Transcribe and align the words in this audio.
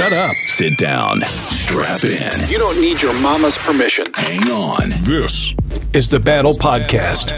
Shut 0.00 0.14
up. 0.14 0.34
Sit 0.44 0.78
down. 0.78 1.20
Strap 1.20 2.04
in. 2.04 2.48
You 2.48 2.58
don't 2.58 2.80
need 2.80 3.02
your 3.02 3.12
mama's 3.20 3.58
permission. 3.58 4.06
Hang 4.14 4.40
on. 4.50 4.88
This 5.02 5.54
is 5.92 6.08
the 6.08 6.18
Battle 6.18 6.54
Podcast. 6.54 7.32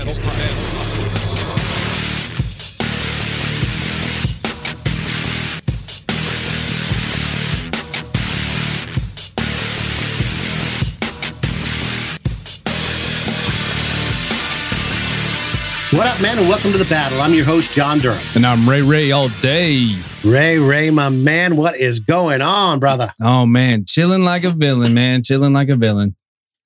What 15.92 16.06
up, 16.06 16.22
man, 16.22 16.38
and 16.38 16.48
welcome 16.48 16.70
to 16.70 16.78
the 16.78 16.86
battle. 16.88 17.20
I'm 17.20 17.34
your 17.34 17.44
host, 17.44 17.74
John 17.74 17.98
Durham. 17.98 18.22
And 18.36 18.46
I'm 18.46 18.70
Ray 18.70 18.82
Ray 18.82 19.10
all 19.10 19.30
day. 19.40 19.96
Ray, 20.24 20.56
Ray, 20.56 20.90
my 20.90 21.08
man, 21.08 21.56
what 21.56 21.74
is 21.74 21.98
going 21.98 22.42
on, 22.42 22.78
brother? 22.78 23.08
Oh 23.20 23.44
man, 23.44 23.84
chilling 23.84 24.24
like 24.24 24.44
a 24.44 24.50
villain, 24.50 24.94
man. 24.94 25.24
Chilling 25.24 25.52
like 25.52 25.68
a 25.68 25.74
villain. 25.74 26.14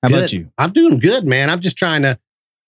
How 0.03 0.09
Good. 0.09 0.17
about 0.17 0.33
you? 0.33 0.51
I'm 0.59 0.71
doing 0.71 0.99
good, 0.99 1.25
man. 1.27 1.49
I'm 1.49 1.59
just 1.59 1.75
trying 1.75 2.03
to 2.03 2.19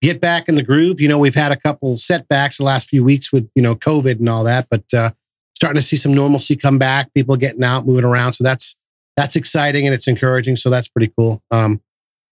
get 0.01 0.19
back 0.19 0.49
in 0.49 0.55
the 0.55 0.63
groove. 0.63 0.99
You 0.99 1.07
know, 1.07 1.19
we've 1.19 1.35
had 1.35 1.51
a 1.51 1.57
couple 1.57 1.95
setbacks 1.97 2.57
the 2.57 2.63
last 2.63 2.89
few 2.89 3.03
weeks 3.03 3.31
with, 3.31 3.47
you 3.53 3.61
know, 3.61 3.75
COVID 3.75 4.17
and 4.17 4.27
all 4.27 4.43
that, 4.45 4.67
but 4.71 4.83
uh, 4.91 5.11
starting 5.53 5.79
to 5.79 5.85
see 5.85 5.95
some 5.95 6.13
normalcy 6.13 6.55
come 6.55 6.79
back, 6.79 7.13
people 7.13 7.35
getting 7.35 7.63
out, 7.63 7.85
moving 7.85 8.05
around. 8.05 8.33
So 8.33 8.43
that's 8.43 8.75
that's 9.15 9.35
exciting 9.35 9.85
and 9.85 9.93
it's 9.93 10.07
encouraging. 10.07 10.55
So 10.55 10.71
that's 10.71 10.87
pretty 10.87 11.13
cool. 11.15 11.43
Um, 11.51 11.81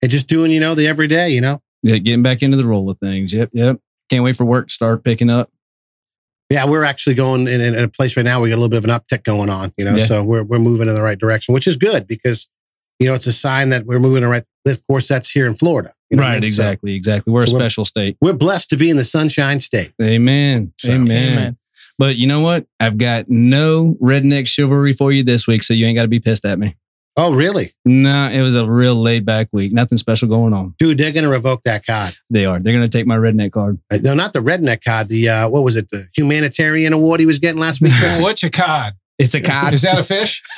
and 0.01 0.09
just 0.09 0.27
doing, 0.27 0.49
you 0.49 0.59
know, 0.59 0.73
the 0.73 0.87
everyday, 0.87 1.29
you 1.29 1.41
know. 1.41 1.61
Yeah, 1.83 1.97
getting 1.97 2.23
back 2.23 2.41
into 2.41 2.57
the 2.57 2.65
roll 2.65 2.89
of 2.89 2.97
things. 2.97 3.33
Yep, 3.33 3.51
yep. 3.53 3.79
Can't 4.09 4.23
wait 4.23 4.35
for 4.35 4.45
work 4.45 4.69
to 4.69 4.73
start 4.73 5.03
picking 5.03 5.29
up. 5.29 5.51
Yeah, 6.49 6.65
we're 6.65 6.83
actually 6.85 7.15
going 7.15 7.47
in, 7.47 7.59
in 7.59 7.75
a 7.75 7.87
place 7.89 8.15
right 8.15 8.23
now. 8.23 8.39
We 8.39 8.49
got 8.49 8.55
a 8.55 8.61
little 8.61 8.69
bit 8.69 8.77
of 8.77 8.85
an 8.85 8.91
uptick 8.91 9.23
going 9.23 9.49
on, 9.49 9.73
you 9.77 9.83
know. 9.83 9.95
Yeah. 9.95 10.05
So 10.05 10.23
we're 10.23 10.43
we're 10.43 10.59
moving 10.59 10.87
in 10.87 10.95
the 10.95 11.01
right 11.01 11.17
direction, 11.19 11.53
which 11.53 11.67
is 11.67 11.75
good 11.75 12.07
because 12.07 12.47
you 12.99 13.07
know 13.07 13.13
it's 13.13 13.27
a 13.27 13.33
sign 13.33 13.69
that 13.69 13.85
we're 13.85 13.99
moving 13.99 14.17
in 14.17 14.23
the 14.23 14.29
right. 14.29 14.43
Of 14.65 14.85
course, 14.87 15.07
that's 15.07 15.29
here 15.29 15.45
in 15.47 15.55
Florida, 15.55 15.91
you 16.09 16.17
know 16.17 16.23
what 16.23 16.29
I 16.29 16.33
right, 16.33 16.41
mean? 16.41 16.51
So 16.51 16.61
exactly, 16.63 16.93
exactly. 16.95 17.31
We're 17.33 17.45
so 17.45 17.51
a 17.51 17.53
we're- 17.53 17.63
special 17.65 17.85
state. 17.85 18.17
we're 18.21 18.33
blessed 18.33 18.69
to 18.71 18.77
be 18.77 18.89
in 18.89 18.97
the 18.97 19.05
Sunshine 19.05 19.59
State. 19.61 19.93
Amen. 20.01 20.73
So- 20.77 20.93
Amen. 20.93 21.33
Amen. 21.33 21.57
But 21.97 22.17
you 22.17 22.27
know 22.27 22.41
what? 22.41 22.67
I've 22.79 22.97
got 22.97 23.29
no 23.29 23.97
redneck 24.01 24.47
chivalry 24.47 24.93
for 24.93 25.11
you 25.11 25.23
this 25.23 25.47
week, 25.47 25.63
so 25.63 25.73
you 25.73 25.85
ain't 25.85 25.95
got 25.95 26.03
to 26.03 26.07
be 26.07 26.19
pissed 26.19 26.45
at 26.45 26.59
me. 26.59 26.75
Oh, 27.19 27.33
really, 27.33 27.73
No, 27.83 28.29
it 28.29 28.41
was 28.41 28.53
a 28.53 28.69
real 28.69 28.93
laid 28.95 29.25
back 29.25 29.47
week. 29.51 29.73
Nothing 29.73 29.97
special 29.97 30.27
going 30.27 30.53
on. 30.53 30.75
dude? 30.77 30.99
They're 30.99 31.11
going 31.11 31.23
to 31.23 31.29
revoke 31.31 31.63
that 31.63 31.83
card. 31.83 32.15
They 32.29 32.45
are. 32.45 32.59
They're 32.59 32.73
going 32.73 32.87
to 32.87 32.95
take 32.97 33.07
my 33.07 33.17
redneck 33.17 33.51
card. 33.53 33.79
Uh, 33.91 33.97
No, 34.03 34.13
not 34.13 34.33
the 34.33 34.39
redneck 34.39 34.83
card. 34.85 35.09
The 35.09 35.27
uh, 35.27 35.49
what 35.49 35.63
was 35.63 35.75
it? 35.75 35.89
The 35.89 36.07
humanitarian 36.15 36.93
award 36.93 37.19
he 37.19 37.25
was 37.25 37.39
getting 37.39 37.59
last 37.59 37.81
week. 37.81 37.93
Chris? 37.97 38.17
What's 38.21 38.43
your 38.43 38.51
cod? 38.51 38.93
It's 39.17 39.33
a 39.33 39.41
card. 39.41 39.73
Is 39.73 39.81
that 39.81 39.97
a 39.97 40.03
fish? 40.03 40.43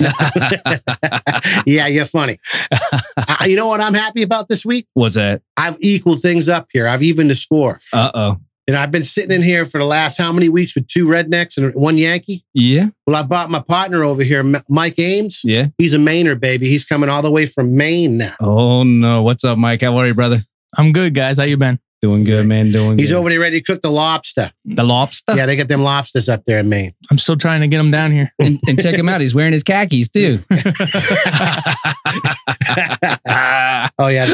yeah, 1.66 1.86
you're 1.86 2.04
funny. 2.04 2.36
Uh, 2.70 3.44
you 3.46 3.56
know 3.56 3.68
what 3.68 3.80
I'm 3.80 3.94
happy 3.94 4.22
about 4.22 4.48
this 4.48 4.66
week? 4.66 4.86
What's 4.92 5.14
that? 5.14 5.40
I've 5.56 5.78
equaled 5.80 6.20
things 6.20 6.46
up 6.50 6.66
here. 6.70 6.86
I've 6.86 7.02
evened 7.02 7.30
the 7.30 7.34
score. 7.34 7.80
Uh 7.90 8.10
oh. 8.12 8.36
And 8.70 8.76
I've 8.78 8.92
been 8.92 9.02
sitting 9.02 9.32
in 9.32 9.42
here 9.42 9.64
for 9.66 9.78
the 9.78 9.84
last 9.84 10.16
how 10.16 10.30
many 10.30 10.48
weeks 10.48 10.76
with 10.76 10.86
two 10.86 11.06
rednecks 11.06 11.56
and 11.58 11.74
one 11.74 11.98
Yankee? 11.98 12.44
Yeah. 12.54 12.90
Well, 13.04 13.16
I 13.16 13.22
brought 13.24 13.50
my 13.50 13.58
partner 13.58 14.04
over 14.04 14.22
here, 14.22 14.38
M- 14.40 14.54
Mike 14.68 14.96
Ames. 15.00 15.40
Yeah. 15.42 15.66
He's 15.76 15.92
a 15.92 15.98
Mainer, 15.98 16.38
baby. 16.38 16.68
He's 16.68 16.84
coming 16.84 17.08
all 17.10 17.20
the 17.20 17.32
way 17.32 17.46
from 17.46 17.76
Maine 17.76 18.18
now. 18.18 18.36
Oh 18.38 18.84
no. 18.84 19.22
What's 19.24 19.42
up, 19.42 19.58
Mike? 19.58 19.80
How 19.80 19.96
are 19.96 20.06
you, 20.06 20.14
brother? 20.14 20.44
I'm 20.78 20.92
good, 20.92 21.16
guys. 21.16 21.38
How 21.38 21.42
you 21.42 21.56
been? 21.56 21.80
Doing 22.00 22.22
good, 22.22 22.46
man. 22.46 22.70
Doing 22.70 22.96
He's 22.96 23.10
good. 23.10 23.16
over 23.18 23.28
there 23.28 23.40
ready 23.40 23.58
to 23.58 23.64
cook 23.64 23.82
the 23.82 23.90
lobster. 23.90 24.52
the 24.64 24.84
lobster. 24.84 25.34
Yeah, 25.34 25.46
they 25.46 25.56
get 25.56 25.66
them 25.66 25.82
lobsters 25.82 26.28
up 26.28 26.44
there 26.44 26.58
in 26.60 26.68
Maine. 26.68 26.94
I'm 27.10 27.18
still 27.18 27.36
trying 27.36 27.62
to 27.62 27.66
get 27.66 27.78
them 27.78 27.90
down 27.90 28.12
here. 28.12 28.32
And, 28.40 28.60
and 28.68 28.80
check 28.80 28.94
him 28.94 29.08
out. 29.08 29.20
He's 29.20 29.34
wearing 29.34 29.52
his 29.52 29.64
khakis 29.64 30.08
too. 30.08 30.38
Oh, 33.98 34.06
yeah. 34.08 34.30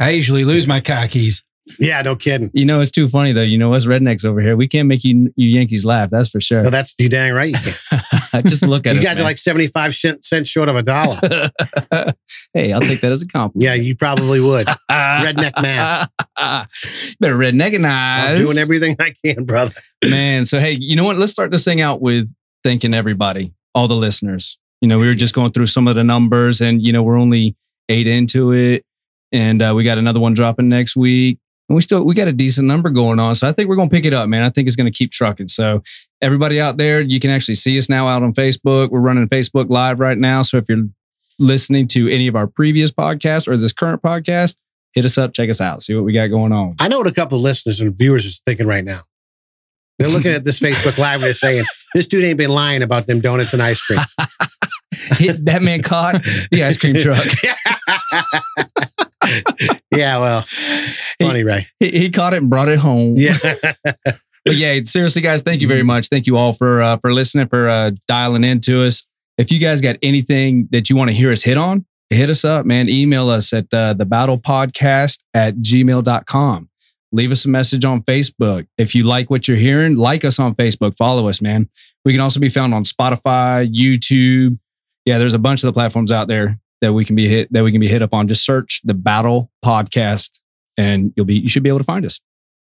I 0.00 0.10
usually 0.10 0.44
lose 0.44 0.66
my 0.66 0.80
car 0.80 1.06
keys. 1.06 1.44
Yeah, 1.78 2.02
no 2.02 2.16
kidding. 2.16 2.50
you 2.54 2.64
know, 2.64 2.80
it's 2.80 2.90
too 2.90 3.08
funny 3.08 3.32
though. 3.32 3.42
You 3.42 3.56
know, 3.56 3.72
us 3.72 3.86
rednecks 3.86 4.24
over 4.24 4.40
here, 4.40 4.56
we 4.56 4.66
can't 4.66 4.88
make 4.88 5.04
you 5.04 5.32
you 5.36 5.48
Yankees 5.48 5.84
laugh. 5.84 6.10
That's 6.10 6.28
for 6.28 6.40
sure. 6.40 6.62
No, 6.62 6.70
that's 6.70 6.94
you 6.98 7.08
dang 7.08 7.32
right. 7.34 7.54
You. 7.54 8.42
Just 8.46 8.64
look 8.66 8.86
at 8.86 8.94
you 8.94 9.00
us, 9.00 9.06
guys 9.06 9.20
are 9.20 9.22
like 9.22 9.38
75 9.38 9.94
cent- 9.94 10.46
short 10.46 10.68
of 10.68 10.76
a 10.76 10.82
dollar. 10.82 11.18
hey, 12.52 12.72
I'll 12.72 12.80
take 12.80 13.00
that 13.02 13.12
as 13.12 13.22
a 13.22 13.28
compliment. 13.28 13.62
Yeah, 13.62 13.74
you 13.74 13.94
probably 13.94 14.40
would. 14.40 14.66
Redneck 14.90 15.62
math. 15.62 16.10
Better 17.20 17.36
redneck 17.36 17.74
and 17.76 17.86
I'm 17.86 18.36
doing 18.36 18.58
everything 18.58 18.96
I 18.98 19.14
can, 19.24 19.44
brother. 19.44 19.74
man. 20.04 20.44
So 20.46 20.58
hey, 20.58 20.76
you 20.80 20.96
know 20.96 21.04
what? 21.04 21.16
Let's 21.16 21.32
start 21.32 21.50
this 21.50 21.64
thing 21.64 21.80
out 21.80 22.00
with 22.02 22.32
thanking 22.64 22.94
everybody, 22.94 23.52
all 23.74 23.88
the 23.88 23.94
listeners. 23.96 24.58
You 24.80 24.88
know, 24.88 24.98
we 24.98 25.06
were 25.06 25.14
just 25.14 25.34
going 25.34 25.52
through 25.52 25.66
some 25.66 25.86
of 25.86 25.94
the 25.94 26.02
numbers, 26.02 26.60
and 26.60 26.82
you 26.82 26.92
know, 26.92 27.02
we're 27.04 27.18
only 27.18 27.54
eight 27.88 28.08
into 28.08 28.52
it, 28.52 28.84
and 29.30 29.62
uh, 29.62 29.72
we 29.76 29.84
got 29.84 29.98
another 29.98 30.18
one 30.18 30.34
dropping 30.34 30.68
next 30.68 30.96
week. 30.96 31.38
And 31.72 31.76
we 31.76 31.80
still 31.80 32.04
we 32.04 32.12
got 32.12 32.28
a 32.28 32.34
decent 32.34 32.68
number 32.68 32.90
going 32.90 33.18
on, 33.18 33.34
so 33.34 33.48
I 33.48 33.52
think 33.52 33.70
we're 33.70 33.76
gonna 33.76 33.88
pick 33.88 34.04
it 34.04 34.12
up, 34.12 34.28
man. 34.28 34.42
I 34.42 34.50
think 34.50 34.66
it's 34.66 34.76
gonna 34.76 34.90
keep 34.90 35.10
trucking. 35.10 35.48
So 35.48 35.82
everybody 36.20 36.60
out 36.60 36.76
there, 36.76 37.00
you 37.00 37.18
can 37.18 37.30
actually 37.30 37.54
see 37.54 37.78
us 37.78 37.88
now 37.88 38.08
out 38.08 38.22
on 38.22 38.34
Facebook. 38.34 38.90
We're 38.90 39.00
running 39.00 39.26
Facebook 39.26 39.70
Live 39.70 39.98
right 39.98 40.18
now. 40.18 40.42
So 40.42 40.58
if 40.58 40.68
you're 40.68 40.86
listening 41.38 41.88
to 41.88 42.10
any 42.10 42.26
of 42.26 42.36
our 42.36 42.46
previous 42.46 42.90
podcasts 42.90 43.48
or 43.48 43.56
this 43.56 43.72
current 43.72 44.02
podcast, 44.02 44.56
hit 44.92 45.06
us 45.06 45.16
up, 45.16 45.32
check 45.32 45.48
us 45.48 45.62
out, 45.62 45.82
see 45.82 45.94
what 45.94 46.04
we 46.04 46.12
got 46.12 46.26
going 46.26 46.52
on. 46.52 46.74
I 46.78 46.88
know 46.88 46.98
what 46.98 47.06
a 47.06 47.14
couple 47.14 47.38
of 47.38 47.42
listeners 47.42 47.80
and 47.80 47.96
viewers 47.96 48.26
are 48.26 48.42
thinking 48.44 48.66
right 48.66 48.84
now. 48.84 49.00
They're 49.98 50.10
looking 50.10 50.32
at 50.32 50.44
this 50.44 50.60
Facebook 50.60 50.98
Live 50.98 51.20
and 51.20 51.22
they're 51.22 51.32
saying, 51.32 51.64
this 51.94 52.06
dude 52.06 52.22
ain't 52.24 52.36
been 52.36 52.50
lying 52.50 52.82
about 52.82 53.06
them 53.06 53.20
donuts 53.20 53.54
and 53.54 53.62
ice 53.62 53.80
cream. 53.80 54.00
Hit 55.12 55.42
that 55.46 55.62
man 55.62 55.80
caught 55.80 56.22
the 56.50 56.64
ice 56.64 56.76
cream 56.76 56.96
truck. 56.96 57.26
yeah, 59.94 60.18
well, 60.18 60.44
funny, 61.20 61.44
Ray. 61.44 61.66
He, 61.80 61.90
he 61.90 62.10
caught 62.10 62.34
it 62.34 62.38
and 62.38 62.50
brought 62.50 62.68
it 62.68 62.78
home. 62.78 63.14
Yeah. 63.16 63.38
But 64.44 64.56
yeah, 64.56 64.80
seriously, 64.84 65.22
guys, 65.22 65.42
thank 65.42 65.60
you 65.60 65.68
very 65.68 65.84
much. 65.84 66.08
Thank 66.08 66.26
you 66.26 66.36
all 66.36 66.52
for 66.52 66.82
uh, 66.82 66.96
for 66.96 67.12
listening, 67.12 67.46
for 67.46 67.68
uh, 67.68 67.92
dialing 68.08 68.42
into 68.42 68.82
us. 68.82 69.06
If 69.38 69.52
you 69.52 69.60
guys 69.60 69.80
got 69.80 69.96
anything 70.02 70.68
that 70.72 70.90
you 70.90 70.96
want 70.96 71.10
to 71.10 71.14
hear 71.14 71.30
us 71.30 71.42
hit 71.42 71.56
on, 71.56 71.86
hit 72.10 72.28
us 72.28 72.44
up, 72.44 72.66
man. 72.66 72.88
Email 72.88 73.28
us 73.28 73.52
at 73.52 73.72
uh, 73.72 73.94
the 73.94 74.04
battle 74.04 74.38
podcast 74.38 75.20
at 75.32 75.56
gmail.com. 75.58 76.68
Leave 77.12 77.30
us 77.30 77.44
a 77.44 77.48
message 77.48 77.84
on 77.84 78.02
Facebook. 78.02 78.66
If 78.78 78.94
you 78.94 79.04
like 79.04 79.30
what 79.30 79.46
you're 79.46 79.56
hearing, 79.56 79.96
like 79.96 80.24
us 80.24 80.40
on 80.40 80.56
Facebook, 80.56 80.96
follow 80.96 81.28
us, 81.28 81.40
man. 81.40 81.68
We 82.04 82.12
can 82.12 82.20
also 82.20 82.40
be 82.40 82.48
found 82.48 82.74
on 82.74 82.84
Spotify, 82.84 83.72
YouTube. 83.72 84.58
Yeah, 85.04 85.18
there's 85.18 85.34
a 85.34 85.38
bunch 85.38 85.62
of 85.62 85.68
the 85.68 85.72
platforms 85.72 86.10
out 86.10 86.26
there 86.26 86.58
that 86.82 86.92
we 86.92 87.06
can 87.06 87.16
be 87.16 87.26
hit 87.26 87.50
that 87.52 87.64
we 87.64 87.72
can 87.72 87.80
be 87.80 87.88
hit 87.88 88.02
up 88.02 88.12
on. 88.12 88.28
Just 88.28 88.44
search 88.44 88.82
the 88.84 88.92
battle 88.92 89.50
podcast 89.64 90.28
and 90.76 91.14
you'll 91.16 91.24
be 91.24 91.36
you 91.36 91.48
should 91.48 91.62
be 91.62 91.70
able 91.70 91.78
to 91.78 91.84
find 91.84 92.04
us. 92.04 92.20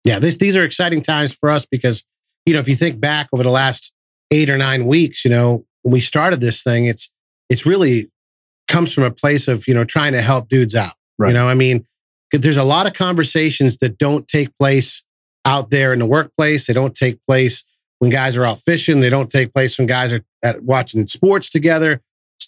yeah, 0.06 0.20
this, 0.20 0.36
these 0.36 0.56
are 0.56 0.62
exciting 0.62 1.02
times 1.02 1.34
for 1.34 1.50
us 1.50 1.66
because, 1.66 2.04
you 2.46 2.54
know, 2.54 2.60
if 2.60 2.68
you 2.68 2.76
think 2.76 3.00
back 3.00 3.28
over 3.32 3.42
the 3.42 3.50
last 3.50 3.92
eight 4.30 4.48
or 4.48 4.56
nine 4.56 4.86
weeks, 4.86 5.24
you 5.24 5.30
know, 5.32 5.66
when 5.82 5.92
we 5.92 5.98
started 6.00 6.40
this 6.40 6.62
thing, 6.62 6.86
it's, 6.86 7.10
it's 7.50 7.66
really 7.66 8.08
comes 8.68 8.94
from 8.94 9.02
a 9.02 9.10
place 9.10 9.48
of, 9.48 9.66
you 9.66 9.74
know, 9.74 9.82
trying 9.84 10.12
to 10.12 10.22
help 10.22 10.48
dudes 10.48 10.76
out. 10.76 10.92
Right. 11.18 11.28
You 11.28 11.34
know, 11.34 11.48
I 11.48 11.54
mean, 11.54 11.86
there's 12.30 12.56
a 12.56 12.64
lot 12.64 12.86
of 12.86 12.92
conversations 12.92 13.78
that 13.78 13.98
don't 13.98 14.28
take 14.28 14.56
place 14.60 15.02
out 15.44 15.70
there 15.70 15.92
in 15.92 15.98
the 15.98 16.06
workplace. 16.06 16.68
They 16.68 16.72
don't 16.72 16.94
take 16.94 17.18
place 17.28 17.64
when 17.98 18.10
guys 18.12 18.36
are 18.36 18.44
out 18.44 18.60
fishing. 18.60 19.00
They 19.00 19.10
don't 19.10 19.30
take 19.30 19.52
place 19.52 19.76
when 19.76 19.88
guys 19.88 20.12
are 20.12 20.20
at 20.44 20.62
watching 20.62 21.06
sports 21.08 21.50
together, 21.50 22.00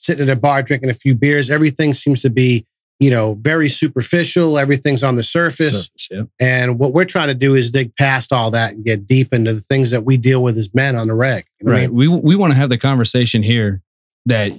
sitting 0.08 0.28
at 0.28 0.36
a 0.36 0.41
bar 0.41 0.62
drinking 0.62 0.91
a 0.91 0.94
few 0.94 1.14
beers. 1.14 1.50
Everything 1.50 1.92
seems 1.92 2.22
to 2.22 2.30
be, 2.30 2.66
you 2.98 3.10
know, 3.10 3.34
very 3.41 3.69
superficial. 3.69 4.58
Everything's 4.58 5.04
on 5.04 5.16
the 5.16 5.22
surface. 5.22 5.84
Surface, 5.86 6.08
yeah. 6.10 6.22
And 6.41 6.78
what 6.78 6.92
we're 6.94 7.04
trying 7.04 7.28
to 7.28 7.34
do 7.34 7.54
is 7.54 7.70
dig 7.70 7.94
past 7.96 8.32
all 8.32 8.50
that 8.52 8.72
and 8.72 8.84
get 8.84 9.06
deep 9.06 9.32
into 9.32 9.52
the 9.52 9.60
things 9.60 9.91
that 9.91 10.04
we 10.04 10.16
deal 10.16 10.42
with 10.42 10.56
as 10.56 10.74
men 10.74 10.96
on 10.96 11.06
the 11.08 11.14
reg. 11.14 11.44
You 11.60 11.66
know 11.66 11.72
what 11.72 11.78
I 11.78 11.80
Right. 11.82 11.91
mean? 11.92 11.96
We 11.96 12.08
we 12.08 12.34
want 12.36 12.52
to 12.52 12.56
have 12.56 12.70
the 12.70 12.78
conversation 12.78 13.42
here 13.42 13.82
that 14.26 14.52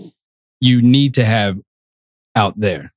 you 0.62 0.82
need 0.82 1.16
to 1.16 1.26
have 1.26 1.58
out 2.36 2.60
there. 2.60 2.94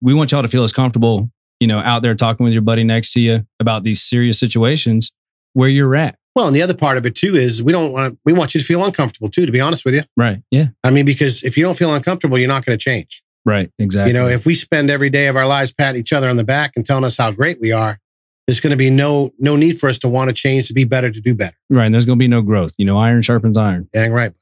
We 0.00 0.14
want 0.14 0.32
y'all 0.32 0.42
to 0.42 0.48
feel 0.48 0.64
as 0.64 0.72
comfortable, 0.72 1.30
you 1.60 1.66
know, 1.68 1.78
out 1.78 2.02
there 2.02 2.14
talking 2.14 2.42
with 2.44 2.52
your 2.52 2.62
buddy 2.62 2.82
next 2.84 3.12
to 3.12 3.20
you 3.20 3.46
about 3.60 3.84
these 3.84 4.02
serious 4.02 4.38
situations 4.38 5.12
where 5.52 5.68
you're 5.68 5.94
at. 5.94 6.16
Well, 6.34 6.46
and 6.46 6.56
the 6.56 6.62
other 6.62 6.74
part 6.74 6.96
of 6.96 7.04
it 7.04 7.14
too 7.14 7.34
is 7.34 7.62
we 7.62 7.72
don't 7.72 7.92
want 7.92 8.18
we 8.24 8.32
want 8.32 8.54
you 8.54 8.60
to 8.60 8.66
feel 8.66 8.84
uncomfortable 8.84 9.28
too. 9.28 9.44
To 9.46 9.52
be 9.52 9.60
honest 9.60 9.84
with 9.84 9.94
you, 9.94 10.02
Right. 10.16 10.42
Yeah. 10.50 10.68
I 10.82 10.90
mean, 10.90 11.04
because 11.04 11.42
if 11.42 11.56
you 11.56 11.64
don't 11.64 11.76
feel 11.76 11.94
uncomfortable, 11.94 12.38
you're 12.38 12.48
not 12.48 12.64
going 12.64 12.76
to 12.76 12.82
change. 12.82 13.22
Right. 13.44 13.70
Exactly. 13.78 14.12
You 14.12 14.18
know, 14.18 14.26
if 14.28 14.46
we 14.46 14.54
spend 14.54 14.88
every 14.90 15.10
day 15.10 15.26
of 15.26 15.36
our 15.36 15.46
lives 15.46 15.72
patting 15.72 16.00
each 16.00 16.12
other 16.12 16.28
on 16.28 16.36
the 16.36 16.44
back 16.44 16.72
and 16.76 16.86
telling 16.86 17.04
us 17.04 17.16
how 17.16 17.32
great 17.32 17.60
we 17.60 17.72
are, 17.72 17.98
there's 18.46 18.60
going 18.60 18.70
to 18.70 18.76
be 18.76 18.88
no 18.88 19.30
no 19.38 19.56
need 19.56 19.78
for 19.78 19.88
us 19.88 19.98
to 19.98 20.08
want 20.08 20.28
to 20.30 20.34
change 20.34 20.68
to 20.68 20.74
be 20.74 20.84
better 20.84 21.10
to 21.10 21.20
do 21.20 21.34
better. 21.34 21.56
right. 21.68 21.84
And 21.84 21.94
there's 21.94 22.06
going 22.06 22.18
to 22.18 22.22
be 22.22 22.28
no 22.28 22.40
growth. 22.42 22.72
You 22.78 22.86
know, 22.86 22.98
iron 22.98 23.20
sharpens 23.22 23.56
iron. 23.56 23.88
Dang 23.92 24.12
right. 24.12 24.32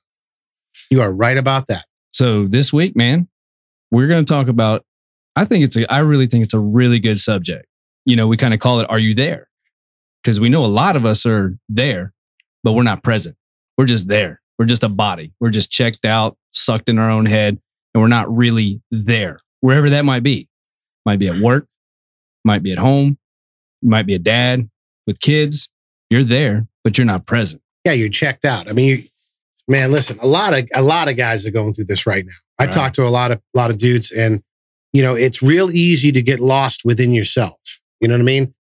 You 0.91 1.01
are 1.03 1.13
right 1.13 1.37
about 1.37 1.67
that. 1.69 1.85
So 2.13 2.47
this 2.47 2.73
week, 2.73 2.95
man, 2.97 3.29
we're 3.91 4.07
going 4.09 4.25
to 4.25 4.33
talk 4.33 4.49
about. 4.49 4.85
I 5.37 5.45
think 5.45 5.65
it's 5.65 5.77
a. 5.77 5.91
I 5.93 5.99
really 6.01 6.27
think 6.27 6.45
it's 6.45 6.55
a 6.55 6.59
really 6.59 6.99
good 6.99 7.21
subject. 7.21 7.67
You 8.05 8.17
know, 8.17 8.27
we 8.27 8.37
kind 8.37 8.53
of 8.55 8.61
call 8.61 8.81
it 8.81 8.87
"Are 8.91 8.99
you 8.99 9.15
there?" 9.15 9.49
Because 10.23 10.39
we 10.41 10.49
know 10.49 10.65
a 10.65 10.67
lot 10.67 10.97
of 10.97 11.05
us 11.07 11.25
are 11.27 11.57
there, 11.69 12.13
but 12.63 12.73
we're 12.73 12.83
not 12.83 13.03
present. 13.03 13.37
We're 13.79 13.87
just 13.87 14.09
there. 14.09 14.41
We're 14.59 14.67
just 14.67 14.83
a 14.83 14.89
body. 14.89 15.33
We're 15.41 15.51
just 15.51 15.71
checked 15.71 16.05
out, 16.05 16.37
sucked 16.53 16.89
in 16.89 16.99
our 16.99 17.11
own 17.11 17.25
head, 17.27 17.59
and 17.95 18.03
we're 18.03 18.09
not 18.09 18.35
really 18.35 18.83
there, 18.91 19.41
wherever 19.61 19.89
that 19.91 20.05
might 20.05 20.23
be. 20.23 20.49
Might 21.07 21.19
be 21.19 21.29
at 21.29 21.41
work, 21.41 21.67
might 22.45 22.63
be 22.63 22.73
at 22.73 22.79
home, 22.79 23.17
you 23.81 23.89
might 23.89 24.05
be 24.07 24.15
a 24.15 24.19
dad 24.19 24.69
with 25.07 25.19
kids. 25.21 25.69
You're 26.11 26.25
there, 26.25 26.67
but 26.85 26.99
you're 26.99 27.07
not 27.07 27.25
present. 27.25 27.63
Yeah, 27.87 27.93
you're 27.93 28.11
checked 28.11 28.45
out. 28.45 28.69
I 28.69 28.73
mean, 28.73 28.89
you, 28.99 29.05
man, 29.67 29.91
listen, 29.91 30.19
a 30.21 30.27
lot 30.27 30.53
of 30.53 30.69
a 30.75 30.83
lot 30.83 31.09
of 31.09 31.17
guys 31.17 31.47
are 31.47 31.51
going 31.51 31.73
through 31.73 31.87
this 31.87 32.07
right 32.07 32.27
now. 32.27 32.33
I 32.59 32.65
Right. 32.65 32.73
talk 32.73 32.93
to 32.95 33.05
a 33.05 33.09
lot 33.09 33.31
of 33.31 33.39
a 33.39 33.59
lot 33.59 33.71
of 33.71 33.79
dudes, 33.79 34.11
and 34.11 34.43
you 34.93 35.03
know, 35.03 35.15
it's 35.15 35.41
real 35.43 35.71
easy 35.71 36.13
to 36.13 36.21
get 36.21 36.39
lost 36.41 36.83
within 36.85 37.13
yourself. 37.13 37.59
You 38.01 38.09
know 38.09 38.15
what 38.15 38.21
I 38.21 38.25
mean? 38.25 38.55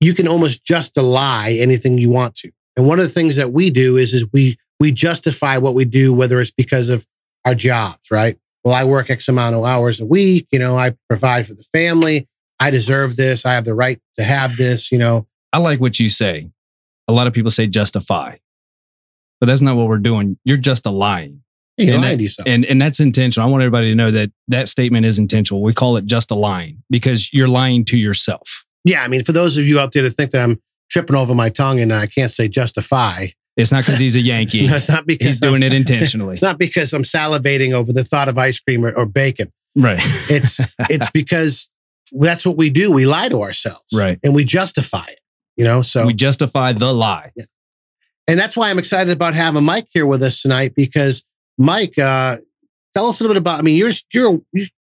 You 0.00 0.14
can 0.14 0.26
almost 0.26 0.64
just 0.64 0.96
lie 0.96 1.56
anything 1.58 1.98
you 1.98 2.10
want 2.10 2.34
to. 2.36 2.50
And 2.76 2.86
one 2.86 2.98
of 2.98 3.04
the 3.04 3.10
things 3.10 3.36
that 3.36 3.52
we 3.52 3.70
do 3.70 3.96
is 3.96 4.12
is 4.14 4.26
we 4.32 4.56
we 4.78 4.92
justify 4.92 5.58
what 5.58 5.74
we 5.74 5.84
do, 5.84 6.14
whether 6.14 6.40
it's 6.40 6.50
because 6.50 6.88
of 6.88 7.04
our 7.44 7.54
jobs, 7.54 8.10
right? 8.10 8.38
Well, 8.64 8.74
I 8.74 8.84
work 8.84 9.10
X 9.10 9.28
amount 9.28 9.54
of 9.56 9.64
hours 9.64 10.00
a 10.00 10.06
week. 10.06 10.46
You 10.52 10.58
know, 10.58 10.76
I 10.78 10.94
provide 11.08 11.46
for 11.46 11.54
the 11.54 11.64
family. 11.72 12.28
I 12.58 12.70
deserve 12.70 13.16
this. 13.16 13.44
I 13.46 13.52
have 13.54 13.64
the 13.64 13.74
right 13.74 13.98
to 14.18 14.24
have 14.24 14.56
this. 14.56 14.90
You 14.92 14.98
know, 14.98 15.26
I 15.52 15.58
like 15.58 15.80
what 15.80 15.98
you 16.00 16.08
say. 16.08 16.50
A 17.08 17.12
lot 17.12 17.26
of 17.26 17.32
people 17.32 17.50
say 17.50 17.66
justify, 17.66 18.36
but 19.40 19.46
that's 19.46 19.62
not 19.62 19.76
what 19.76 19.88
we're 19.88 19.98
doing. 19.98 20.38
You're 20.44 20.56
just 20.58 20.86
a 20.86 20.90
lying. 20.90 21.42
you're 21.76 21.94
And 21.94 22.02
lying 22.02 22.12
that- 22.12 22.16
to 22.18 22.22
yourself. 22.22 22.48
And 22.48 22.64
and 22.66 22.80
that's 22.80 23.00
intentional. 23.00 23.46
I 23.46 23.50
want 23.50 23.62
everybody 23.62 23.88
to 23.88 23.94
know 23.94 24.10
that 24.12 24.30
that 24.48 24.68
statement 24.68 25.04
is 25.06 25.18
intentional. 25.18 25.62
We 25.62 25.74
call 25.74 25.96
it 25.96 26.06
just 26.06 26.30
a 26.30 26.34
lying 26.34 26.82
because 26.90 27.32
you're 27.34 27.48
lying 27.48 27.84
to 27.86 27.98
yourself. 27.98 28.64
Yeah, 28.84 29.02
I 29.02 29.08
mean, 29.08 29.22
for 29.24 29.32
those 29.32 29.56
of 29.56 29.64
you 29.64 29.78
out 29.78 29.92
there 29.92 30.02
that 30.02 30.10
think 30.10 30.30
that 30.30 30.42
I'm 30.42 30.60
tripping 30.90 31.16
over 31.16 31.34
my 31.34 31.48
tongue 31.48 31.80
and 31.80 31.92
I 31.92 32.06
can't 32.06 32.30
say 32.30 32.48
justify, 32.48 33.28
It's 33.56 33.70
not 33.70 33.84
because 33.84 33.98
he's 34.00 34.16
a 34.16 34.20
Yankee. 34.20 34.66
that's 34.68 34.88
not 34.88 35.06
because 35.06 35.26
he's 35.26 35.40
doing 35.40 35.62
it 35.62 35.72
intentionally. 35.82 36.32
It's 36.32 36.42
not 36.42 36.58
because 36.58 36.92
I'm 36.92 37.02
salivating 37.02 37.72
over 37.72 37.92
the 37.92 38.04
thought 38.04 38.28
of 38.28 38.38
ice 38.38 38.58
cream 38.58 38.84
or, 38.84 38.92
or 38.92 39.06
bacon. 39.06 39.52
Right. 39.76 40.00
It's 40.30 40.58
it's 40.88 41.10
because 41.14 41.68
that's 42.12 42.44
what 42.44 42.56
we 42.56 42.70
do. 42.70 42.90
We 42.90 43.06
lie 43.06 43.28
to 43.28 43.40
ourselves, 43.42 43.84
Right. 43.94 44.18
And 44.24 44.34
we 44.34 44.44
justify 44.44 45.04
it. 45.08 45.20
You 45.56 45.64
know, 45.64 45.82
so 45.82 46.06
we 46.06 46.14
justify 46.14 46.72
the 46.72 46.92
lie. 46.94 47.32
and 48.26 48.38
that's 48.38 48.56
why 48.56 48.70
I'm 48.70 48.78
excited 48.78 49.12
about 49.12 49.34
having 49.34 49.62
Mike 49.62 49.88
here 49.90 50.06
with 50.06 50.22
us 50.22 50.40
tonight 50.40 50.72
because 50.74 51.22
Mike, 51.58 51.98
uh, 51.98 52.38
tell 52.94 53.06
us 53.06 53.20
a 53.20 53.24
little 53.24 53.34
bit 53.34 53.40
about. 53.40 53.58
I 53.58 53.62
mean, 53.62 53.76
you're 53.76 53.92
you're 54.14 54.40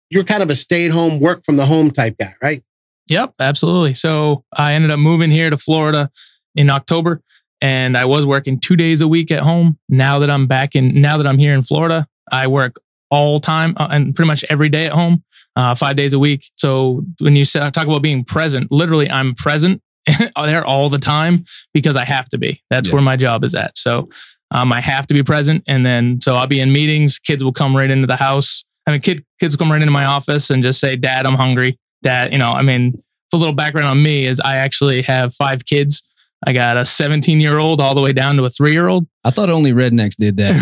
you're 0.08 0.24
kind 0.24 0.42
of 0.42 0.50
a 0.50 0.54
stay 0.56 0.86
at 0.86 0.92
home, 0.92 1.18
work 1.18 1.44
from 1.44 1.56
the 1.56 1.66
home 1.66 1.90
type 1.90 2.16
guy, 2.18 2.34
right? 2.40 2.62
Yep, 3.08 3.34
absolutely. 3.40 3.94
So 3.94 4.44
I 4.52 4.72
ended 4.74 4.90
up 4.90 4.98
moving 4.98 5.30
here 5.30 5.50
to 5.50 5.56
Florida 5.58 6.10
in 6.54 6.70
October 6.70 7.22
and 7.60 7.96
I 7.96 8.04
was 8.04 8.24
working 8.26 8.60
two 8.60 8.76
days 8.76 9.00
a 9.00 9.08
week 9.08 9.30
at 9.30 9.40
home. 9.40 9.78
Now 9.88 10.18
that 10.20 10.30
I'm 10.30 10.46
back 10.46 10.74
in, 10.76 11.00
now 11.00 11.16
that 11.18 11.26
I'm 11.26 11.38
here 11.38 11.54
in 11.54 11.62
Florida, 11.62 12.06
I 12.30 12.46
work 12.46 12.80
all 13.10 13.40
time 13.40 13.74
uh, 13.78 13.88
and 13.90 14.14
pretty 14.14 14.26
much 14.26 14.44
every 14.50 14.68
day 14.68 14.86
at 14.86 14.92
home, 14.92 15.24
uh, 15.56 15.74
five 15.74 15.96
days 15.96 16.12
a 16.12 16.18
week. 16.18 16.50
So 16.56 17.04
when 17.20 17.34
you 17.36 17.44
say, 17.44 17.58
talk 17.70 17.86
about 17.86 18.02
being 18.02 18.24
present, 18.24 18.70
literally 18.70 19.10
I'm 19.10 19.34
present 19.34 19.82
there 20.36 20.64
all 20.64 20.88
the 20.88 20.98
time 20.98 21.44
because 21.72 21.96
I 21.96 22.04
have 22.04 22.28
to 22.30 22.38
be. 22.38 22.62
That's 22.70 22.88
Yeah. 22.88 22.94
where 22.94 23.02
my 23.02 23.16
job 23.16 23.44
is 23.44 23.54
at. 23.54 23.76
So 23.78 24.08
um, 24.50 24.72
I 24.72 24.80
have 24.80 25.06
to 25.08 25.14
be 25.14 25.22
present. 25.22 25.64
And 25.66 25.84
then, 25.84 26.20
so 26.20 26.34
I'll 26.34 26.46
be 26.46 26.60
in 26.60 26.72
meetings. 26.72 27.18
Kids 27.18 27.42
will 27.42 27.52
come 27.52 27.76
right 27.76 27.90
into 27.90 28.06
the 28.06 28.16
house. 28.16 28.64
I 28.86 28.92
mean, 28.92 29.00
kid, 29.00 29.24
kids 29.40 29.54
will 29.54 29.58
come 29.58 29.70
right 29.72 29.82
into 29.82 29.92
my 29.92 30.04
office 30.06 30.48
and 30.50 30.62
just 30.62 30.80
say, 30.80 30.96
Dad, 30.96 31.26
I'm 31.26 31.34
hungry. 31.34 31.78
Dad, 32.02 32.32
you 32.32 32.38
know, 32.38 32.52
I 32.52 32.62
mean, 32.62 33.02
a 33.32 33.36
little 33.36 33.54
background 33.54 33.88
on 33.88 34.02
me 34.02 34.26
is 34.26 34.40
I 34.40 34.56
actually 34.56 35.02
have 35.02 35.34
five 35.34 35.64
kids. 35.64 36.02
I 36.46 36.52
got 36.52 36.76
a 36.76 36.86
17 36.86 37.40
year 37.40 37.58
old 37.58 37.80
all 37.80 37.94
the 37.94 38.00
way 38.00 38.12
down 38.12 38.36
to 38.36 38.44
a 38.44 38.50
three 38.50 38.72
year 38.72 38.88
old. 38.88 39.06
I 39.28 39.30
thought 39.30 39.50
only 39.50 39.72
rednecks 39.72 40.16
did 40.16 40.38
that. 40.38 40.54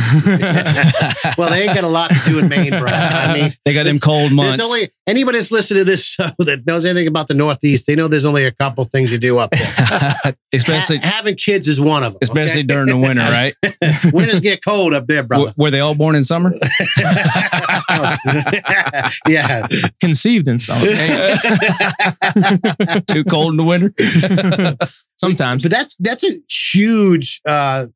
Well, 1.38 1.50
they 1.50 1.62
ain't 1.64 1.74
got 1.74 1.84
a 1.84 1.88
lot 1.88 2.10
to 2.10 2.20
do 2.24 2.38
in 2.38 2.48
Maine, 2.48 2.70
bro. 2.70 2.88
I 2.90 3.34
mean, 3.40 3.52
they 3.64 3.74
got 3.74 3.84
them 3.84 3.98
cold 4.00 4.32
months. 4.32 4.56
there's 4.56 4.66
only 4.68 4.88
anybody 5.06 5.36
that's 5.38 5.50
listened 5.52 5.78
to 5.78 5.84
this 5.84 6.04
show 6.06 6.28
that 6.38 6.64
knows 6.66 6.86
anything 6.86 7.06
about 7.08 7.28
the 7.28 7.34
Northeast. 7.34 7.86
They 7.86 7.94
know 7.94 8.08
there's 8.08 8.24
only 8.24 8.44
a 8.46 8.50
couple 8.52 8.84
things 8.84 9.12
you 9.12 9.18
do 9.18 9.38
up 9.38 9.50
there. 9.50 10.34
especially 10.54 10.96
Ha- 10.98 11.10
having 11.16 11.34
kids 11.34 11.68
is 11.68 11.78
one 11.80 12.02
of 12.04 12.12
them. 12.12 12.18
especially 12.22 12.60
okay? 12.60 12.66
during 12.66 12.86
the 12.86 12.96
winter, 12.96 13.20
right? 13.22 13.54
Winters 14.14 14.40
get 14.40 14.64
cold 14.64 14.94
up 14.94 15.06
there, 15.08 15.22
brother. 15.24 15.46
W- 15.46 15.54
were 15.62 15.70
they 15.70 15.80
all 15.80 15.94
born 15.94 16.14
in 16.16 16.24
summer? 16.24 16.52
yeah. 19.28 19.66
Conceived 20.00 20.48
in 20.48 20.58
some. 20.58 20.80
Too 23.06 23.24
cold 23.24 23.52
in 23.52 23.56
the 23.58 23.64
winter. 23.64 24.76
Sometimes. 25.18 25.62
But 25.62 25.70
that's 25.72 25.96
that's 25.98 26.24
a 26.24 26.32
huge 26.48 27.40
uh, 27.46 27.86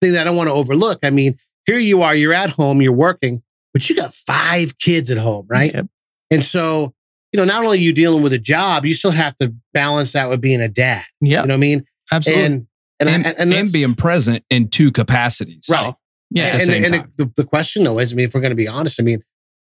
thing 0.00 0.12
that 0.12 0.22
I 0.22 0.24
don't 0.24 0.36
want 0.36 0.48
to 0.48 0.54
overlook. 0.54 1.00
I 1.02 1.10
mean, 1.10 1.38
here 1.66 1.78
you 1.78 2.02
are, 2.02 2.14
you're 2.14 2.32
at 2.32 2.50
home, 2.50 2.82
you're 2.82 2.92
working, 2.92 3.42
but 3.72 3.88
you 3.88 3.96
got 3.96 4.12
five 4.12 4.78
kids 4.78 5.10
at 5.10 5.18
home, 5.18 5.46
right? 5.48 5.72
Yep. 5.74 5.86
And 6.30 6.44
so, 6.44 6.94
you 7.32 7.38
know, 7.38 7.44
not 7.44 7.64
only 7.64 7.78
are 7.78 7.80
you 7.80 7.92
dealing 7.92 8.22
with 8.22 8.32
a 8.32 8.38
job, 8.38 8.84
you 8.84 8.94
still 8.94 9.10
have 9.10 9.36
to 9.36 9.54
balance 9.72 10.12
that 10.12 10.28
with 10.28 10.40
being 10.40 10.60
a 10.60 10.68
dad. 10.68 11.04
Yeah. 11.20 11.42
You 11.42 11.46
know 11.48 11.52
what 11.52 11.52
I 11.52 11.56
mean? 11.58 11.86
absolutely. 12.10 12.44
And 12.44 12.66
and 12.98 13.08
and, 13.08 13.26
and, 13.26 13.38
and, 13.38 13.54
and 13.54 13.72
being 13.72 13.94
present 13.94 14.44
in 14.50 14.68
two 14.68 14.92
capacities. 14.92 15.66
Right. 15.70 15.94
yeah. 16.30 16.44
at 16.44 16.52
the 16.52 16.58
and, 16.58 16.66
same 16.66 16.84
and 16.84 16.94
time. 16.94 17.12
the, 17.16 17.32
the 17.36 17.44
question 17.44 17.84
though 17.84 17.98
is, 17.98 18.12
I 18.12 18.16
mean, 18.16 18.26
if 18.26 18.34
we're 18.34 18.40
going 18.40 18.50
to 18.50 18.56
be 18.56 18.68
honest, 18.68 19.00
I 19.00 19.04
mean, 19.04 19.22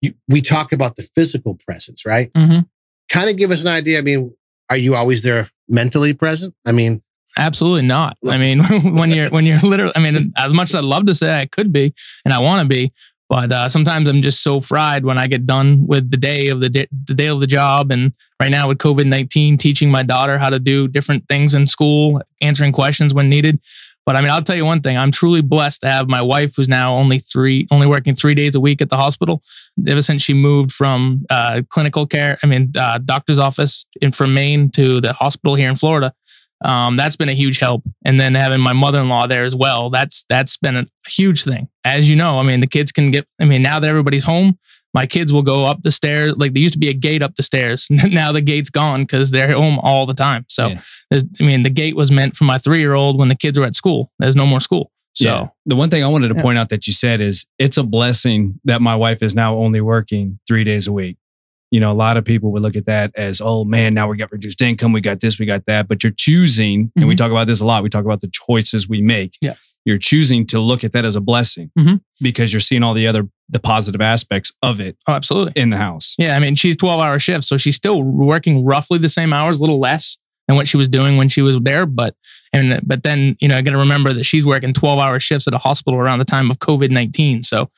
you, 0.02 0.14
we 0.28 0.42
talk 0.42 0.72
about 0.72 0.96
the 0.96 1.04
physical 1.16 1.58
presence, 1.68 2.06
right? 2.06 2.32
Mhm. 2.34 2.68
Kind 3.12 3.30
of 3.30 3.38
give 3.38 3.52
us 3.52 3.62
an 3.62 3.68
idea. 3.68 3.98
I 3.98 4.02
mean, 4.02 4.34
are 4.70 4.78
you 4.78 4.96
always 4.96 5.22
there 5.22 5.50
mentally 5.68 6.14
present? 6.14 6.54
I 6.66 6.72
mean, 6.72 7.02
Absolutely 7.40 7.84
not. 7.84 8.18
I 8.28 8.38
mean, 8.38 8.64
when 8.96 9.12
you're 9.12 9.30
when 9.30 9.46
you're 9.46 9.60
literally, 9.60 9.94
I 9.96 10.00
mean, 10.00 10.34
as 10.38 10.52
much 10.52 10.72
as 10.72 10.76
I'd 10.76 10.84
love 10.84 11.06
to 11.06 11.16
say 11.16 11.40
I 11.40 11.46
could 11.46 11.72
be, 11.72 11.94
and 12.26 12.34
I 12.34 12.40
want 12.40 12.62
to 12.62 12.68
be, 12.68 12.92
but 13.30 13.52
uh, 13.52 13.70
sometimes 13.70 14.10
I'm 14.10 14.22
just 14.22 14.44
so 14.44 14.60
fried 14.60 15.06
when 15.06 15.18
I 15.18 15.28
get 15.28 15.48
done 15.48 15.88
with 15.88 16.12
the 16.12 16.18
day 16.18 16.50
of 16.50 16.60
the 16.60 16.68
day, 16.68 16.88
the 17.06 17.14
day 17.14 17.28
of 17.28 17.40
the 17.40 17.48
job. 17.48 17.92
And 17.92 18.12
right 18.42 18.52
now 18.52 18.68
with 18.68 18.78
COVID 18.80 19.08
nineteen, 19.08 19.58
teaching 19.58 19.90
my 19.90 20.04
daughter 20.04 20.38
how 20.38 20.50
to 20.50 20.60
do 20.60 20.90
different 20.90 21.28
things 21.30 21.56
in 21.56 21.66
school, 21.66 22.22
answering 22.42 22.74
questions 22.74 23.14
when 23.14 23.30
needed. 23.30 23.62
But 24.06 24.18
I 24.18 24.22
mean, 24.22 24.32
I'll 24.32 24.44
tell 24.44 24.58
you 24.58 24.66
one 24.66 24.82
thing: 24.82 24.98
I'm 24.98 25.12
truly 25.12 25.42
blessed 25.42 25.80
to 25.82 25.88
have 25.90 26.10
my 26.10 26.22
wife, 26.22 26.56
who's 26.58 26.68
now 26.68 26.94
only 26.94 27.20
three, 27.20 27.68
only 27.72 27.88
working 27.88 28.16
three 28.16 28.36
days 28.36 28.54
a 28.54 28.60
week 28.60 28.82
at 28.82 28.90
the 28.90 28.98
hospital. 28.98 29.42
Ever 29.88 30.02
since 30.02 30.24
she 30.24 30.34
moved 30.34 30.74
from 30.74 31.26
uh, 31.30 31.62
clinical 31.70 32.06
care, 32.06 32.38
I 32.44 32.48
mean, 32.48 32.74
uh, 32.78 32.98
doctor's 32.98 33.40
office 33.40 33.86
in 34.02 34.12
from 34.12 34.34
Maine 34.34 34.72
to 34.72 35.00
the 35.00 35.14
hospital 35.14 35.56
here 35.56 35.70
in 35.70 35.78
Florida 35.78 36.14
um, 36.64 36.96
that's 36.98 37.16
been 37.16 37.30
a 37.30 37.34
huge 37.34 37.60
help. 37.60 37.84
And 38.06 38.20
then 38.20 38.36
having 38.36 38.60
my 38.60 38.74
mother-in-law 38.74 39.28
there 39.28 39.44
as 39.44 39.56
well, 39.56 39.90
that's 39.90 40.26
that's 40.30 40.58
been 40.58 40.76
a 40.76 40.86
huge 41.10 41.44
thing. 41.44 41.70
As 41.84 42.10
you 42.10 42.16
know, 42.16 42.40
I 42.40 42.44
mean, 42.44 42.60
the 42.60 42.68
kids 42.68 42.92
can 42.92 43.12
get. 43.12 43.28
I 43.40 43.46
mean, 43.46 43.62
now 43.62 43.80
that 43.80 43.88
everybody's 43.88 44.24
home, 44.24 44.58
my 44.94 45.06
kids 45.06 45.32
will 45.32 45.44
go 45.44 45.66
up 45.66 45.84
the 45.84 45.92
stairs. 45.92 46.34
Like 46.38 46.54
there 46.54 46.62
used 46.62 46.74
to 46.74 46.80
be 46.80 46.90
a 46.90 46.94
gate 46.94 47.22
up 47.22 47.36
the 47.36 47.44
stairs. 47.44 47.88
now 47.92 48.32
the 48.32 48.42
gate's 48.42 48.70
gone 48.70 49.04
because 49.04 49.32
they're 49.32 49.54
home 49.54 49.80
all 49.80 50.06
the 50.06 50.14
time. 50.16 50.46
So, 50.50 50.68
Yeah. 50.70 50.82
I 51.14 51.44
mean, 51.44 51.64
the 51.64 51.70
gate 51.70 51.96
was 51.96 52.10
meant 52.12 52.36
for 52.36 52.44
my 52.46 52.58
three-year-old 52.58 53.18
when 53.18 53.28
the 53.30 53.36
kids 53.36 53.58
were 53.60 53.66
at 53.66 53.76
school. 53.76 54.12
There's 54.20 54.36
no 54.36 54.46
more 54.48 54.60
school. 54.60 54.92
So, 55.14 55.26
Yeah. 55.26 55.48
The 55.68 55.76
one 55.76 55.90
thing 55.92 56.04
I 56.04 56.08
wanted 56.08 56.30
to 56.30 56.36
Yeah. 56.36 56.42
point 56.42 56.58
out 56.58 56.70
that 56.70 56.88
you 56.88 56.94
said 56.94 57.22
is 57.22 57.46
it's 57.60 57.78
a 57.78 57.84
blessing 57.84 58.60
that 58.66 58.82
my 58.82 58.96
wife 58.96 59.22
is 59.22 59.36
now 59.36 59.56
only 59.56 59.80
working 59.82 60.40
three 60.48 60.64
days 60.64 60.88
a 60.88 60.92
week. 60.92 61.18
You 61.72 61.80
know, 61.80 61.92
a 61.92 61.94
lot 61.94 62.18
of 62.18 62.26
people 62.26 62.52
would 62.52 62.62
look 62.62 62.76
at 62.76 62.86
that 62.88 63.12
as, 63.16 63.42
oh 63.42 63.64
man, 63.64 63.94
now 63.94 64.08
we 64.08 64.18
got 64.18 64.32
reduced 64.32 64.62
income, 64.62 64.92
we 64.92 65.02
got 65.02 65.20
this, 65.20 65.38
we 65.40 65.46
got 65.46 65.66
that. 65.68 65.88
But 65.88 66.04
you're 66.04 66.12
choosing, 66.12 66.92
and 66.96 67.08
we 67.08 67.14
Mhm. 67.14 67.18
talk 67.18 67.32
about 67.32 67.48
this 67.48 67.62
a 67.62 67.66
lot. 67.66 67.84
We 67.84 67.90
talk 67.90 68.06
about 68.06 68.22
the 68.22 68.30
choices 68.32 68.90
we 68.90 69.02
make. 69.02 69.38
Yeah. 69.42 69.54
You're 69.86 69.98
choosing 70.00 70.46
to 70.48 70.60
look 70.60 70.84
at 70.84 70.92
that 70.94 71.06
as 71.06 71.16
a 71.16 71.22
blessing 71.22 71.72
Mhm. 71.78 72.02
because 72.22 72.52
you're 72.52 72.60
seeing 72.60 72.84
all 72.84 72.94
the 72.94 73.08
other 73.08 73.28
the 73.52 73.60
positive 73.60 74.00
aspects 74.02 74.52
of 74.62 74.80
it 74.80 74.96
oh, 75.08 75.14
absolutely. 75.14 75.54
in 75.60 75.72
the 75.72 75.78
house. 75.78 76.14
Yeah, 76.20 76.36
I 76.36 76.40
mean, 76.40 76.54
she's 76.56 76.78
12 76.78 77.02
hour 77.02 77.18
shifts, 77.18 77.48
so 77.48 77.58
she's 77.58 77.76
still 77.76 78.04
working 78.04 78.64
roughly 78.64 79.00
the 79.00 79.10
same 79.10 79.34
hours, 79.34 79.58
a 79.58 79.62
little 79.62 79.80
less 79.80 80.18
than 80.48 80.56
what 80.56 80.68
she 80.68 80.78
was 80.78 80.88
doing 80.88 81.18
when 81.18 81.30
she 81.30 81.42
was 81.42 81.58
there. 81.62 81.86
But 81.88 82.16
and 82.54 82.80
but 82.84 83.02
then 83.04 83.38
you 83.40 83.48
know, 83.48 83.58
I 83.58 83.62
got 83.64 83.72
to 83.72 83.78
remember 83.78 84.14
that 84.14 84.24
she's 84.26 84.46
working 84.46 84.74
12 84.74 85.00
hour 85.00 85.20
shifts 85.20 85.48
at 85.48 85.54
a 85.56 85.58
hospital 85.60 86.00
around 86.00 86.20
the 86.20 86.26
time 86.26 86.52
of 86.52 86.60
COVID 86.60 86.92
19. 86.92 87.42
So 87.44 87.70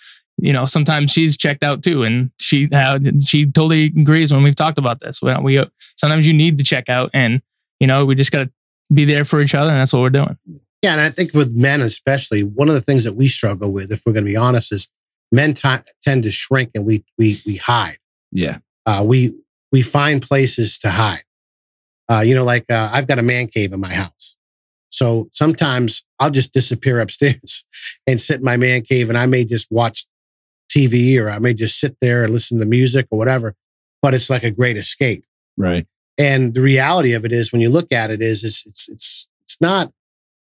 you 0.41 0.51
know, 0.51 0.65
sometimes 0.65 1.11
she's 1.11 1.37
checked 1.37 1.63
out 1.63 1.83
too, 1.83 2.03
and 2.03 2.31
she 2.37 2.67
uh, 2.71 2.99
she 3.21 3.45
totally 3.45 3.85
agrees 3.85 4.33
when 4.33 4.43
we've 4.43 4.55
talked 4.55 4.77
about 4.77 4.99
this. 4.99 5.21
Well, 5.21 5.41
we 5.41 5.63
sometimes 5.97 6.25
you 6.25 6.33
need 6.33 6.57
to 6.57 6.63
check 6.63 6.89
out, 6.89 7.09
and 7.13 7.41
you 7.79 7.87
know, 7.87 8.05
we 8.05 8.15
just 8.15 8.31
got 8.31 8.43
to 8.45 8.51
be 8.93 9.05
there 9.05 9.23
for 9.23 9.41
each 9.41 9.55
other, 9.55 9.69
and 9.69 9.79
that's 9.79 9.93
what 9.93 10.01
we're 10.01 10.09
doing. 10.09 10.37
Yeah, 10.81 10.93
and 10.93 11.01
I 11.01 11.11
think 11.11 11.33
with 11.33 11.55
men 11.55 11.81
especially, 11.81 12.41
one 12.41 12.67
of 12.67 12.73
the 12.73 12.81
things 12.81 13.03
that 13.03 13.13
we 13.13 13.27
struggle 13.27 13.71
with, 13.71 13.91
if 13.91 14.01
we're 14.05 14.13
going 14.13 14.25
to 14.25 14.31
be 14.31 14.35
honest, 14.35 14.73
is 14.73 14.89
men 15.31 15.53
ti 15.53 15.75
tend 16.01 16.23
to 16.23 16.31
shrink 16.31 16.71
and 16.73 16.85
we 16.85 17.05
we 17.17 17.41
we 17.45 17.57
hide. 17.57 17.97
Yeah. 18.31 18.57
Uh, 18.85 19.03
we 19.05 19.37
we 19.71 19.83
find 19.83 20.21
places 20.21 20.77
to 20.79 20.89
hide. 20.89 21.23
Uh, 22.09 22.21
you 22.21 22.33
know, 22.33 22.43
like 22.43 22.65
uh, 22.69 22.89
I've 22.91 23.07
got 23.07 23.19
a 23.19 23.23
man 23.23 23.47
cave 23.47 23.71
in 23.73 23.79
my 23.79 23.93
house, 23.93 24.35
so 24.89 25.29
sometimes 25.31 26.03
I'll 26.19 26.31
just 26.31 26.51
disappear 26.51 26.99
upstairs 26.99 27.63
and 28.07 28.19
sit 28.19 28.39
in 28.39 28.43
my 28.43 28.57
man 28.57 28.81
cave, 28.81 29.09
and 29.09 29.17
I 29.17 29.27
may 29.27 29.45
just 29.45 29.67
watch 29.69 30.05
TV 30.75 31.19
or 31.19 31.29
I 31.29 31.39
may 31.39 31.53
just 31.53 31.79
sit 31.79 31.97
there 32.01 32.23
and 32.23 32.33
listen 32.33 32.59
to 32.59 32.65
music 32.65 33.07
or 33.11 33.17
whatever. 33.17 33.55
But 34.01 34.13
it's 34.13 34.29
like 34.29 34.43
a 34.43 34.51
great 34.51 34.77
escape. 34.77 35.23
Right. 35.57 35.85
And 36.17 36.53
the 36.53 36.61
reality 36.61 37.13
of 37.13 37.25
it 37.25 37.31
is, 37.31 37.51
when 37.51 37.61
you 37.61 37.69
look 37.69 37.91
at 37.91 38.09
it, 38.09 38.21
is, 38.21 38.43
is 38.43 38.63
it's 38.65 38.89
it's 38.89 39.27
it's 39.43 39.57
not 39.61 39.91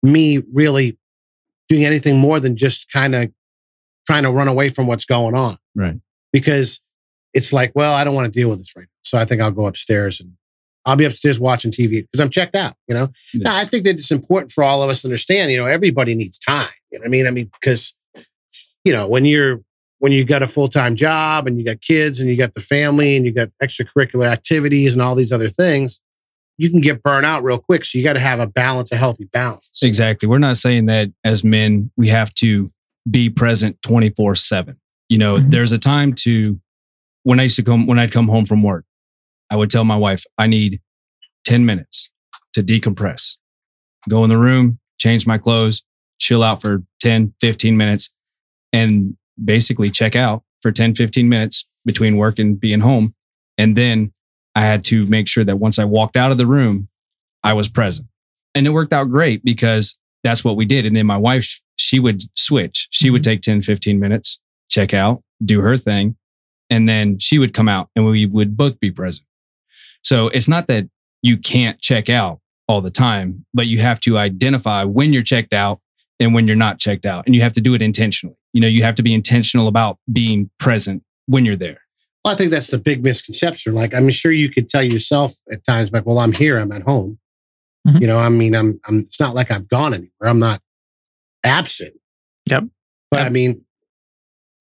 me 0.01 0.41
really 0.53 0.97
doing 1.67 1.85
anything 1.85 2.17
more 2.17 2.39
than 2.39 2.55
just 2.55 2.91
kind 2.91 3.15
of 3.15 3.31
trying 4.07 4.23
to 4.23 4.31
run 4.31 4.47
away 4.47 4.69
from 4.69 4.87
what's 4.87 5.05
going 5.05 5.35
on. 5.35 5.57
Right. 5.75 5.99
Because 6.33 6.81
it's 7.33 7.53
like, 7.53 7.71
well, 7.75 7.93
I 7.93 8.03
don't 8.03 8.15
want 8.15 8.31
to 8.31 8.39
deal 8.39 8.49
with 8.49 8.59
this 8.59 8.75
right 8.75 8.83
now. 8.83 8.99
So 9.03 9.17
I 9.17 9.25
think 9.25 9.41
I'll 9.41 9.51
go 9.51 9.67
upstairs 9.67 10.19
and 10.19 10.33
I'll 10.85 10.95
be 10.95 11.05
upstairs 11.05 11.39
watching 11.39 11.71
TV 11.71 12.01
because 12.01 12.19
I'm 12.19 12.29
checked 12.29 12.55
out, 12.55 12.73
you 12.87 12.95
know? 12.95 13.09
Yeah. 13.33 13.43
Now, 13.43 13.55
I 13.57 13.65
think 13.65 13.83
that 13.83 13.91
it's 13.91 14.11
important 14.11 14.51
for 14.51 14.63
all 14.63 14.81
of 14.81 14.89
us 14.89 15.01
to 15.01 15.07
understand, 15.07 15.51
you 15.51 15.57
know, 15.57 15.67
everybody 15.67 16.15
needs 16.15 16.39
time. 16.39 16.69
You 16.91 16.97
know 16.97 17.03
what 17.03 17.07
I 17.07 17.11
mean? 17.11 17.27
I 17.27 17.31
mean, 17.31 17.51
because, 17.61 17.95
you 18.83 18.91
know, 18.91 19.07
when 19.07 19.25
you're, 19.25 19.61
when 19.99 20.11
you 20.11 20.25
got 20.25 20.41
a 20.41 20.47
full 20.47 20.67
time 20.67 20.95
job 20.95 21.47
and 21.47 21.57
you 21.59 21.65
got 21.65 21.81
kids 21.81 22.19
and 22.19 22.29
you 22.29 22.37
got 22.37 22.53
the 22.53 22.61
family 22.61 23.15
and 23.15 23.25
you 23.25 23.33
got 23.33 23.49
extracurricular 23.61 24.25
activities 24.31 24.93
and 24.93 25.01
all 25.01 25.15
these 25.15 25.31
other 25.31 25.49
things, 25.49 25.99
you 26.57 26.69
can 26.69 26.81
get 26.81 27.03
burnt 27.03 27.25
out 27.25 27.43
real 27.43 27.57
quick. 27.59 27.85
So 27.85 27.97
you 27.97 28.03
got 28.03 28.13
to 28.13 28.19
have 28.19 28.39
a 28.39 28.47
balance, 28.47 28.91
a 28.91 28.95
healthy 28.97 29.25
balance. 29.31 29.79
Exactly. 29.83 30.27
We're 30.27 30.39
not 30.39 30.57
saying 30.57 30.87
that 30.87 31.09
as 31.23 31.43
men, 31.43 31.91
we 31.97 32.07
have 32.09 32.33
to 32.35 32.71
be 33.09 33.29
present 33.29 33.81
24 33.81 34.35
7. 34.35 34.77
You 35.09 35.17
know, 35.17 35.35
Mhm. 35.37 35.51
there's 35.51 35.71
a 35.71 35.77
time 35.77 36.13
to, 36.15 36.59
when 37.23 37.39
I 37.39 37.43
used 37.43 37.55
to 37.57 37.63
come, 37.63 37.87
when 37.87 37.97
I'd 37.99 38.11
come 38.11 38.27
home 38.27 38.45
from 38.45 38.61
work, 38.63 38.85
I 39.49 39.55
would 39.55 39.69
tell 39.69 39.83
my 39.83 39.95
wife, 39.97 40.25
I 40.37 40.47
need 40.47 40.79
10 41.43 41.65
minutes 41.65 42.09
to 42.53 42.61
decompress, 42.63 43.37
go 44.07 44.23
in 44.23 44.29
the 44.29 44.37
room, 44.37 44.79
change 44.99 45.25
my 45.25 45.37
clothes, 45.37 45.81
chill 46.19 46.43
out 46.43 46.61
for 46.61 46.83
10, 47.01 47.33
15 47.41 47.75
minutes, 47.77 48.11
and 48.71 49.15
basically 49.43 49.89
check 49.89 50.15
out 50.15 50.43
for 50.61 50.71
10, 50.71 50.95
15 50.95 51.27
minutes 51.29 51.65
between 51.85 52.17
work 52.17 52.39
and 52.39 52.59
being 52.59 52.81
home. 52.81 53.13
And 53.57 53.75
then 53.75 54.13
I 54.55 54.61
had 54.61 54.83
to 54.85 55.05
make 55.05 55.27
sure 55.27 55.43
that 55.43 55.57
once 55.57 55.79
I 55.79 55.85
walked 55.85 56.17
out 56.17 56.31
of 56.31 56.37
the 56.37 56.47
room, 56.47 56.89
I 57.43 57.53
was 57.53 57.69
present. 57.69 58.07
And 58.55 58.67
it 58.67 58.71
worked 58.71 58.93
out 58.93 59.05
great 59.05 59.43
because 59.43 59.97
that's 60.23 60.43
what 60.43 60.55
we 60.55 60.65
did. 60.65 60.85
And 60.85 60.95
then 60.95 61.05
my 61.05 61.17
wife, 61.17 61.61
she 61.77 61.99
would 61.99 62.23
switch. 62.35 62.87
She 62.91 63.09
would 63.09 63.21
mm-hmm. 63.21 63.31
take 63.31 63.41
10, 63.41 63.61
15 63.61 63.99
minutes, 63.99 64.39
check 64.69 64.93
out, 64.93 65.23
do 65.43 65.61
her 65.61 65.77
thing. 65.77 66.17
And 66.69 66.87
then 66.87 67.19
she 67.19 67.39
would 67.39 67.53
come 67.53 67.69
out 67.69 67.89
and 67.95 68.05
we 68.05 68.25
would 68.25 68.57
both 68.57 68.79
be 68.79 68.91
present. 68.91 69.25
So 70.03 70.27
it's 70.29 70.47
not 70.47 70.67
that 70.67 70.87
you 71.21 71.37
can't 71.37 71.79
check 71.79 72.09
out 72.09 72.39
all 72.67 72.81
the 72.81 72.91
time, 72.91 73.45
but 73.53 73.67
you 73.67 73.79
have 73.79 73.99
to 74.01 74.17
identify 74.17 74.83
when 74.83 75.11
you're 75.11 75.23
checked 75.23 75.53
out 75.53 75.79
and 76.19 76.33
when 76.33 76.47
you're 76.47 76.55
not 76.55 76.79
checked 76.79 77.05
out. 77.05 77.25
And 77.25 77.35
you 77.35 77.41
have 77.41 77.53
to 77.53 77.61
do 77.61 77.73
it 77.73 77.81
intentionally. 77.81 78.35
You 78.53 78.61
know, 78.61 78.67
you 78.67 78.83
have 78.83 78.95
to 78.95 79.03
be 79.03 79.13
intentional 79.13 79.67
about 79.67 79.97
being 80.11 80.49
present 80.59 81.03
when 81.27 81.45
you're 81.45 81.55
there. 81.55 81.81
Well, 82.25 82.33
I 82.33 82.37
think 82.37 82.51
that's 82.51 82.67
the 82.67 82.79
big 82.79 83.03
misconception. 83.03 83.73
Like, 83.73 83.93
I'm 83.93 84.09
sure 84.09 84.31
you 84.31 84.49
could 84.49 84.69
tell 84.69 84.83
yourself 84.83 85.33
at 85.51 85.65
times, 85.65 85.91
like, 85.91 86.05
well, 86.05 86.19
I'm 86.19 86.33
here, 86.33 86.57
I'm 86.57 86.71
at 86.71 86.81
home. 86.81 87.19
Mhm. 87.87 88.01
You 88.01 88.07
know, 88.07 88.19
I 88.19 88.27
mean, 88.29 88.55
I'm, 88.55 88.79
I'm, 88.85 88.99
it's 88.99 89.19
not 89.19 89.35
like 89.35 89.51
I've 89.51 89.69
gone 89.69 89.93
anywhere. 89.93 90.29
I'm 90.29 90.39
not 90.39 90.61
absent. 91.43 91.93
Yep. 92.47 92.65
But 93.09 93.21
I 93.21 93.29
mean, 93.29 93.63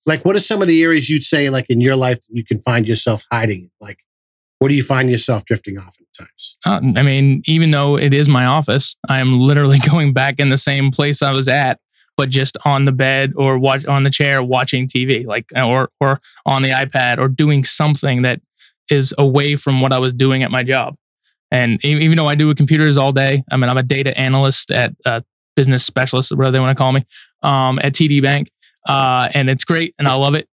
like, 0.07 0.25
what 0.25 0.37
are 0.37 0.41
some 0.41 0.63
of 0.63 0.69
the 0.69 0.83
areas 0.83 1.11
you'd 1.11 1.25
say, 1.25 1.51
like, 1.51 1.67
in 1.69 1.81
your 1.81 1.97
life 1.97 2.21
that 2.21 2.29
you 2.31 2.45
can 2.45 2.61
find 2.61 2.87
yourself 2.87 3.25
hiding? 3.31 3.71
Like, 3.81 3.99
where 4.59 4.69
do 4.69 4.75
you 4.75 4.83
find 4.83 5.11
yourself 5.11 5.45
drifting 5.45 5.79
off 5.79 5.97
at 6.01 6.25
times? 6.25 6.57
Uh, 6.67 6.81
I 6.99 7.03
mean, 7.03 7.43
even 7.47 7.71
though 7.71 7.97
it 7.97 8.13
is 8.13 8.29
my 8.29 8.45
office, 8.45 8.97
I 9.09 9.21
am 9.21 9.39
literally 9.39 9.79
going 9.89 10.13
back 10.13 10.37
in 10.39 10.49
the 10.49 10.59
same 10.59 10.91
place 10.91 11.23
I 11.23 11.33
was 11.33 11.49
at, 11.49 11.79
but 12.17 12.31
just 12.31 12.57
on 12.65 12.85
the 12.85 12.93
bed 12.93 13.33
or 13.37 13.59
watch 13.59 13.85
on 13.87 14.05
the 14.05 14.11
chair 14.11 14.43
watching 14.43 14.89
TV, 14.89 15.27
like 15.27 15.47
or 15.55 15.91
or 16.01 16.21
on 16.45 16.63
the 16.63 16.71
iPad 16.71 17.19
or 17.19 17.29
doing 17.29 17.65
something 17.65 18.23
that 18.23 18.41
is 18.91 19.15
away 19.19 19.55
from 19.57 19.81
what 19.81 19.93
I 19.93 19.99
was 19.99 20.13
doing 20.13 20.43
at 20.43 20.51
my 20.51 20.63
job. 20.63 20.97
And 21.51 21.83
even 21.85 22.17
though 22.17 22.29
I 22.29 22.35
do 22.35 22.47
with 22.47 22.57
computers 22.57 22.99
all 22.99 23.13
day, 23.13 23.43
I 23.51 23.57
mean, 23.57 23.71
I'm 23.71 23.79
a 23.79 23.83
data 23.83 24.17
analyst 24.19 24.71
at 24.71 24.93
uh, 25.07 25.21
business 25.57 25.85
specialist, 25.85 26.31
whatever 26.33 26.53
they 26.53 26.61
want 26.61 26.77
to 26.77 26.81
call 26.81 26.93
me, 26.93 27.07
um, 27.43 27.79
at 27.79 27.95
TD 27.95 28.21
Bank, 28.23 28.51
uh, 28.87 29.29
and 29.33 29.49
it's 29.49 29.65
great, 29.65 29.95
and 29.99 30.07
I 30.07 30.15
love 30.15 30.35
it. 30.35 30.47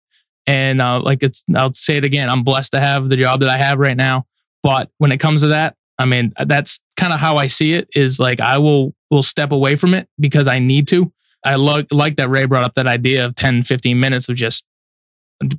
And 0.48 0.82
uh, 0.82 1.02
like 1.02 1.24
it's, 1.24 1.44
I'll 1.56 1.74
say 1.74 1.98
it 1.98 2.04
again, 2.04 2.30
I'm 2.30 2.44
blessed 2.44 2.72
to 2.74 2.80
have 2.80 3.10
the 3.10 3.18
job 3.18 3.40
that 3.40 3.50
I 3.50 3.58
have 3.58 3.80
right 3.80 3.98
now. 3.98 4.26
But 4.62 4.90
when 5.00 5.12
it 5.12 5.18
comes 5.20 5.42
to 5.42 5.48
that, 5.48 5.76
I 5.98 6.06
mean, 6.06 6.34
that's 6.46 6.80
kind 6.98 7.14
of 7.14 7.20
how 7.20 7.38
I 7.38 7.48
see 7.48 7.74
it. 7.74 7.88
Is 7.96 8.20
like 8.20 8.40
I 8.40 8.58
will 8.58 8.94
will 9.10 9.24
step 9.24 9.52
away 9.52 9.76
from 9.76 9.94
it 9.94 10.08
because 10.20 10.48
I 10.48 10.60
need 10.60 10.88
to. 10.90 11.12
I 11.46 11.56
like 11.56 11.88
like 11.92 12.16
that 12.18 12.30
Ray 12.30 12.46
brought 12.46 12.64
up 12.64 12.74
that 12.76 12.88
idea 12.88 13.26
of 13.26 13.36
10, 13.36 13.64
15 13.64 14.00
minutes 14.00 14.28
of 14.30 14.36
just 14.36 14.64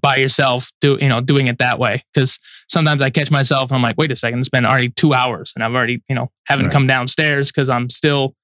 by 0.00 0.16
yourself, 0.16 0.70
do 0.80 0.98
you 1.00 1.08
know, 1.08 1.20
doing 1.20 1.46
it 1.48 1.58
that 1.58 1.78
way. 1.78 2.04
Because 2.12 2.38
sometimes 2.68 3.00
I 3.02 3.10
catch 3.10 3.30
myself 3.30 3.70
and 3.70 3.76
I'm 3.76 3.82
like, 3.82 3.96
wait 3.98 4.10
a 4.10 4.16
second, 4.16 4.40
it's 4.40 4.48
been 4.48 4.64
already 4.64 4.88
two 4.90 5.14
hours 5.14 5.52
and 5.54 5.62
I've 5.64 5.74
already, 5.74 6.02
you 6.08 6.14
know, 6.14 6.30
haven't 6.46 6.66
Right. 6.66 6.72
come 6.72 6.86
downstairs 6.86 7.50
because 7.52 7.68
I'm 7.70 7.88
still 7.90 8.34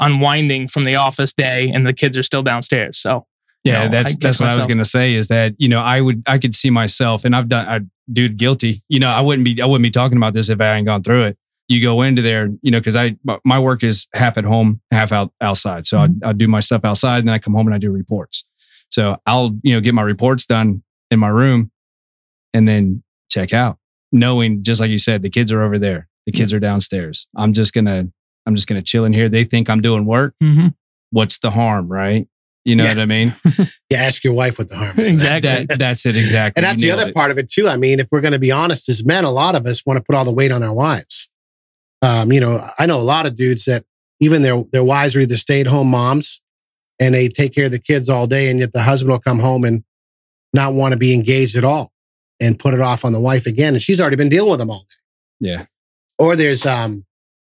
unwinding 0.00 0.68
from 0.68 0.84
the 0.84 0.96
office 0.96 1.32
day 1.32 1.70
and 1.70 1.86
the 1.86 1.92
kids 1.92 2.16
are 2.16 2.22
still 2.22 2.42
downstairs. 2.42 2.98
So 2.98 3.26
Yeah, 3.64 3.84
know, 3.84 3.90
that's 3.90 4.16
that's 4.16 4.40
what 4.40 4.50
I 4.50 4.56
was 4.56 4.66
going 4.66 4.78
to 4.78 4.84
say 4.84 5.14
is 5.14 5.28
that 5.28 5.54
you 5.58 5.68
know 5.68 5.80
I 5.80 6.00
would 6.00 6.22
I 6.26 6.38
could 6.38 6.54
see 6.54 6.70
myself 6.70 7.24
and 7.24 7.34
I've 7.36 7.48
done 7.48 7.68
I 7.68 7.80
dude 8.12 8.36
guilty. 8.36 8.82
You 8.88 8.98
know 9.00 9.08
I 9.08 9.20
wouldn't 9.20 9.44
be 9.44 9.62
I 9.62 9.66
wouldn't 9.66 9.84
be 9.84 9.90
talking 9.90 10.16
about 10.16 10.34
this 10.34 10.48
if 10.48 10.60
I 10.60 10.66
hadn't 10.66 10.86
gone 10.86 11.02
through 11.02 11.24
it. 11.24 11.38
You 11.68 11.80
go 11.80 12.02
into 12.02 12.22
there, 12.22 12.48
you 12.62 12.70
know, 12.70 12.80
because 12.80 12.96
I 12.96 13.16
my 13.44 13.58
work 13.58 13.84
is 13.84 14.08
half 14.14 14.36
at 14.36 14.44
home, 14.44 14.80
half 14.90 15.12
out 15.12 15.32
outside. 15.40 15.86
So 15.86 15.98
Mm-hmm. 15.98 16.24
I 16.24 16.30
I 16.30 16.32
do 16.32 16.48
my 16.48 16.60
stuff 16.60 16.84
outside, 16.84 17.18
and 17.20 17.28
then 17.28 17.34
I 17.34 17.38
come 17.38 17.54
home 17.54 17.66
and 17.66 17.74
I 17.74 17.78
do 17.78 17.90
reports. 17.90 18.44
So 18.90 19.16
I'll 19.26 19.56
you 19.62 19.74
know 19.74 19.80
get 19.80 19.94
my 19.94 20.02
reports 20.02 20.44
done 20.44 20.82
in 21.10 21.18
my 21.20 21.28
room, 21.28 21.70
and 22.52 22.66
then 22.66 23.02
check 23.30 23.52
out, 23.52 23.78
knowing 24.10 24.62
just 24.64 24.80
like 24.80 24.90
you 24.90 24.98
said, 24.98 25.22
the 25.22 25.30
kids 25.30 25.52
are 25.52 25.62
over 25.62 25.78
there, 25.78 26.08
the 26.26 26.32
kids 26.32 26.52
are 26.52 26.60
downstairs. 26.60 27.26
I'm 27.36 27.52
just 27.52 27.72
gonna 27.72 28.08
I'm 28.44 28.56
just 28.56 28.66
gonna 28.66 28.82
chill 28.82 29.04
in 29.04 29.12
here. 29.12 29.28
They 29.28 29.44
think 29.44 29.70
I'm 29.70 29.80
doing 29.80 30.04
work. 30.04 30.34
mhm. 30.42 30.74
What's 31.10 31.38
the 31.38 31.50
harm, 31.52 31.88
right? 31.88 32.26
You 32.64 32.76
know 32.76 32.84
Yeah. 32.84 32.90
what 32.90 32.98
I 33.00 33.06
mean? 33.06 33.36
Yeah, 33.90 33.98
ask 34.04 34.24
your 34.24 34.32
wife 34.32 34.58
what 34.58 34.68
the 34.70 34.76
harm 34.76 34.98
is. 34.98 35.10
Exactly. 35.10 35.66
That, 35.66 35.78
that's 35.78 36.06
it 36.06 36.16
exactly. 36.16 36.60
And 36.60 36.64
that's 36.70 36.82
You 36.82 36.92
the 36.92 36.98
other 36.98 37.08
it. 37.10 37.14
part 37.14 37.30
of 37.30 37.36
it 37.38 37.50
too. 37.50 37.68
I 37.68 37.76
mean, 37.76 38.00
if 38.00 38.06
we're 38.10 38.22
going 38.22 38.32
to 38.32 38.38
be 38.38 38.50
honest, 38.50 38.88
as 38.88 39.04
men, 39.04 39.24
a 39.24 39.30
lot 39.30 39.54
of 39.54 39.66
us 39.66 39.84
want 39.84 39.98
to 39.98 40.02
put 40.02 40.14
all 40.16 40.24
the 40.24 40.32
weight 40.32 40.50
on 40.50 40.62
our 40.62 40.72
wives. 40.72 41.28
Um, 42.00 42.32
you 42.32 42.40
know, 42.40 42.66
I 42.78 42.86
know 42.86 42.98
a 42.98 43.02
lot 43.02 43.26
of 43.26 43.36
dudes 43.36 43.66
that 43.66 43.84
even 44.20 44.42
their 44.42 44.62
their 44.72 44.82
wives 44.84 45.14
are 45.14 45.20
either 45.20 45.36
stay 45.36 45.60
at 45.60 45.66
home 45.66 45.88
moms 45.88 46.40
and 46.98 47.12
they 47.14 47.28
take 47.28 47.54
care 47.54 47.66
of 47.66 47.70
the 47.72 47.78
kids 47.78 48.08
all 48.08 48.26
day, 48.26 48.48
and 48.50 48.58
yet 48.60 48.72
the 48.72 48.82
husband 48.82 49.10
will 49.12 49.18
come 49.20 49.38
home 49.40 49.64
and 49.64 49.84
not 50.54 50.72
want 50.72 50.92
to 50.92 50.98
be 50.98 51.12
engaged 51.14 51.56
at 51.56 51.64
all 51.64 51.92
and 52.40 52.58
put 52.58 52.72
it 52.74 52.80
off 52.80 53.04
on 53.04 53.12
the 53.12 53.20
wife 53.20 53.44
again, 53.46 53.74
and 53.74 53.82
she's 53.82 54.00
already 54.00 54.16
been 54.16 54.28
dealing 54.30 54.50
with 54.50 54.58
them 54.60 54.70
all 54.70 54.86
day. 54.88 55.48
Yeah. 55.50 55.66
Or 56.18 56.34
there's 56.36 56.64
um 56.64 57.04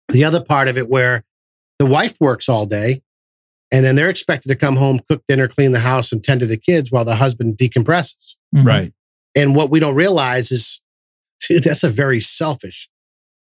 the 0.10 0.24
other 0.26 0.44
part 0.44 0.68
of 0.68 0.78
it 0.78 0.90
where 0.90 1.24
the 1.80 1.86
wife 1.86 2.18
works 2.20 2.50
all 2.50 2.66
day 2.66 3.02
and 3.72 3.84
then 3.84 3.96
they're 3.96 4.10
expected 4.10 4.50
to 4.50 4.56
come 4.56 4.76
home, 4.76 5.00
cook 5.10 5.24
dinner, 5.28 5.48
clean 5.48 5.72
the 5.72 5.80
house, 5.80 6.12
and 6.12 6.24
tend 6.24 6.40
to 6.42 6.46
the 6.46 6.58
kids 6.58 6.92
while 6.92 7.06
the 7.06 7.16
husband 7.16 7.58
decompresses. 7.58 8.36
Mhm. 8.56 8.66
Right. 8.66 8.94
And 9.36 9.56
what 9.56 9.70
we 9.70 9.80
don't 9.80 9.96
realize 9.96 10.52
is, 10.52 10.82
dude, 11.48 11.64
that's 11.64 11.84
a 11.84 11.90
very 11.90 12.20
selfish 12.20 12.90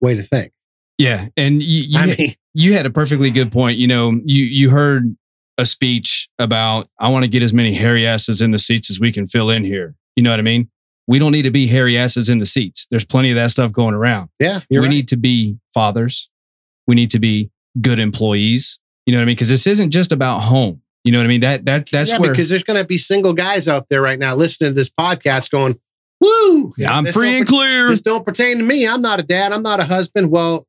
way 0.01 0.15
to 0.15 0.23
think. 0.23 0.53
Yeah. 0.99 1.29
And 1.37 1.63
you, 1.63 1.83
you, 1.85 1.99
I 1.99 2.07
mean, 2.07 2.35
you 2.55 2.75
had 2.75 2.87
a 2.87 2.91
perfectly 2.91 3.31
good 3.31 3.51
point. 3.51 3.79
You 3.79 3.87
know, 3.87 4.21
you, 4.25 4.45
you 4.45 4.71
heard 4.71 5.17
a 5.59 5.65
speech 5.67 6.29
about, 6.39 6.89
I 6.99 7.09
want 7.09 7.25
to 7.25 7.29
get 7.29 7.43
as 7.43 7.53
many 7.53 7.73
hairy 7.75 8.07
asses 8.07 8.41
in 8.41 8.51
the 8.51 8.59
seats 8.59 8.91
as 8.91 9.01
we 9.01 9.11
can 9.13 9.27
fill 9.27 9.51
in 9.51 9.65
here. 9.65 9.95
You 10.17 10.23
know 10.23 10.31
what 10.31 10.39
I 10.39 10.43
mean? 10.43 10.71
We 11.07 11.19
don't 11.19 11.33
need 11.33 11.43
to 11.43 11.51
be 11.51 11.67
hairy 11.67 11.99
asses 11.99 12.29
in 12.29 12.39
the 12.39 12.47
seats. 12.47 12.87
There's 12.91 13.05
plenty 13.05 13.31
of 13.31 13.37
that 13.37 13.51
stuff 13.51 13.73
going 13.73 13.95
around. 13.95 14.29
yeah, 14.39 14.61
you're 14.69 14.83
we 14.83 14.89
right. 14.89 14.95
need 14.95 15.09
to 15.09 15.17
be 15.17 15.59
fathers. 15.75 16.29
We 16.87 16.95
need 16.95 17.11
to 17.11 17.19
be 17.19 17.51
good 17.81 17.99
employees. 17.99 18.79
You 19.07 19.13
know 19.13 19.19
what 19.19 19.23
I 19.23 19.27
mean? 19.27 19.35
Because 19.35 19.49
this 19.49 19.67
isn't 19.67 19.91
just 19.91 20.13
about 20.13 20.41
home. 20.41 20.83
You 21.05 21.13
know 21.13 21.19
what 21.19 21.25
I 21.25 21.29
mean? 21.29 21.41
That 21.41 21.65
that 21.65 21.89
that's 21.91 22.11
yeah, 22.11 22.19
where 22.19 22.31
because 22.31 22.49
there's 22.49 22.63
going 22.63 22.79
to 22.79 22.85
be 22.87 22.99
single 22.99 23.33
guys 23.33 23.67
out 23.69 23.89
there 23.89 24.03
right 24.03 24.19
now 24.19 24.35
listening 24.35 24.71
to 24.71 24.75
this 24.75 24.91
podcast 24.91 25.51
going, 25.51 25.79
"Woo, 26.21 26.75
yeah, 26.77 26.95
I'm 26.97 27.07
free 27.07 27.39
and 27.39 27.47
per- 27.47 27.55
clear. 27.55 27.89
This 27.89 28.01
don't 28.01 28.25
pertain 28.25 28.59
to 28.59 28.65
me. 28.65 28.87
I'm 28.87 29.01
not 29.01 29.19
a 29.19 29.23
dad. 29.23 29.53
I'm 29.53 29.63
not 29.63 29.81
a 29.81 29.85
husband." 29.85 30.31
Well, 30.31 30.67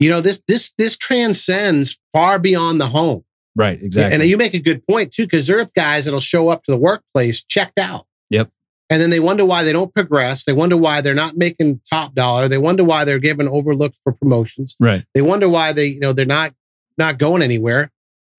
you 0.00 0.08
know 0.08 0.20
this 0.22 0.40
this 0.48 0.72
this 0.78 0.96
transcends 0.96 1.98
far 2.12 2.38
beyond 2.38 2.80
the 2.80 2.86
home. 2.86 3.24
right. 3.54 3.78
Exactly. 3.82 4.14
And 4.14 4.24
you 4.24 4.36
make 4.38 4.54
a 4.54 4.58
good 4.58 4.86
point 4.86 5.12
too, 5.12 5.24
because 5.24 5.46
there 5.46 5.60
are 5.60 5.68
guys 5.76 6.06
that'll 6.06 6.20
show 6.20 6.48
up 6.48 6.64
to 6.64 6.72
the 6.72 6.78
workplace 6.78 7.42
checked 7.44 7.78
out. 7.78 8.06
Yep. 8.30 8.50
And 8.88 9.00
then 9.00 9.10
they 9.10 9.20
wonder 9.20 9.44
why 9.44 9.62
they 9.64 9.72
don't 9.72 9.92
progress. 9.92 10.44
They 10.44 10.52
wonder 10.52 10.76
why 10.76 11.00
they're 11.00 11.14
not 11.14 11.36
making 11.36 11.80
top 11.90 12.14
dollar. 12.14 12.48
They 12.48 12.58
wonder 12.58 12.84
why 12.84 13.04
they're 13.04 13.18
given 13.18 13.48
overlooked 13.48 13.98
for 14.02 14.12
promotions. 14.12 14.76
right. 14.80 15.04
They 15.14 15.22
wonder 15.22 15.48
why 15.48 15.72
they, 15.72 15.86
you 15.88 16.00
know, 16.00 16.12
they're 16.12 16.24
not 16.24 16.54
not 16.98 17.18
going 17.18 17.42
anywhere 17.42 17.90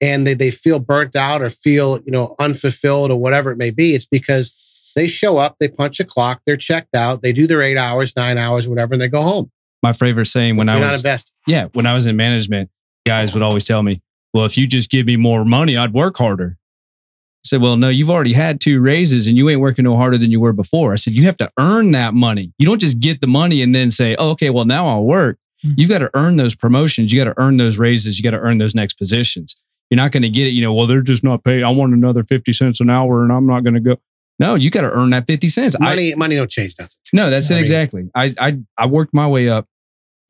and 0.01 0.27
they, 0.27 0.33
they 0.33 0.51
feel 0.51 0.79
burnt 0.79 1.15
out 1.15 1.41
or 1.41 1.49
feel, 1.49 1.99
you 2.05 2.11
know, 2.11 2.35
unfulfilled 2.39 3.11
or 3.11 3.19
whatever 3.19 3.51
it 3.51 3.57
may 3.57 3.71
be. 3.71 3.95
It's 3.95 4.05
because 4.05 4.53
they 4.95 5.07
show 5.07 5.37
up, 5.37 5.57
they 5.59 5.67
punch 5.67 5.99
a 5.99 6.03
clock, 6.03 6.41
they're 6.45 6.57
checked 6.57 6.95
out, 6.95 7.21
they 7.21 7.33
do 7.33 7.47
their 7.47 7.61
eight 7.61 7.77
hours, 7.77 8.15
nine 8.15 8.37
hours, 8.37 8.67
whatever, 8.67 8.93
and 8.93 9.01
they 9.01 9.07
go 9.07 9.21
home. 9.21 9.51
My 9.83 9.93
favorite 9.93 10.25
saying 10.25 10.57
when 10.57 10.69
I 10.69 10.73
They're 10.73 10.81
was 10.81 10.91
not 10.91 10.97
invested. 10.97 11.35
yeah, 11.45 11.67
when 11.73 11.85
I 11.85 11.93
was 11.93 12.05
in 12.05 12.15
management, 12.15 12.69
guys 13.05 13.33
would 13.33 13.43
always 13.43 13.63
tell 13.63 13.83
me, 13.83 14.01
well, 14.33 14.45
if 14.45 14.57
you 14.57 14.67
just 14.67 14.89
give 14.89 15.05
me 15.05 15.15
more 15.15 15.45
money, 15.45 15.77
I'd 15.77 15.93
work 15.93 16.17
harder. 16.17 16.57
I 16.59 17.47
said, 17.47 17.61
well, 17.61 17.77
no, 17.77 17.89
you've 17.89 18.09
already 18.09 18.33
had 18.33 18.59
two 18.59 18.81
raises 18.81 19.27
and 19.27 19.37
you 19.37 19.49
ain't 19.49 19.61
working 19.61 19.85
no 19.85 19.95
harder 19.95 20.17
than 20.17 20.31
you 20.31 20.39
were 20.39 20.51
before. 20.51 20.93
I 20.93 20.95
said, 20.95 21.13
you 21.13 21.23
have 21.25 21.37
to 21.37 21.49
earn 21.59 21.91
that 21.91 22.13
money. 22.13 22.51
You 22.57 22.65
don't 22.65 22.81
just 22.81 22.99
get 22.99 23.21
the 23.21 23.27
money 23.27 23.61
and 23.61 23.73
then 23.73 23.91
say, 23.91 24.15
oh, 24.17 24.31
okay, 24.31 24.49
well, 24.49 24.65
now 24.65 24.87
I'll 24.87 25.05
work. 25.05 25.37
Mhm. 25.65 25.73
You've 25.77 25.89
got 25.89 25.99
to 25.99 26.09
earn 26.13 26.37
those 26.37 26.55
promotions. 26.55 27.11
You 27.11 27.19
got 27.23 27.33
to 27.33 27.39
earn 27.41 27.57
those 27.57 27.77
raises. 27.77 28.17
You 28.19 28.23
got 28.23 28.31
to 28.37 28.39
earn 28.39 28.57
those 28.57 28.75
next 28.75 28.93
positions. 28.95 29.55
You're 29.89 29.95
not 29.97 30.11
going 30.11 30.23
to 30.23 30.29
get 30.29 30.47
it. 30.47 30.51
You 30.51 30.61
know, 30.61 30.73
well, 30.73 30.85
they're 30.87 31.01
just 31.01 31.23
not 31.23 31.43
paying. 31.43 31.63
I 31.63 31.69
want 31.69 31.93
another 31.93 32.23
50 32.23 32.51
cents 32.53 32.79
an 32.81 32.89
hour 32.89 33.23
and 33.23 33.31
I'm 33.31 33.47
not 33.47 33.63
going 33.63 33.73
to 33.75 33.79
go. 33.79 33.95
No, 34.39 34.53
you 34.55 34.69
got 34.69 34.81
to 34.81 34.91
earn 34.91 35.09
that 35.11 35.25
50 35.25 35.47
cents. 35.49 35.75
I, 35.79 35.83
Money, 35.83 36.13
money 36.15 36.35
don't 36.35 36.49
change 36.51 36.75
nothing. 36.77 36.93
no, 37.13 37.29
that's 37.31 37.49
I 37.49 37.53
it 37.53 37.57
mean- 37.57 37.61
exactly. 37.63 38.09
I, 38.13 38.35
I 38.39 38.57
I 38.77 38.85
worked 38.85 39.13
my 39.13 39.27
way 39.27 39.49
up 39.49 39.65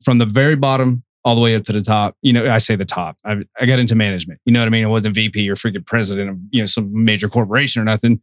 from 0.02 0.16
the 0.18 0.24
very 0.26 0.56
bottom 0.56 1.02
all 1.24 1.34
the 1.34 1.40
way 1.42 1.54
up 1.56 1.64
to 1.64 1.72
the 1.72 1.82
top. 1.82 2.16
You 2.22 2.32
know, 2.32 2.48
I 2.50 2.56
say 2.58 2.74
the 2.76 2.86
top. 2.86 3.16
I, 3.26 3.42
I 3.60 3.66
got 3.66 3.78
into 3.80 3.94
management. 3.94 4.40
You 4.46 4.52
know 4.52 4.60
what 4.60 4.66
I 4.66 4.70
mean? 4.70 4.84
I 4.84 4.88
wasn't 4.88 5.14
VP 5.14 5.50
or 5.50 5.56
freaking 5.56 5.84
president 5.84 6.30
of 6.30 6.38
you 6.50 6.60
know 6.62 6.66
some 6.66 7.04
major 7.04 7.28
corporation 7.28 7.82
or 7.82 7.84
nothing. 7.84 8.22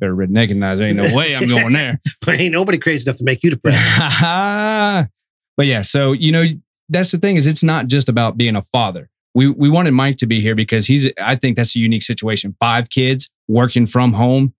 Better 0.00 0.16
redneckize. 0.16 0.78
There 0.78 0.88
ain't 0.88 0.96
no 0.96 1.10
way 1.16 1.36
I'm 1.36 1.46
going 1.46 1.74
there. 1.74 2.00
But 2.22 2.40
ain't 2.40 2.52
nobody 2.52 2.78
crazy 2.78 3.08
enough 3.08 3.18
to 3.18 3.24
make 3.24 3.44
you 3.44 3.50
the 3.50 3.58
president. 3.58 5.10
but 5.60 5.66
yeah, 5.66 5.82
so 5.82 6.12
you 6.12 6.32
know 6.32 6.44
that's 6.88 7.12
the 7.12 7.18
thing 7.18 7.36
is 7.36 7.46
it's 7.46 7.62
not 7.62 7.86
just 7.86 8.08
about 8.08 8.38
being 8.38 8.56
a 8.56 8.62
father. 8.62 9.10
We 9.34 9.50
we 9.50 9.68
wanted 9.68 9.90
Mike 9.90 10.16
to 10.16 10.26
be 10.26 10.40
here 10.40 10.54
because 10.54 10.86
he's 10.86 11.06
I 11.20 11.36
think 11.36 11.58
that's 11.58 11.76
a 11.76 11.78
unique 11.78 12.02
situation. 12.02 12.56
Five 12.58 12.88
kids 12.88 13.28
working 13.46 13.86
from 13.86 14.14
home 14.14 14.54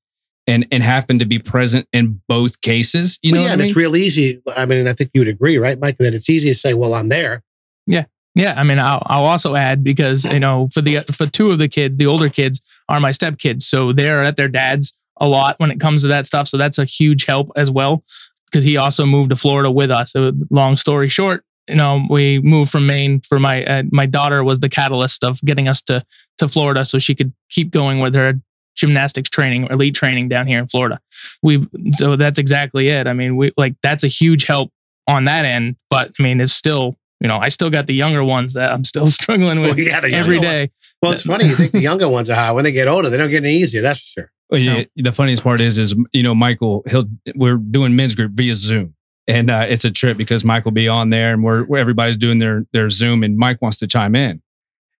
and 0.45 0.67
and 0.71 0.83
having 0.83 1.17
to 1.17 1.25
be 1.25 1.39
present 1.39 1.87
in 1.91 2.21
both 2.27 2.61
cases. 2.61 3.17
You 3.23 3.31
know, 3.31 3.37
Well, 3.37 3.45
what 3.45 3.47
yeah, 3.47 3.53
I 3.53 3.57
mean? 3.57 3.65
it's 3.65 3.75
real 3.75 3.95
easy. 3.95 4.43
I 4.55 4.67
mean, 4.67 4.87
I 4.87 4.93
think 4.93 5.09
you 5.15 5.21
would 5.21 5.27
agree, 5.27 5.57
right, 5.57 5.79
Mike, 5.79 5.97
that 5.97 6.13
it's 6.13 6.29
easy 6.29 6.49
to 6.49 6.53
say, 6.53 6.75
"Well, 6.75 6.93
I'm 6.93 7.09
there." 7.09 7.41
Yeah, 7.87 8.05
yeah, 8.35 8.53
I 8.55 8.63
mean, 8.63 8.77
I'll, 8.77 9.01
I'll 9.07 9.25
also 9.25 9.55
add 9.55 9.83
because 9.83 10.23
you 10.25 10.39
know, 10.39 10.69
for 10.71 10.81
the 10.81 10.99
for 11.11 11.25
two 11.25 11.49
of 11.49 11.57
the 11.57 11.67
kids, 11.67 11.97
the 11.97 12.05
older 12.05 12.29
kids 12.29 12.61
are 12.89 12.99
my 12.99 13.09
stepkids, 13.09 13.63
so 13.63 13.91
they're 13.91 14.21
at 14.21 14.35
their 14.37 14.49
dad's 14.49 14.93
a 15.19 15.27
lot 15.27 15.55
when 15.59 15.71
it 15.71 15.79
comes 15.79 16.03
to 16.03 16.07
that 16.09 16.27
stuff. 16.27 16.47
So 16.47 16.57
that's 16.57 16.77
a 16.77 16.85
huge 16.85 17.25
help 17.25 17.51
as 17.55 17.71
well, 17.71 18.03
because 18.51 18.63
he 18.63 18.77
also 18.77 19.05
moved 19.05 19.29
to 19.29 19.35
Florida 19.35 19.71
with 19.71 19.91
us. 19.91 20.11
So 20.11 20.31
long 20.49 20.77
story 20.77 21.09
short, 21.09 21.43
you 21.67 21.75
know, 21.75 22.05
we 22.09 22.39
moved 22.39 22.71
from 22.71 22.85
Maine 22.85 23.21
for 23.21 23.39
my 23.39 23.63
uh, 23.65 23.83
my 23.91 24.05
daughter 24.05 24.43
was 24.43 24.59
the 24.59 24.69
catalyst 24.69 25.23
of 25.23 25.39
getting 25.41 25.67
us 25.67 25.81
to 25.83 26.03
to 26.39 26.47
Florida, 26.47 26.85
so 26.85 26.99
she 26.99 27.15
could 27.15 27.33
keep 27.49 27.71
going 27.71 27.99
with 27.99 28.15
her 28.15 28.33
gymnastics 28.75 29.29
training, 29.29 29.67
elite 29.69 29.95
training 29.95 30.29
down 30.29 30.47
here 30.47 30.59
in 30.59 30.67
Florida. 30.67 30.99
We 31.41 31.67
so 31.97 32.15
that's 32.15 32.39
exactly 32.39 32.89
it. 32.89 33.07
I 33.07 33.13
mean, 33.13 33.35
we 33.37 33.51
like 33.57 33.75
that's 33.83 34.03
a 34.03 34.07
huge 34.07 34.45
help 34.45 34.71
on 35.07 35.25
that 35.25 35.45
end, 35.45 35.75
but 35.89 36.11
I 36.19 36.23
mean, 36.23 36.41
it's 36.41 36.53
still 36.53 36.97
you 37.21 37.27
know, 37.27 37.37
I 37.37 37.49
still 37.49 37.69
got 37.69 37.85
the 37.85 37.93
younger 37.93 38.23
ones 38.23 38.55
that 38.55 38.71
I'm 38.71 38.83
still 38.83 39.07
struggling 39.19 39.61
with 39.61 39.77
Well, 39.77 39.79
yeah, 39.79 40.01
every 40.03 40.39
one- 40.39 40.69
Well, 41.01 41.11
it's 41.13 41.23
funny. 41.23 41.45
You 41.45 41.55
think 41.55 41.71
the 41.71 41.79
younger 41.91 42.09
ones 42.09 42.29
are 42.29 42.35
high. 42.35 42.51
When 42.51 42.63
they 42.63 42.71
get 42.71 42.87
older, 42.87 43.09
they 43.09 43.17
don't 43.17 43.29
get 43.29 43.43
any 43.43 43.55
easier. 43.55 43.81
That's 43.81 43.99
for 43.99 44.21
sure. 44.21 44.31
Well, 44.51 44.59
yeah, 44.59 44.83
the 44.97 45.13
funniest 45.13 45.43
part 45.43 45.61
is, 45.61 45.77
is 45.77 45.95
you 46.11 46.23
know, 46.23 46.35
Michael, 46.35 46.83
he'll 46.89 47.05
we're 47.35 47.55
doing 47.55 47.95
men's 47.95 48.15
group 48.15 48.33
via 48.33 48.53
Zoom, 48.53 48.95
and 49.25 49.49
uh, 49.49 49.65
it's 49.69 49.85
a 49.85 49.91
trip 49.91 50.17
because 50.17 50.43
Mike 50.43 50.65
will 50.65 50.73
be 50.73 50.89
on 50.89 51.09
there, 51.09 51.33
and 51.33 51.41
we're 51.41 51.63
where 51.63 51.79
everybody's 51.79 52.17
doing 52.17 52.39
their 52.39 52.65
their 52.73 52.89
Zoom, 52.89 53.23
and 53.23 53.37
Mike 53.37 53.61
wants 53.61 53.79
to 53.79 53.87
chime 53.87 54.13
in, 54.13 54.41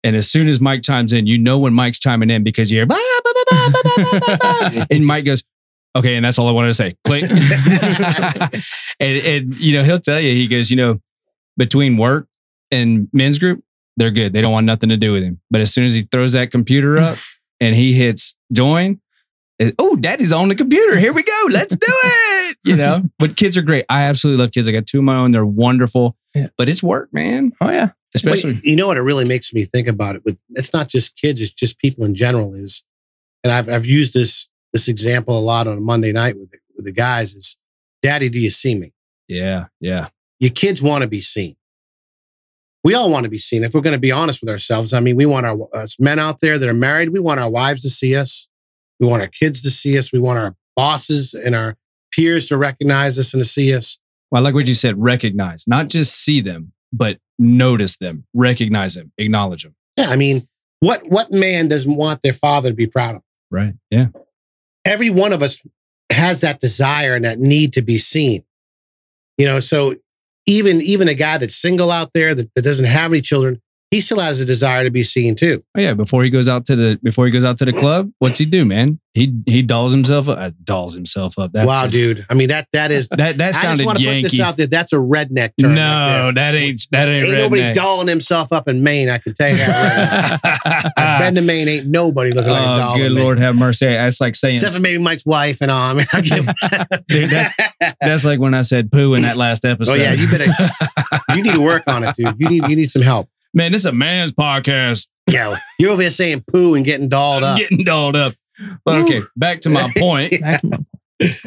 and 0.06 0.16
as 0.16 0.32
soon 0.32 0.48
as 0.48 0.62
Mike 0.62 0.84
chimes 0.84 1.12
in, 1.12 1.28
you 1.28 1.38
know 1.38 1.60
when 1.60 1.74
Mike's 1.74 2.00
chiming 2.00 2.30
in 2.30 2.44
because 2.46 2.72
you 2.72 2.78
hear, 2.78 2.86
"Bah, 2.86 2.96
bah, 2.96 3.32
bah, 3.36 3.44
bah, 3.52 3.72
bah, 3.74 3.82
bah, 3.84 4.20
bah, 4.22 4.70
bah," 4.72 4.86
and 4.92 5.06
Mike 5.06 5.26
goes, 5.26 5.44
"Okay," 5.98 6.16
and 6.16 6.24
that's 6.24 6.40
all 6.40 6.48
I 6.48 6.52
wanted 6.52 6.70
to 6.70 6.74
say. 6.74 6.96
Click, 7.04 7.24
and 9.02 9.18
and 9.18 9.56
you 9.56 9.74
know 9.74 9.84
he'll 9.84 10.00
tell 10.00 10.22
you, 10.22 10.32
he 10.32 10.48
goes, 10.48 10.72
you 10.72 10.78
know, 10.78 11.02
between 11.58 11.98
work 11.98 12.26
and 12.72 13.10
men's 13.12 13.38
group, 13.38 13.66
they're 13.98 14.12
good. 14.12 14.32
They 14.32 14.40
don't 14.40 14.54
want 14.54 14.66
nothing 14.66 14.88
to 14.90 14.98
do 14.98 15.12
with 15.12 15.24
him, 15.24 15.42
but 15.52 15.60
as 15.60 15.74
soon 15.74 15.84
as 15.84 15.94
he 15.94 16.04
throws 16.04 16.32
that 16.32 16.52
computer 16.52 16.98
up 16.98 17.18
and 17.60 17.76
he 17.76 17.92
hits 17.92 18.34
join 18.54 19.02
oh, 19.80 19.96
daddy's 19.96 20.34
on 20.34 20.48
the 20.50 20.56
computer. 20.56 20.98
Here 21.00 21.14
we 21.14 21.24
go. 21.24 21.46
Let's 21.50 21.76
do 21.76 21.88
it. 21.88 22.28
You 22.64 22.76
know, 22.76 23.04
but 23.18 23.38
kids 23.38 23.58
are 23.58 23.62
great. 23.64 23.86
I 23.90 24.04
absolutely 24.04 24.44
love 24.44 24.52
kids. 24.52 24.68
I 24.68 24.72
got 24.72 24.86
two 24.86 25.00
of 25.00 25.04
my 25.04 25.16
own. 25.16 25.32
They're 25.32 25.44
wonderful, 25.46 26.16
Yeah. 26.36 26.48
but 26.58 26.70
it's 26.70 26.84
work, 26.84 27.10
man. 27.12 27.54
Oh 27.60 27.72
yeah. 27.72 27.90
Especially, 28.14 28.54
But 28.54 28.64
you 28.66 28.76
know 28.76 28.86
what? 28.88 28.98
It 28.98 29.02
really 29.02 29.26
makes 29.26 29.52
me 29.54 29.64
think 29.64 29.88
about 29.88 30.16
it. 30.16 30.22
With 30.26 30.38
it's 30.52 30.72
not 30.74 30.88
just 30.90 31.16
kids; 31.16 31.42
it's 31.42 31.50
just 31.52 31.80
people 31.80 32.04
in 32.06 32.14
general. 32.14 32.54
Is 32.54 32.84
and 33.44 33.52
I've 33.52 33.68
I've 33.70 33.86
used 33.86 34.14
this 34.14 34.48
this 34.74 34.88
example 34.88 35.36
a 35.38 35.42
lot 35.42 35.66
on 35.66 35.78
a 35.78 35.82
Monday 35.82 36.12
night 36.12 36.38
with 36.38 36.52
the, 36.52 36.58
with 36.76 36.86
the 36.86 36.92
guys. 36.92 37.34
Is 37.34 37.58
Daddy, 38.04 38.30
do 38.30 38.40
you 38.40 38.52
see 38.52 38.76
me? 38.76 38.94
yeah, 39.28 39.66
yeah, 39.80 40.10
Your 40.40 40.52
kids 40.52 40.82
want 40.84 41.02
to 41.04 41.08
be 41.08 41.22
seen. 41.22 41.56
We 42.84 42.94
all 42.96 43.10
want 43.12 43.24
to 43.24 43.30
be 43.30 43.38
seen. 43.38 43.64
If 43.64 43.74
we're 43.74 43.82
going 43.82 43.96
to 43.96 44.00
be 44.00 44.12
honest 44.12 44.42
with 44.42 44.50
ourselves, 44.50 44.92
I 44.94 45.00
mean, 45.00 45.16
we 45.16 45.26
want 45.26 45.46
our 45.46 45.68
us 45.74 46.00
men 46.00 46.20
out 46.20 46.42
there 46.42 46.60
that 46.60 46.68
are 46.70 46.74
married. 46.74 47.10
We 47.10 47.20
want 47.20 47.40
our 47.40 47.50
wives 47.50 47.82
to 47.82 47.90
see 47.90 48.16
us. 48.16 48.50
We 49.02 49.08
want 49.08 49.22
our 49.22 49.28
kids 49.28 49.62
to 49.64 49.72
see 49.72 49.98
us. 49.98 50.14
We 50.14 50.20
want 50.20 50.40
our 50.40 50.56
bosses 50.78 51.34
and 51.34 51.56
our 51.56 51.76
peers 52.14 52.48
to 52.48 52.58
recognize 52.58 53.20
us 53.20 53.34
and 53.34 53.44
to 53.44 53.50
see 53.50 53.76
us. 53.76 53.98
Well, 54.30 54.42
I 54.42 54.46
like 54.46 54.54
what 54.54 54.68
you 54.68 54.76
said. 54.76 54.98
Recognize, 55.02 55.68
not 55.68 55.90
just 55.90 56.16
see 56.24 56.40
them, 56.40 56.72
but 56.94 57.18
notice 57.40 57.98
them, 57.98 58.26
recognize 58.34 58.94
them, 58.96 59.12
acknowledge 59.18 59.64
them. 59.64 59.76
Yeah, 59.98 60.08
I 60.10 60.16
mean, 60.16 60.48
what 60.80 61.02
what 61.10 61.34
man 61.34 61.68
doesn't 61.68 61.96
want 61.98 62.22
their 62.22 62.32
father 62.34 62.70
to 62.70 62.76
be 62.76 62.88
proud 62.88 63.16
of? 63.16 63.24
Right. 63.50 63.74
Yeah. 63.90 64.08
every 64.86 65.10
one 65.10 65.34
of 65.34 65.42
us 65.42 65.62
has 66.12 66.42
that 66.42 66.60
desire 66.60 67.16
and 67.16 67.26
that 67.26 67.40
need 67.40 67.74
to 67.74 67.82
be 67.82 67.98
seen. 67.98 68.44
You 69.38 69.46
know, 69.46 69.60
so 69.60 69.96
even 70.46 70.82
even 70.82 71.08
a 71.08 71.14
guy 71.14 71.38
that's 71.38 71.56
single 71.56 71.92
out 71.92 72.12
there 72.14 72.36
that, 72.36 72.54
that 72.56 72.62
doesn't 72.64 72.86
have 72.86 73.12
any 73.12 73.22
children, 73.22 73.62
he 73.92 74.00
still 74.00 74.22
has 74.22 74.40
a 74.40 74.46
desire 74.46 74.86
to 74.86 74.90
be 74.90 75.04
seen 75.04 75.36
too. 75.36 75.62
Oh 75.78 75.82
yeah. 75.82 75.94
Before 75.94 76.24
he 76.24 76.30
goes 76.30 76.48
out 76.48 76.66
to 76.68 76.78
the 76.78 76.98
before 77.04 77.26
he 77.26 77.32
goes 77.32 77.44
out 77.44 77.58
to 77.58 77.66
the 77.66 77.74
club, 77.74 78.10
what's 78.20 78.38
he 78.38 78.46
do, 78.46 78.64
man? 78.64 79.02
He 79.14 79.34
he 79.46 79.62
dolls 79.62 79.92
himself 79.92 80.30
up. 80.30 80.40
Uh, 80.40 80.52
dolls 80.64 80.96
himself 80.96 81.38
up. 81.38 81.52
That's 81.52 81.68
wow, 81.68 81.88
dude. 81.88 82.26
I 82.30 82.34
mean 82.34 82.48
that 82.48 82.70
that 82.72 82.90
is 82.90 83.10
That 83.18 83.38
that 83.38 83.50
I 83.50 83.52
just 83.52 83.62
sounded 83.62 83.86
want 83.86 84.00
to 84.00 84.06
put 84.06 84.22
this 84.22 84.40
out 84.40 84.56
there. 84.56 84.68
That's 84.68 84.94
a 84.94 84.96
redneck 84.96 85.52
term. 85.60 85.76
no, 85.76 85.82
right 86.28 86.36
that 86.36 86.56
ain't 86.56 86.88
that 86.92 87.10
ain't, 87.10 87.26
ain't 87.26 87.38
nobody 87.38 87.74
dolling 87.74 88.08
himself 88.08 88.54
up 88.54 88.70
in 88.70 88.82
Maine. 88.82 89.10
I 89.10 89.18
can 89.18 89.34
tell 89.34 89.50
you 89.50 89.58
that. 89.58 90.40
Right. 90.42 90.92
I've 90.96 91.20
been 91.22 91.36
to 91.36 91.42
Maine. 91.42 91.68
Ain't 91.68 91.88
nobody 91.88 92.32
looking 92.32 92.52
like 92.52 92.62
a 92.62 92.74
oh, 92.74 92.78
doll. 92.78 92.96
good 92.96 93.08
in 93.08 93.14
Maine. 93.16 93.24
Lord, 93.26 93.40
have 93.40 93.56
mercy. 93.58 93.88
That's 93.88 94.22
like 94.22 94.38
saying 94.38 94.56
Except 94.56 94.74
for 94.74 94.80
maybe 94.80 95.04
Mike's 95.04 95.26
wife 95.26 95.60
and 95.60 95.70
all. 95.70 95.82
I 95.82 95.94
mean, 95.94 96.08
I 96.14 96.22
Dude, 97.10 97.30
that's 98.00 98.24
like 98.24 98.40
when 98.40 98.54
I 98.54 98.62
said 98.62 98.90
poo 98.90 99.16
in 99.16 99.24
that 99.24 99.36
last 99.36 99.66
episode. 99.66 99.92
Oh 99.92 99.96
yeah, 99.96 100.14
you 100.14 100.32
better. 100.32 100.46
you 101.36 101.44
need 101.44 101.56
to 101.56 101.62
work 101.62 101.84
on 101.88 102.06
it, 102.06 102.16
dude. 102.16 102.38
You 102.40 102.48
need 102.48 102.70
you 102.70 102.76
need 102.78 102.90
some 102.90 103.02
help. 103.02 103.28
Man, 103.54 103.72
this 103.72 103.82
is 103.82 103.86
a 103.86 103.92
man's 103.92 104.32
podcast. 104.32 105.08
Yeah, 105.30 105.58
you're 105.80 105.92
over 105.92 106.02
here 106.02 106.12
saying 106.12 106.44
poo 106.52 106.76
and 106.76 106.86
getting 106.86 107.10
dolled 107.10 107.44
I'm 107.44 107.54
up. 107.54 107.58
getting 107.58 107.84
dolled 107.84 108.16
up. 108.16 108.34
But 108.86 109.04
okay, 109.04 109.22
back 109.36 109.62
to 109.62 109.70
my 109.70 109.90
point. 109.98 110.40
Back 110.42 110.62
to 110.62 110.68
my- 110.68 110.78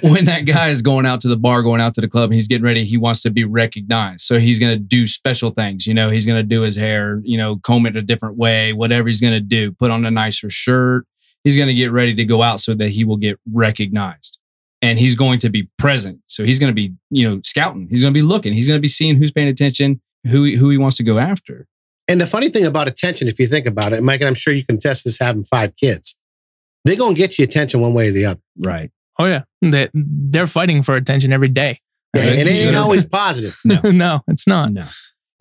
when 0.03 0.27
that 0.27 0.43
guy 0.47 0.69
is 0.69 0.83
going 0.83 1.05
out 1.05 1.21
to 1.23 1.29
the 1.29 1.37
bar, 1.37 1.61
going 1.61 1.81
out 1.81 1.95
to 1.95 2.01
the 2.01 2.07
club, 2.07 2.31
and 2.31 2.35
he's 2.35 2.47
getting 2.47 2.65
ready, 2.65 2.85
he 2.85 2.97
wants 2.97 3.23
to 3.23 3.31
be 3.31 3.43
recognized. 3.43 4.21
So 4.21 4.39
he's 4.39 4.61
going 4.61 4.71
to 4.73 4.79
do 4.79 5.05
special 5.05 5.51
things. 5.51 5.85
You 5.85 5.95
know, 5.95 6.11
he's 6.11 6.27
going 6.27 6.39
to 6.39 6.45
do 6.49 6.61
his 6.61 6.77
hair, 6.77 7.21
you 7.25 7.37
know, 7.37 7.57
comb 7.57 7.85
it 7.87 7.97
a 7.97 8.03
different 8.03 8.37
way, 8.37 8.73
whatever 8.73 9.09
he's 9.09 9.21
going 9.21 9.33
to 9.33 9.41
do, 9.41 9.73
put 9.73 9.91
on 9.91 10.05
a 10.05 10.13
nicer 10.13 10.49
shirt. 10.49 11.07
He's 11.43 11.57
going 11.57 11.67
to 11.67 11.75
get 11.75 11.91
ready 11.91 12.15
to 12.15 12.25
go 12.25 12.41
out 12.41 12.61
so 12.61 12.75
that 12.75 12.91
he 12.91 13.05
will 13.05 13.17
get 13.17 13.41
recognized. 13.53 14.39
And 14.81 14.97
he's 14.97 15.17
going 15.17 15.41
to 15.41 15.51
be 15.51 15.69
present. 15.77 16.21
So 16.29 16.45
he's 16.45 16.61
going 16.61 16.71
to 16.71 16.75
be, 16.75 16.93
you 17.11 17.29
know, 17.29 17.41
scouting. 17.43 17.89
He's 17.91 18.03
going 18.03 18.15
to 18.15 18.19
be 18.19 18.23
looking. 18.23 18.53
He's 18.53 18.69
going 18.69 18.79
to 18.79 18.83
be 18.83 18.87
seeing 18.87 19.17
who's 19.17 19.33
paying 19.33 19.49
attention, 19.49 20.01
who, 20.31 20.45
he- 20.45 20.55
who 20.55 20.71
he 20.71 20.79
wants 20.79 20.97
to 20.99 21.03
go 21.03 21.19
after. 21.19 21.67
And 22.09 22.21
the 22.21 22.27
funny 22.27 22.49
thing 22.49 22.67
about 22.67 22.87
attention, 22.87 23.29
if 23.29 23.39
you 23.39 23.47
think 23.47 23.67
about 23.67 23.93
it, 23.93 24.03
Mike, 24.03 24.21
and 24.21 24.29
I'm 24.29 24.35
sure 24.35 24.53
you 24.53 24.65
can 24.65 24.79
test 24.79 25.05
this 25.05 25.19
having 25.19 25.45
five 25.45 25.75
kids, 25.77 26.17
they're 26.85 26.97
going 26.97 27.15
to 27.15 27.19
get 27.19 27.39
you 27.39 27.45
attention 27.45 27.81
one 27.81 27.95
way 27.95 28.09
or 28.09 28.13
the 28.13 28.27
other. 28.27 28.41
Right. 28.59 28.91
Oh 29.19 29.25
yeah. 29.27 29.45
They 29.63 29.89
they're 29.95 30.47
fighting 30.47 30.83
for 30.83 30.97
attention 30.97 31.33
every 31.33 31.49
day. 31.49 31.81
And 32.15 32.39
it 32.39 32.47
ain't 32.49 32.77
always 32.85 33.05
positive. 33.07 33.59
no, 33.65 34.21
it's 34.29 34.47
not. 34.47 34.73
No. 34.73 34.87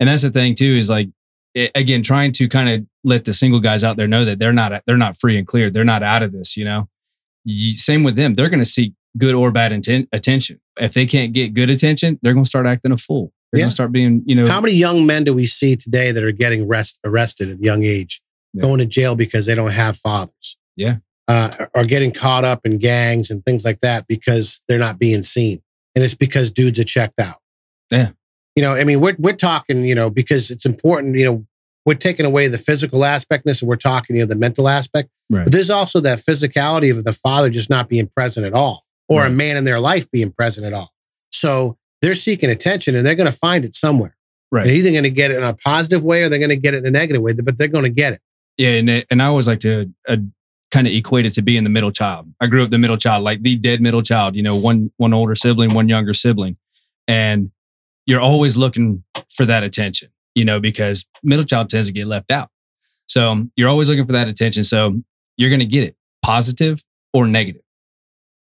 And 0.00 0.08
that's 0.08 0.22
the 0.22 0.30
thing 0.30 0.54
too 0.54 0.74
is 0.74 0.88
like 0.88 1.08
a- 1.56 1.70
again 1.74 2.02
trying 2.02 2.32
to 2.32 2.48
kind 2.48 2.68
of 2.68 2.86
let 3.04 3.24
the 3.26 3.34
single 3.34 3.60
guys 3.60 3.84
out 3.84 3.96
there 3.96 4.08
know 4.08 4.24
that 4.24 4.38
they're 4.38 4.52
not 4.52 4.82
they're 4.86 4.96
not 4.96 5.18
free 5.18 5.36
and 5.36 5.46
clear. 5.46 5.70
They're 5.70 5.84
not 5.84 6.02
out 6.02 6.22
of 6.22 6.32
this, 6.32 6.56
you 6.56 6.64
know. 6.64 6.88
You, 7.44 7.76
same 7.76 8.04
with 8.04 8.16
them. 8.16 8.34
They're 8.34 8.48
going 8.48 8.62
to 8.64 8.64
seek 8.64 8.94
good 9.18 9.34
or 9.34 9.50
bad 9.50 9.72
inten- 9.72 10.08
attention. 10.12 10.60
If 10.80 10.94
they 10.94 11.04
can't 11.04 11.34
get 11.34 11.52
good 11.52 11.68
attention, 11.68 12.18
they're 12.22 12.32
going 12.32 12.44
to 12.44 12.48
start 12.48 12.64
acting 12.64 12.90
a 12.90 12.96
fool. 12.96 13.33
They're 13.54 13.60
Yeah. 13.62 13.68
to 13.68 13.72
start 13.72 13.92
being, 13.92 14.22
you 14.26 14.34
know, 14.34 14.46
How 14.46 14.60
many 14.60 14.74
young 14.74 15.06
men 15.06 15.24
do 15.24 15.32
we 15.32 15.46
see 15.46 15.76
today 15.76 16.10
that 16.12 16.22
are 16.22 16.32
getting 16.32 16.62
arrest, 16.62 16.98
arrested 17.04 17.50
at 17.50 17.58
a 17.58 17.62
young 17.62 17.84
age, 17.84 18.20
Yeah. 18.52 18.62
going 18.62 18.78
to 18.80 18.86
jail 18.86 19.14
because 19.14 19.46
they 19.46 19.54
don't 19.54 19.70
have 19.72 19.96
fathers? 19.96 20.56
Yeah. 20.76 20.96
Uh, 21.28 21.66
are 21.74 21.84
getting 21.84 22.10
caught 22.12 22.44
up 22.44 22.66
in 22.66 22.78
gangs 22.78 23.30
and 23.30 23.44
things 23.46 23.64
like 23.64 23.78
that 23.80 24.06
because 24.08 24.60
they're 24.68 24.78
not 24.78 24.98
being 24.98 25.22
seen. 25.22 25.60
And 25.94 26.04
it's 26.04 26.14
because 26.14 26.50
dudes 26.50 26.78
are 26.78 26.84
checked 26.84 27.20
out. 27.20 27.36
Yeah. 27.90 28.10
You 28.56 28.62
know, 28.62 28.74
I 28.74 28.84
mean, 28.84 29.00
we're, 29.00 29.16
we're 29.18 29.32
talking, 29.36 29.84
you 29.84 29.94
know, 29.94 30.10
because 30.10 30.50
it's 30.50 30.66
important, 30.66 31.16
you 31.16 31.24
know, 31.24 31.46
we're 31.86 31.94
taking 31.94 32.26
away 32.26 32.48
the 32.48 32.58
physical 32.58 33.04
aspectness 33.04 33.62
and 33.62 33.68
we're 33.68 33.76
talking, 33.76 34.16
you 34.16 34.22
know, 34.22 34.26
the 34.26 34.36
mental 34.36 34.68
aspect. 34.68 35.08
Right. 35.30 35.44
But 35.44 35.52
there's 35.52 35.70
also 35.70 36.00
that 36.00 36.18
physicality 36.18 36.90
of 36.90 37.04
the 37.04 37.12
father 37.12 37.50
just 37.50 37.70
not 37.70 37.88
being 37.88 38.06
present 38.06 38.44
at 38.46 38.52
all 38.52 38.84
or 39.08 39.24
a 39.26 39.30
man 39.30 39.56
in 39.56 39.64
their 39.64 39.80
life 39.80 40.10
being 40.10 40.30
present 40.30 40.66
at 40.66 40.72
all. 40.72 40.92
So 41.32 41.76
they're 42.04 42.14
seeking 42.14 42.50
attention 42.50 42.94
and 42.94 43.06
they're 43.06 43.14
going 43.14 43.30
to 43.30 43.36
find 43.36 43.64
it 43.64 43.74
somewhere. 43.74 44.14
Right. 44.52 44.64
They're 44.64 44.74
either 44.74 44.90
going 44.92 45.04
to 45.04 45.10
get 45.10 45.30
it 45.30 45.38
in 45.38 45.42
a 45.42 45.54
positive 45.54 46.04
way 46.04 46.22
or 46.22 46.28
they're 46.28 46.38
going 46.38 46.50
to 46.50 46.56
get 46.56 46.74
it 46.74 46.78
in 46.78 46.86
a 46.86 46.90
negative 46.90 47.22
way, 47.22 47.32
but 47.42 47.56
they're 47.58 47.68
going 47.68 47.84
to 47.84 47.90
get 47.90 48.12
it. 48.12 48.20
Yeah, 48.58 48.70
and 48.70 48.88
it- 48.90 49.06
and 49.10 49.22
I 49.22 49.26
always 49.26 49.48
like 49.48 49.60
to 49.60 49.92
uh, 50.08 50.16
kind 50.70 50.86
of 50.86 50.92
equate 50.92 51.26
it 51.26 51.32
to 51.34 51.42
being 51.42 51.64
the 51.64 51.70
middle 51.70 51.90
child. 51.90 52.32
I 52.40 52.46
grew 52.46 52.62
up 52.62 52.70
the 52.70 52.78
middle 52.78 52.96
child, 52.96 53.24
like 53.24 53.42
the 53.42 53.56
dead 53.56 53.80
middle 53.80 54.02
child. 54.02 54.36
You 54.36 54.42
know, 54.42 54.54
one 54.56 54.92
one 54.98 55.12
older 55.12 55.34
sibling, 55.34 55.74
one 55.74 55.88
younger 55.88 56.14
sibling, 56.14 56.56
and 57.08 57.50
you're 58.06 58.20
always 58.20 58.56
looking 58.56 59.02
for 59.30 59.44
that 59.46 59.64
attention. 59.64 60.10
You 60.36 60.44
know, 60.44 60.60
because 60.60 61.04
middle 61.22 61.44
child 61.44 61.68
tends 61.70 61.88
to 61.88 61.92
get 61.94 62.06
left 62.06 62.30
out. 62.30 62.50
So 63.06 63.46
you're 63.56 63.68
always 63.68 63.88
looking 63.88 64.06
for 64.06 64.12
that 64.12 64.28
attention. 64.28 64.62
So 64.64 65.00
you're 65.36 65.50
going 65.50 65.60
to 65.60 65.66
get 65.66 65.82
it 65.84 65.96
positive 66.24 66.80
or 67.12 67.26
negative. 67.26 67.62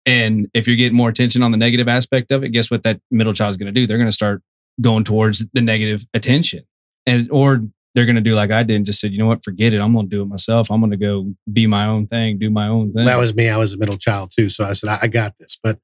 And 0.05 0.47
if 0.53 0.67
you're 0.67 0.75
getting 0.75 0.97
more 0.97 1.09
attention 1.09 1.43
on 1.43 1.51
the 1.51 1.57
negative 1.57 1.87
aspect 1.87 2.31
of 2.31 2.43
it, 2.43 2.49
guess 2.49 2.71
what 2.71 2.83
that 2.83 2.99
middle 3.11 3.33
child 3.33 3.51
is 3.51 3.57
going 3.57 3.73
to 3.73 3.79
do? 3.79 3.85
They're 3.85 3.97
going 3.97 4.09
to 4.09 4.13
start 4.13 4.41
going 4.79 5.03
towards 5.03 5.45
the 5.53 5.61
negative 5.61 6.05
attention. 6.13 6.63
And 7.05 7.29
or 7.31 7.61
they're 7.93 8.05
going 8.05 8.15
to 8.15 8.21
do 8.21 8.33
like 8.33 8.51
I 8.51 8.63
did 8.63 8.75
and 8.77 8.85
just 8.85 8.99
said, 8.99 9.11
you 9.11 9.19
know 9.19 9.27
what, 9.27 9.43
forget 9.43 9.73
it. 9.73 9.81
I'm 9.81 9.93
going 9.93 10.09
to 10.09 10.15
do 10.15 10.21
it 10.21 10.25
myself. 10.25 10.71
I'm 10.71 10.79
going 10.79 10.91
to 10.91 10.97
go 10.97 11.33
be 11.51 11.67
my 11.67 11.85
own 11.85 12.07
thing, 12.07 12.39
do 12.39 12.49
my 12.49 12.67
own 12.67 12.91
thing. 12.91 13.05
That 13.05 13.17
was 13.17 13.35
me. 13.35 13.49
I 13.49 13.57
was 13.57 13.73
a 13.73 13.77
middle 13.77 13.97
child 13.97 14.31
too. 14.35 14.49
So 14.49 14.63
I 14.63 14.73
said, 14.73 14.89
I, 14.89 14.99
I 15.03 15.07
got 15.07 15.37
this. 15.37 15.57
But 15.61 15.79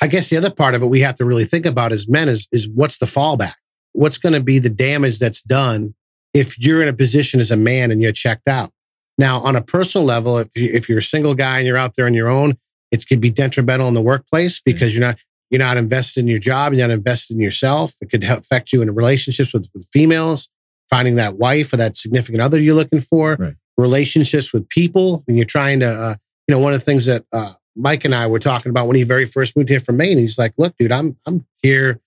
I 0.00 0.06
guess 0.06 0.30
the 0.30 0.36
other 0.36 0.50
part 0.50 0.74
of 0.74 0.82
it 0.82 0.86
we 0.86 1.00
have 1.00 1.14
to 1.16 1.24
really 1.24 1.44
think 1.44 1.66
about 1.66 1.92
as 1.92 2.08
men 2.08 2.28
is, 2.28 2.48
is 2.52 2.68
what's 2.68 2.98
the 2.98 3.06
fallback? 3.06 3.54
What's 3.92 4.18
going 4.18 4.34
to 4.34 4.42
be 4.42 4.58
the 4.58 4.70
damage 4.70 5.18
that's 5.18 5.40
done 5.40 5.94
if 6.34 6.58
you're 6.58 6.82
in 6.82 6.88
a 6.88 6.92
position 6.92 7.40
as 7.40 7.50
a 7.50 7.56
man 7.56 7.90
and 7.90 8.00
you're 8.00 8.12
checked 8.12 8.48
out? 8.48 8.72
Now, 9.18 9.40
on 9.40 9.56
a 9.56 9.62
personal 9.62 10.06
level, 10.06 10.38
if, 10.38 10.48
you, 10.54 10.70
if 10.72 10.88
you're 10.88 10.98
a 10.98 11.02
single 11.02 11.34
guy 11.34 11.58
and 11.58 11.66
you're 11.66 11.78
out 11.78 11.94
there 11.96 12.04
on 12.04 12.12
your 12.12 12.28
own, 12.28 12.58
it 12.90 13.06
could 13.08 13.20
be 13.20 13.30
detrimental 13.30 13.88
in 13.88 13.94
the 13.94 14.02
workplace 14.02 14.60
because 14.64 14.94
you're 14.94 15.04
not 15.06 15.16
you're 15.50 15.58
not 15.60 15.76
invested 15.76 16.20
in 16.20 16.26
your 16.28 16.38
job, 16.40 16.72
you're 16.72 16.86
not 16.88 16.92
invested 16.92 17.34
in 17.34 17.40
yourself. 17.40 17.94
It 18.00 18.10
could 18.10 18.24
affect 18.24 18.72
you 18.72 18.82
in 18.82 18.92
relationships 18.94 19.52
with, 19.52 19.68
with 19.74 19.88
females, 19.92 20.48
finding 20.90 21.14
that 21.16 21.36
wife 21.36 21.72
or 21.72 21.76
that 21.76 21.96
significant 21.96 22.42
other 22.42 22.60
you're 22.60 22.74
looking 22.74 22.98
for, 22.98 23.36
Right. 23.38 23.54
relationships 23.78 24.52
with 24.52 24.68
people. 24.68 25.22
When 25.26 25.36
you're 25.36 25.46
trying 25.46 25.78
to, 25.80 25.86
uh, 25.88 26.14
you 26.48 26.54
know, 26.54 26.58
one 26.60 26.72
of 26.72 26.80
the 26.80 26.84
things 26.84 27.04
that 27.06 27.24
uh, 27.32 27.52
Mike 27.76 28.04
and 28.04 28.12
I 28.14 28.26
were 28.26 28.40
talking 28.40 28.70
about 28.70 28.88
when 28.88 28.96
he 28.96 29.04
very 29.04 29.24
first 29.24 29.56
moved 29.56 29.68
here 29.68 29.78
from 29.80 29.96
Maine, 29.98 30.18
he's 30.18 30.36
like, 30.38 30.52
"Look, 30.58 30.74
dude, 30.78 30.90
I'm 30.92 31.16
I'm 31.26 31.46
here. 31.62 32.00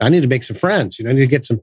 I 0.00 0.08
need 0.08 0.22
to 0.22 0.28
make 0.28 0.44
some 0.44 0.56
friends. 0.56 0.98
You 0.98 1.04
know, 1.04 1.10
I 1.10 1.14
need 1.14 1.20
to 1.20 1.26
get 1.26 1.44
some 1.44 1.60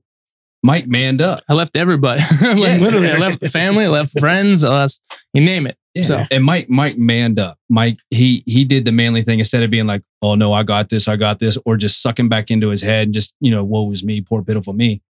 Mike 0.62 0.88
manned 0.88 1.22
up. 1.22 1.44
I 1.50 1.54
left 1.54 1.76
everybody. 1.76 2.22
like 2.42 2.58
Yeah. 2.58 2.78
literally, 2.78 3.10
I 3.10 3.18
left 3.18 3.46
family, 3.52 3.86
I 3.86 3.90
left 3.90 4.18
friends, 4.20 4.64
I 4.64 4.70
left, 4.70 5.02
you 5.34 5.42
name 5.44 5.66
it. 5.68 5.78
So 6.02 6.24
and 6.32 6.44
Mike, 6.44 6.70
Mike 6.70 6.98
manned 6.98 7.38
up. 7.40 7.60
Mike, 7.70 7.98
he 8.10 8.42
he 8.48 8.66
did 8.66 8.84
the 8.86 8.92
manly 8.92 9.22
thing 9.22 9.38
instead 9.38 9.62
of 9.62 9.70
being 9.70 9.86
like, 9.86 10.02
"Oh 10.24 10.34
no, 10.34 10.52
I 10.52 10.64
got 10.64 10.90
this, 10.90 11.08
I 11.08 11.16
got 11.18 11.38
this," 11.38 11.56
or 11.66 11.78
just 11.78 12.02
sucking 12.02 12.30
back 12.30 12.50
into 12.50 12.70
his 12.70 12.82
head 12.82 13.04
and 13.08 13.14
just 13.14 13.32
you 13.40 13.52
know, 13.52 13.64
"Woe 13.64 13.92
is 13.92 14.04
me, 14.04 14.20
poor 14.22 14.44
pitiful 14.44 14.74
me." 14.74 15.02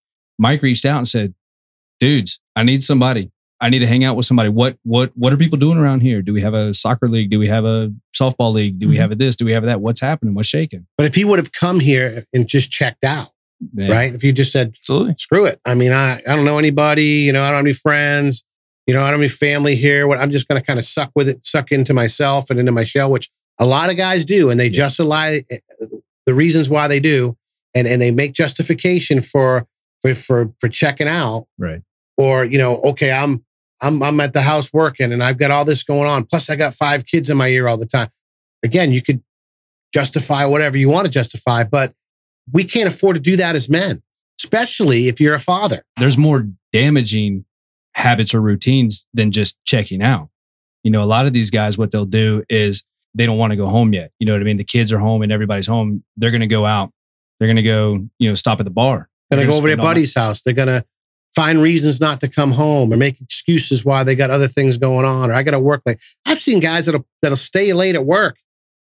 Mike 0.41 0.61
reached 0.63 0.85
out 0.85 0.99
and 0.99 1.07
said, 1.09 1.35
"Dudes, 2.01 2.41
I 2.57 2.65
need 2.65 2.83
somebody. 2.83 3.31
I 3.61 3.69
need 3.71 3.79
to 3.79 3.87
hang 3.87 4.03
out 4.03 4.17
with 4.17 4.27
somebody. 4.27 4.49
What 4.49 4.77
what 4.83 5.13
what 5.15 5.33
are 5.33 5.37
people 5.37 5.57
doing 5.57 5.79
around 5.79 6.01
here? 6.01 6.21
Do 6.21 6.33
we 6.33 6.41
have 6.41 6.53
a 6.55 6.75
soccer 6.75 7.09
league? 7.09 7.31
Do 7.31 7.39
we 7.39 7.47
have 7.47 7.65
a 7.65 7.93
softball 8.13 8.53
league? 8.53 8.81
Do 8.81 8.89
we 8.89 8.97
Mhm. 8.97 9.01
have 9.01 9.13
a 9.13 9.15
this? 9.15 9.37
Do 9.37 9.45
we 9.45 9.53
have 9.53 9.63
a 9.63 9.67
that? 9.67 9.81
What's 9.81 10.01
happening? 10.01 10.35
What's 10.35 10.49
shaking?" 10.49 10.87
But 10.99 11.07
if 11.07 11.15
he 11.15 11.25
would 11.25 11.39
have 11.39 11.53
come 11.53 11.79
here 11.79 12.25
and 12.35 12.49
just 12.49 12.73
checked 12.73 13.05
out, 13.05 13.29
Yeah. 13.73 13.93
right? 13.93 14.13
If 14.13 14.25
you 14.25 14.33
just 14.33 14.51
said, 14.51 14.73
absolutely. 14.81 15.15
screw 15.19 15.47
it. 15.47 15.61
I 15.65 15.77
mean, 15.77 15.93
I, 15.93 16.15
I 16.27 16.35
don't 16.35 16.45
know 16.45 16.59
anybody, 16.59 17.05
you 17.05 17.33
know, 17.33 17.43
I 17.45 17.51
don't 17.51 17.59
have 17.59 17.65
any 17.67 17.73
friends, 17.73 18.43
you 18.87 18.95
know, 18.95 19.03
I 19.03 19.11
don't 19.11 19.21
have 19.23 19.33
family 19.33 19.77
here. 19.77 20.07
What 20.07 20.19
I'm 20.19 20.31
just 20.31 20.49
going 20.49 20.61
to 20.61 20.67
kind 20.67 20.79
of 20.79 20.85
suck 20.85 21.11
with 21.15 21.29
it, 21.29 21.47
suck 21.47 21.71
into 21.73 21.95
myself 21.95 22.51
and 22.51 22.59
into 22.59 22.73
my 22.73 22.85
shell, 22.85 23.11
which 23.11 23.31
a 23.59 23.67
lot 23.67 23.91
of 23.91 23.97
guys 23.97 24.25
do. 24.25 24.51
And 24.51 24.59
they 24.59 24.69
justify 24.71 25.39
eh, 25.51 25.59
the 26.27 26.35
reasons 26.35 26.69
why 26.69 26.89
they 26.89 27.01
do. 27.01 27.37
And, 27.75 27.87
and 27.87 28.03
they 28.03 28.11
make 28.11 28.33
justification 28.35 29.21
for, 29.21 29.67
for, 30.03 30.15
for, 30.15 30.53
for 30.61 30.69
checking 30.69 31.09
out 31.09 31.47
Right. 31.59 31.81
or, 32.19 32.45
you 32.45 32.59
know, 32.59 32.77
okay, 32.83 33.11
I'm, 33.13 33.45
I'm, 33.81 34.03
I'm 34.03 34.21
at 34.21 34.33
the 34.35 34.43
house 34.43 34.73
working 34.73 35.13
and 35.13 35.23
I've 35.23 35.39
got 35.39 35.51
all 35.51 35.65
this 35.65 35.83
going 35.83 36.07
on. 36.09 36.25
Plus 36.27 36.51
I 36.51 36.57
got 36.57 36.75
five 36.75 37.07
kids 37.07 37.31
in 37.31 37.37
my 37.37 37.49
ear 37.49 37.69
all 37.69 37.79
the 37.79 37.87
time. 37.87 38.09
Again, 38.63 38.93
you 38.93 39.01
could 39.01 39.23
justify 39.95 40.45
whatever 40.45 40.77
you 40.77 40.89
want 40.89 41.07
to 41.07 41.11
justify, 41.11 41.65
but 41.65 41.95
we 42.53 42.65
can't 42.65 42.89
afford 42.89 43.17
to 43.17 43.23
do 43.23 43.37
that 43.37 43.55
as 43.57 43.69
men, 43.69 44.03
especially 44.41 45.09
if 45.09 45.21
you're 45.21 45.35
a 45.35 45.41
father. 45.41 45.83
there's 45.99 46.19
more 46.19 46.47
damaging 46.73 47.45
habits 47.95 48.35
or 48.35 48.41
routines 48.41 49.07
than 49.15 49.31
just 49.31 49.57
checking 49.65 50.03
out. 50.03 50.29
You 50.83 50.91
know, 50.91 51.03
a 51.03 51.05
lot 51.05 51.27
of 51.27 51.33
these 51.33 51.51
guys, 51.51 51.79
what 51.79 51.91
they'll 51.91 52.05
do 52.05 52.45
is 52.49 52.83
they 53.15 53.27
don't 53.27 53.39
want 53.39 53.53
to 53.53 53.57
go 53.57 53.69
home 53.69 53.93
yet. 53.93 54.11
You 54.19 54.27
know 54.27 54.33
what 54.33 54.41
I 54.41 54.45
mean? 54.45 54.57
The 54.57 54.65
kids 54.65 54.93
are 54.93 54.99
home 54.99 55.23
and 55.23 55.31
everybody's 55.31 55.67
home. 55.67 56.03
They're 56.17 56.31
going 56.31 56.41
to 56.41 56.47
go 56.47 56.67
out. 56.67 56.91
They're 57.39 57.49
going 57.49 57.57
to 57.57 57.63
go, 57.63 58.07
you 58.19 58.29
know, 58.29 58.35
stop 58.35 58.61
at 58.61 58.65
the 58.65 58.71
bar. 58.71 59.09
They're 59.33 59.39
They're 59.39 59.47
gonna 59.47 59.53
go 59.55 59.59
over 59.59 59.69
spend 59.69 59.81
their 59.81 59.87
buddy's 59.87 60.15
house. 60.15 60.43
They're 60.43 60.53
gonna 60.53 60.85
find 61.35 61.63
reasons 61.63 62.03
not 62.03 62.21
to 62.21 62.29
come 62.29 62.51
home 62.51 62.93
or 62.93 62.99
make 62.99 63.19
excuses 63.19 63.83
why 63.83 64.05
they 64.05 64.15
got 64.15 64.29
other 64.29 64.47
things 64.47 64.77
going 64.77 65.07
on 65.07 65.31
or 65.31 65.35
I 65.35 65.43
got 65.43 65.53
to 65.53 65.59
work 65.59 65.81
late. 65.87 65.97
I've 66.27 66.39
seen 66.39 66.61
guys 66.61 66.85
that'll 66.85 67.07
that'll 67.23 67.39
stay 67.39 67.73
late 67.73 67.95
at 67.95 68.05
work, 68.05 68.37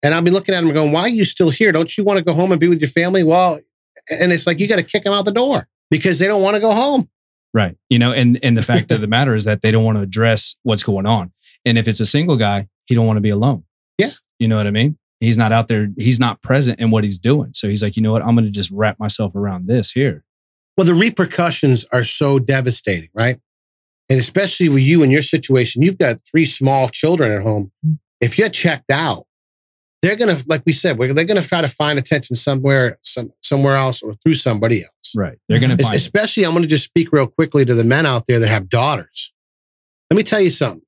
and 0.02 0.12
I'll 0.12 0.20
be 0.20 0.30
looking 0.30 0.54
at 0.54 0.62
them 0.62 0.72
going, 0.74 0.92
"Why 0.92 1.02
are 1.02 1.08
you 1.08 1.24
still 1.24 1.48
here? 1.48 1.72
Don't 1.72 1.96
you 1.96 2.04
want 2.04 2.18
to 2.18 2.24
go 2.24 2.34
home 2.34 2.52
and 2.52 2.60
be 2.60 2.68
with 2.68 2.80
your 2.80 2.90
family?" 2.90 3.24
Well, 3.24 3.58
and 4.10 4.30
it's 4.30 4.46
like 4.46 4.60
you 4.60 4.68
got 4.68 4.76
to 4.76 4.82
kick 4.82 5.04
them 5.04 5.14
out 5.14 5.24
the 5.24 5.32
door 5.32 5.68
because 5.90 6.18
they 6.18 6.26
don't 6.26 6.42
want 6.42 6.54
to 6.54 6.60
go 6.60 6.72
home. 6.72 7.08
Right. 7.56 7.74
You 7.88 7.98
know, 7.98 8.12
and 8.12 8.38
and 8.42 8.54
the 8.54 8.60
fact 8.60 8.90
of 8.90 9.00
the 9.00 9.06
matter 9.06 9.34
is 9.34 9.44
that 9.44 9.62
they 9.62 9.70
don't 9.70 9.82
want 9.82 9.96
to 9.96 10.02
address 10.02 10.56
what's 10.62 10.82
going 10.82 11.06
on. 11.06 11.32
And 11.64 11.78
if 11.78 11.88
it's 11.88 12.00
a 12.00 12.06
single 12.06 12.36
guy, 12.36 12.68
he 12.84 12.94
don't 12.94 13.06
want 13.06 13.16
to 13.16 13.22
be 13.22 13.30
alone. 13.30 13.64
Yeah. 13.96 14.10
You 14.38 14.46
know 14.46 14.58
what 14.58 14.66
I 14.66 14.70
mean? 14.70 14.98
He's 15.20 15.38
not 15.38 15.52
out 15.52 15.68
there. 15.68 15.88
He's 15.96 16.20
not 16.20 16.42
present 16.42 16.80
in 16.80 16.90
what 16.90 17.02
he's 17.02 17.18
doing. 17.18 17.52
So 17.54 17.66
he's 17.66 17.82
like, 17.82 17.96
you 17.96 18.02
know 18.02 18.12
what? 18.12 18.20
I'm 18.20 18.34
going 18.34 18.44
to 18.44 18.50
just 18.50 18.70
wrap 18.70 19.00
myself 19.00 19.34
around 19.34 19.68
this 19.68 19.90
here. 19.90 20.22
Well, 20.76 20.86
the 20.86 20.92
repercussions 20.92 21.86
are 21.94 22.04
so 22.04 22.38
devastating, 22.38 23.08
right? 23.14 23.40
And 24.10 24.20
especially 24.20 24.68
with 24.68 24.82
you 24.82 25.02
in 25.02 25.10
your 25.10 25.22
situation, 25.22 25.80
you've 25.80 25.96
got 25.96 26.16
three 26.30 26.44
small 26.44 26.90
children 26.90 27.32
at 27.32 27.40
home. 27.40 27.72
If 28.20 28.36
you're 28.36 28.50
checked 28.50 28.90
out, 28.92 29.24
they're 30.02 30.16
gonna, 30.16 30.36
like 30.46 30.62
we 30.66 30.74
said, 30.74 30.98
they're 30.98 31.24
gonna 31.24 31.40
try 31.40 31.62
to 31.62 31.68
find 31.68 31.98
attention 31.98 32.36
somewhere, 32.36 32.98
some 33.02 33.32
somewhere 33.42 33.76
else, 33.76 34.02
or 34.02 34.14
through 34.16 34.34
somebody 34.34 34.82
else. 34.82 34.90
Right. 35.14 35.38
They're 35.48 35.60
going 35.60 35.76
to 35.76 35.82
Es- 35.82 35.82
find 35.82 35.94
it. 35.94 35.98
Especially, 35.98 36.44
I'm 36.44 36.54
gonna 36.54 36.66
just 36.66 36.84
speak 36.84 37.12
real 37.12 37.26
quickly 37.26 37.64
to 37.64 37.74
the 37.74 37.84
men 37.84 38.06
out 38.06 38.24
there 38.26 38.38
that 38.38 38.48
have 38.48 38.68
daughters. 38.68 39.32
Let 40.10 40.16
me 40.16 40.22
tell 40.22 40.40
you 40.40 40.50
something. 40.50 40.82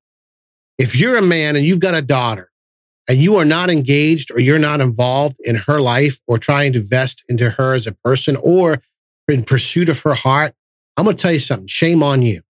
If 0.78 0.94
you're 0.96 1.16
a 1.16 1.22
man 1.22 1.56
and 1.56 1.64
you've 1.64 1.80
got 1.80 1.94
a 1.94 2.02
daughter, 2.02 2.50
and 3.08 3.18
you 3.18 3.36
are 3.36 3.44
not 3.44 3.70
engaged 3.70 4.30
or 4.30 4.40
you're 4.40 4.58
not 4.58 4.80
involved 4.80 5.36
in 5.40 5.56
her 5.56 5.80
life 5.80 6.18
or 6.26 6.38
trying 6.38 6.74
to 6.74 6.80
invest 6.80 7.24
into 7.28 7.50
her 7.50 7.72
as 7.72 7.86
a 7.86 7.92
person 7.92 8.36
or 8.42 8.82
in 9.26 9.42
pursuit 9.42 9.88
of 9.88 10.00
her 10.02 10.14
heart, 10.14 10.52
I'm 10.96 11.04
going 11.04 11.16
to 11.16 11.22
tell 11.22 11.32
you 11.32 11.38
something. 11.38 11.66
Shame 11.66 12.02
on 12.02 12.22
you. 12.22 12.42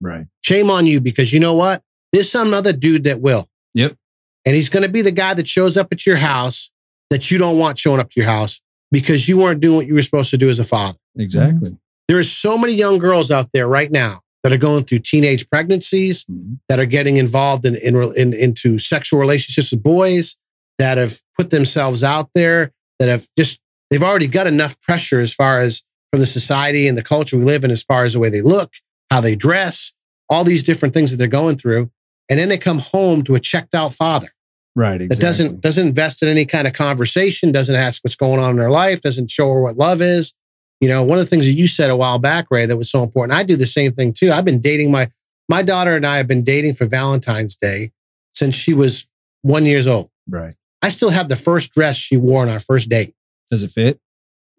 Right. 0.00 0.26
Shame 0.42 0.70
on 0.70 0.86
you 0.86 1.00
because 1.00 1.32
you 1.32 1.40
know 1.40 1.54
what? 1.54 1.82
There's 2.12 2.30
some 2.30 2.52
other 2.52 2.72
dude 2.72 3.04
that 3.04 3.20
will. 3.20 3.48
Yep. 3.72 3.96
And 4.44 4.54
he's 4.54 4.68
going 4.68 4.82
to 4.82 4.90
be 4.90 5.00
the 5.00 5.10
guy 5.10 5.32
that 5.34 5.48
shows 5.48 5.76
up 5.76 5.88
at 5.90 6.04
your 6.04 6.16
house 6.16 6.70
that 7.08 7.30
you 7.30 7.38
don't 7.38 7.58
want 7.58 7.78
showing 7.78 7.98
up 7.98 8.10
to 8.10 8.20
your 8.20 8.28
house 8.28 8.60
because 8.92 9.26
you 9.26 9.38
weren't 9.38 9.60
doing 9.60 9.76
what 9.76 9.86
you 9.86 9.94
were 9.94 10.02
supposed 10.02 10.30
to 10.30 10.38
do 10.38 10.50
as 10.50 10.58
a 10.58 10.64
father. 10.64 10.98
Exactly. 11.18 11.76
There 12.08 12.18
are 12.18 12.22
so 12.22 12.58
many 12.58 12.74
young 12.74 12.98
girls 12.98 13.30
out 13.30 13.48
there 13.52 13.66
right 13.68 13.90
now 13.90 14.20
that 14.42 14.52
are 14.52 14.58
going 14.58 14.84
through 14.84 14.98
teenage 14.98 15.48
pregnancies, 15.48 16.24
Mhm. 16.26 16.58
that 16.68 16.78
are 16.78 16.84
getting 16.86 17.16
involved 17.16 17.64
in, 17.64 17.76
in, 17.76 17.96
in 18.16 18.34
into 18.34 18.78
sexual 18.78 19.18
relationships 19.18 19.70
with 19.72 19.82
boys, 19.82 20.36
that 20.78 20.98
have 20.98 21.20
put 21.38 21.50
themselves 21.50 22.02
out 22.04 22.28
there, 22.34 22.72
that 22.98 23.08
have 23.08 23.26
just 23.38 23.58
they've 23.90 24.02
already 24.02 24.26
got 24.26 24.46
enough 24.46 24.78
pressure 24.82 25.20
as 25.20 25.32
far 25.32 25.60
as 25.60 25.82
from 26.10 26.20
the 26.20 26.26
society 26.26 26.86
and 26.88 26.98
the 26.98 27.02
culture 27.02 27.38
we 27.38 27.44
live 27.44 27.64
in, 27.64 27.70
as 27.70 27.82
far 27.82 28.04
as 28.04 28.12
the 28.12 28.18
way 28.20 28.28
they 28.28 28.42
look, 28.42 28.72
how 29.10 29.20
they 29.20 29.34
dress, 29.34 29.92
all 30.28 30.44
these 30.44 30.62
different 30.62 30.92
things 30.94 31.10
that 31.10 31.16
they're 31.16 31.26
going 31.26 31.56
through, 31.56 31.90
and 32.28 32.38
then 32.38 32.48
they 32.48 32.58
come 32.58 32.78
home 32.78 33.22
to 33.22 33.34
a 33.34 33.40
checked 33.40 33.74
out 33.74 33.92
father 33.92 34.28
Right. 34.76 35.00
Exactly. 35.00 35.08
that 35.16 35.20
doesn't 35.22 35.60
doesn't 35.62 35.86
invest 35.88 36.22
in 36.22 36.28
any 36.28 36.44
kind 36.44 36.66
of 36.66 36.72
conversation, 36.74 37.50
doesn't 37.52 37.74
ask 37.76 38.02
what's 38.04 38.16
going 38.16 38.40
on 38.40 38.50
in 38.50 38.56
their 38.58 38.70
life, 38.70 39.00
doesn't 39.00 39.30
show 39.30 39.48
her 39.52 39.62
what 39.62 39.76
love 39.78 40.02
is. 40.02 40.34
You 40.84 40.90
know, 40.90 41.02
one 41.02 41.16
of 41.18 41.24
the 41.24 41.30
things 41.30 41.46
that 41.46 41.52
you 41.52 41.66
said 41.66 41.88
a 41.88 41.96
while 41.96 42.18
back, 42.18 42.46
Ray, 42.50 42.66
that 42.66 42.76
was 42.76 42.90
so 42.90 43.02
important. 43.02 43.38
I 43.38 43.42
do 43.42 43.56
the 43.56 43.64
same 43.64 43.92
thing 43.92 44.12
too. 44.12 44.30
I've 44.30 44.44
been 44.44 44.60
dating 44.60 44.90
my 44.90 45.08
my 45.48 45.62
daughter 45.62 45.96
and 45.96 46.04
I 46.04 46.18
have 46.18 46.28
been 46.28 46.44
dating 46.44 46.74
for 46.74 46.84
Valentine's 46.84 47.56
Day 47.56 47.92
since 48.32 48.54
she 48.54 48.74
was 48.74 49.06
one 49.40 49.64
years 49.64 49.86
old. 49.86 50.10
Right. 50.28 50.54
I 50.82 50.90
still 50.90 51.08
have 51.08 51.30
the 51.30 51.36
first 51.36 51.72
dress 51.72 51.96
she 51.96 52.18
wore 52.18 52.42
on 52.42 52.50
our 52.50 52.60
first 52.60 52.90
date. 52.90 53.14
Does 53.50 53.62
it 53.62 53.70
fit? 53.70 53.98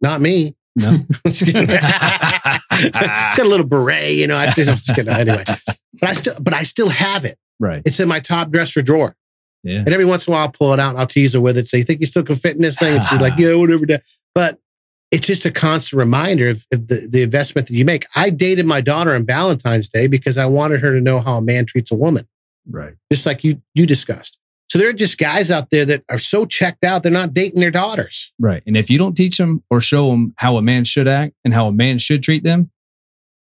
Not 0.02 0.20
me. 0.20 0.56
No. 0.76 0.94
It's 2.78 3.36
got 3.36 3.46
a 3.46 3.50
little 3.50 3.66
beret, 3.66 4.16
you 4.16 4.28
know. 4.28 4.36
I, 4.36 4.46
I'm 4.46 4.52
just 4.54 4.94
kidding. 4.96 5.14
Anyway, 5.14 5.44
but 5.46 6.10
I 6.10 6.14
still, 6.14 6.34
but 6.42 6.54
I 6.54 6.64
still 6.64 6.90
have 6.90 7.24
it. 7.24 7.38
right. 7.60 7.82
It's 7.86 8.00
in 8.02 8.08
my 8.10 8.20
top 8.20 8.50
dresser 8.50 8.82
drawer. 8.82 9.16
Yeah. 9.64 9.80
And 9.80 9.90
every 9.94 10.06
once 10.06 10.28
in 10.28 10.34
a 10.34 10.36
while, 10.36 10.44
I'll 10.46 10.52
pull 10.52 10.74
it 10.74 10.80
out 10.80 10.92
and 10.92 11.00
I'll 11.00 11.06
tease 11.08 11.34
her 11.34 11.42
with 11.42 11.58
it. 11.58 11.68
Say, 11.68 11.80
you 11.80 11.84
think 11.84 12.02
you 12.02 12.06
still 12.06 12.24
can 12.24 12.36
fit 12.36 12.56
in 12.56 12.62
this 12.62 12.78
thing? 12.78 12.96
And 12.98 13.04
she's 13.06 13.20
like, 13.22 13.34
yeah, 13.38 13.56
whatever. 13.56 13.86
that." 13.88 14.04
But 14.34 14.60
it's 15.16 15.28
just 15.28 15.46
a 15.46 15.52
constant 15.52 15.98
reminder 15.98 16.50
of, 16.50 16.66
of 16.74 16.88
the, 16.88 17.08
the 17.10 17.22
investment 17.24 17.68
that 17.68 17.74
you 17.74 17.86
make. 17.86 18.06
I 18.16 18.30
dated 18.30 18.66
my 18.66 18.82
daughter 18.82 19.16
on 19.16 19.26
Valentine's 19.26 19.88
Day 19.88 20.08
because 20.08 20.38
I 20.38 20.46
wanted 20.46 20.82
her 20.82 20.94
to 20.94 21.00
know 21.00 21.20
how 21.22 21.38
a 21.38 21.42
man 21.42 21.66
treats 21.66 21.90
a 21.92 21.96
woman, 21.96 22.28
Right. 22.70 22.96
just 23.12 23.26
like 23.26 23.44
you 23.44 23.62
you 23.74 23.86
discussed. 23.86 24.38
So 24.70 24.78
there 24.78 24.90
are 24.90 24.94
just 24.94 25.18
guys 25.18 25.52
out 25.52 25.70
there 25.70 25.86
that 25.86 26.04
are 26.10 26.18
so 26.18 26.46
checked 26.46 26.84
out, 26.84 27.02
they're 27.04 27.12
not 27.12 27.34
dating 27.34 27.62
their 27.62 27.72
daughters. 27.72 28.34
Right. 28.40 28.62
And 28.68 28.76
if 28.76 28.90
you 28.90 28.98
don't 28.98 29.16
teach 29.16 29.38
them 29.38 29.64
or 29.70 29.80
show 29.80 30.10
them 30.12 30.34
how 30.38 30.58
a 30.58 30.62
man 30.62 30.84
should 30.84 31.08
act 31.08 31.34
and 31.46 31.54
how 31.54 31.68
a 31.68 31.72
man 31.72 31.98
should 31.98 32.22
treat 32.22 32.44
them, 32.44 32.72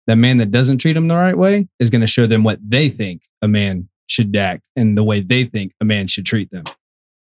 that 0.07 0.17
man 0.17 0.35
that 0.37 0.51
doesn't 0.51 0.79
treat 0.79 0.93
them 0.93 1.07
the 1.07 1.15
right 1.15 1.37
way 1.37 1.69
is 1.79 1.89
going 1.89 2.01
to 2.01 2.07
show 2.07 2.27
them 2.27 2.43
what 2.43 2.59
they 2.67 2.89
think 2.89 3.21
a 3.41 3.47
man 3.47 3.87
should 4.07 4.35
act 4.35 4.63
and 4.75 4.97
the 4.97 5.03
way 5.03 5.21
they 5.21 5.45
think 5.45 5.71
a 5.79 5.85
man 5.85 6.07
should 6.09 6.25
treat 6.25 6.51
them. 6.51 6.65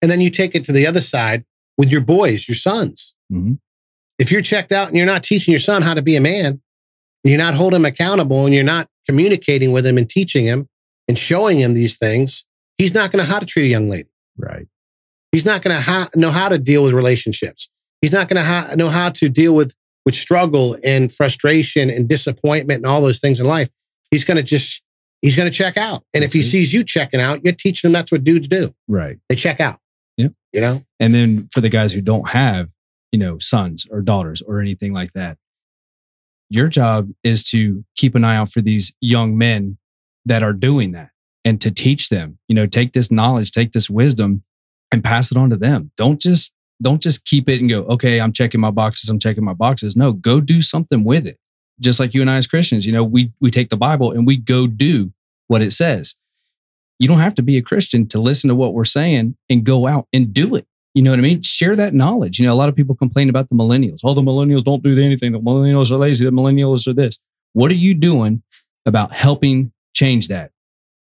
And 0.00 0.10
then 0.10 0.20
you 0.20 0.30
take 0.30 0.56
it 0.56 0.64
to 0.64 0.72
the 0.72 0.84
other 0.86 1.00
side 1.00 1.44
with 1.78 1.92
your 1.92 2.00
boys, 2.00 2.48
your 2.48 2.56
sons. 2.56 3.14
Mhm. 3.32 3.58
If 4.18 4.30
you're 4.30 4.42
checked 4.42 4.72
out 4.72 4.88
and 4.88 4.96
you're 4.96 5.06
not 5.06 5.22
teaching 5.22 5.52
your 5.52 5.60
son 5.60 5.82
how 5.82 5.94
to 5.94 6.02
be 6.02 6.16
a 6.16 6.20
man, 6.20 6.60
you're 7.24 7.38
not 7.38 7.54
holding 7.54 7.80
him 7.80 7.86
accountable 7.86 8.44
and 8.44 8.54
you're 8.54 8.64
not 8.64 8.88
communicating 9.08 9.72
with 9.72 9.86
him 9.86 9.98
and 9.98 10.08
teaching 10.08 10.44
him 10.44 10.68
and 11.08 11.18
showing 11.18 11.58
him 11.58 11.74
these 11.74 11.96
things, 11.96 12.44
he's 12.78 12.94
not 12.94 13.10
going 13.10 13.22
to 13.22 13.28
know 13.28 13.34
how 13.34 13.40
to 13.40 13.46
treat 13.46 13.64
a 13.64 13.68
young 13.68 13.88
lady. 13.88 14.08
Right. 14.36 14.66
He's 15.32 15.46
not 15.46 15.62
going 15.62 15.74
to 15.74 15.82
ha- 15.82 16.08
know 16.14 16.30
how 16.30 16.48
to 16.48 16.58
deal 16.58 16.82
with 16.82 16.92
relationships. 16.92 17.68
He's 18.00 18.12
not 18.12 18.28
going 18.28 18.36
to 18.36 18.44
ha- 18.44 18.74
know 18.76 18.88
how 18.88 19.10
to 19.10 19.28
deal 19.28 19.54
with 19.54 19.74
with 20.04 20.14
struggle 20.16 20.76
and 20.82 21.12
frustration 21.12 21.88
and 21.88 22.08
disappointment 22.08 22.78
and 22.78 22.86
all 22.86 23.00
those 23.00 23.20
things 23.20 23.38
in 23.38 23.46
life. 23.46 23.68
He's 24.10 24.24
going 24.24 24.36
to 24.36 24.42
just 24.42 24.82
he's 25.22 25.36
going 25.36 25.50
to 25.50 25.56
check 25.56 25.76
out. 25.76 26.02
And 26.12 26.24
if 26.24 26.32
he 26.32 26.42
sees 26.42 26.72
you 26.72 26.84
checking 26.84 27.20
out, 27.20 27.40
you're 27.44 27.54
teaching 27.54 27.88
him 27.88 27.92
that's 27.92 28.10
what 28.10 28.24
dudes 28.24 28.48
do. 28.48 28.74
Right. 28.88 29.18
They 29.28 29.36
check 29.36 29.60
out. 29.60 29.78
Yeah. 30.16 30.28
You 30.52 30.60
know. 30.60 30.82
And 31.00 31.14
then 31.14 31.48
for 31.52 31.60
the 31.60 31.68
guys 31.68 31.92
who 31.92 32.00
don't 32.00 32.28
have, 32.28 32.68
you 33.12 33.18
know, 33.18 33.38
sons 33.38 33.86
or 33.90 34.00
daughters 34.00 34.42
or 34.42 34.60
anything 34.60 34.92
like 34.92 35.12
that, 35.12 35.38
your 36.50 36.68
job 36.68 37.10
is 37.22 37.42
to 37.44 37.84
keep 37.96 38.14
an 38.14 38.24
eye 38.24 38.36
out 38.36 38.50
for 38.50 38.60
these 38.60 38.92
young 39.00 39.38
men 39.38 39.78
that 40.26 40.42
are 40.42 40.52
doing 40.52 40.92
that 40.92 41.10
and 41.44 41.60
to 41.60 41.70
teach 41.70 42.08
them, 42.08 42.38
you 42.48 42.54
know, 42.54 42.66
take 42.66 42.92
this 42.92 43.10
knowledge, 43.10 43.50
take 43.50 43.72
this 43.72 43.88
wisdom 43.88 44.42
and 44.90 45.02
pass 45.02 45.30
it 45.30 45.36
on 45.36 45.50
to 45.50 45.56
them. 45.56 45.90
Don't 45.96 46.20
just 46.20 46.52
don't 46.82 47.00
just 47.00 47.24
keep 47.24 47.48
it 47.48 47.60
and 47.60 47.70
go, 47.70 47.82
okay, 47.84 48.20
I'm 48.20 48.32
checking 48.32 48.60
my 48.60 48.70
boxes, 48.70 49.08
I'm 49.08 49.18
checking 49.18 49.44
my 49.44 49.54
boxes. 49.54 49.96
No, 49.96 50.12
go 50.12 50.40
do 50.40 50.60
something 50.60 51.04
with 51.04 51.26
it. 51.26 51.38
Just 51.80 52.00
like 52.00 52.12
you 52.12 52.20
and 52.20 52.30
I 52.30 52.36
as 52.36 52.46
Christians, 52.46 52.86
you 52.86 52.92
know, 52.92 53.04
we 53.04 53.32
we 53.40 53.50
take 53.50 53.70
the 53.70 53.76
Bible 53.76 54.12
and 54.12 54.26
we 54.26 54.36
go 54.36 54.66
do 54.66 55.12
what 55.48 55.62
it 55.62 55.72
says. 55.72 56.14
You 56.98 57.08
don't 57.08 57.18
have 57.18 57.34
to 57.36 57.42
be 57.42 57.56
a 57.56 57.62
Christian 57.62 58.06
to 58.08 58.20
listen 58.20 58.48
to 58.48 58.54
what 58.54 58.74
we're 58.74 58.84
saying 58.84 59.36
and 59.48 59.64
go 59.64 59.86
out 59.86 60.06
and 60.12 60.32
do 60.32 60.54
it. 60.54 60.66
You 60.94 61.02
know 61.02 61.10
what 61.10 61.18
I 61.18 61.22
mean? 61.22 61.42
Share 61.42 61.74
that 61.76 61.94
knowledge. 61.94 62.38
You 62.38 62.46
know, 62.46 62.52
a 62.52 62.56
lot 62.56 62.68
of 62.68 62.76
people 62.76 62.94
complain 62.94 63.30
about 63.30 63.48
the 63.48 63.54
millennials. 63.54 64.00
Oh, 64.04 64.14
the 64.14 64.20
millennials 64.20 64.62
don't 64.62 64.82
do 64.82 64.98
anything. 65.00 65.32
The 65.32 65.40
millennials 65.40 65.90
are 65.90 65.96
lazy. 65.96 66.24
The 66.24 66.30
millennials 66.30 66.86
are 66.86 66.92
this. 66.92 67.18
What 67.54 67.70
are 67.70 67.74
you 67.74 67.94
doing 67.94 68.42
about 68.84 69.12
helping 69.12 69.72
change 69.94 70.28
that? 70.28 70.50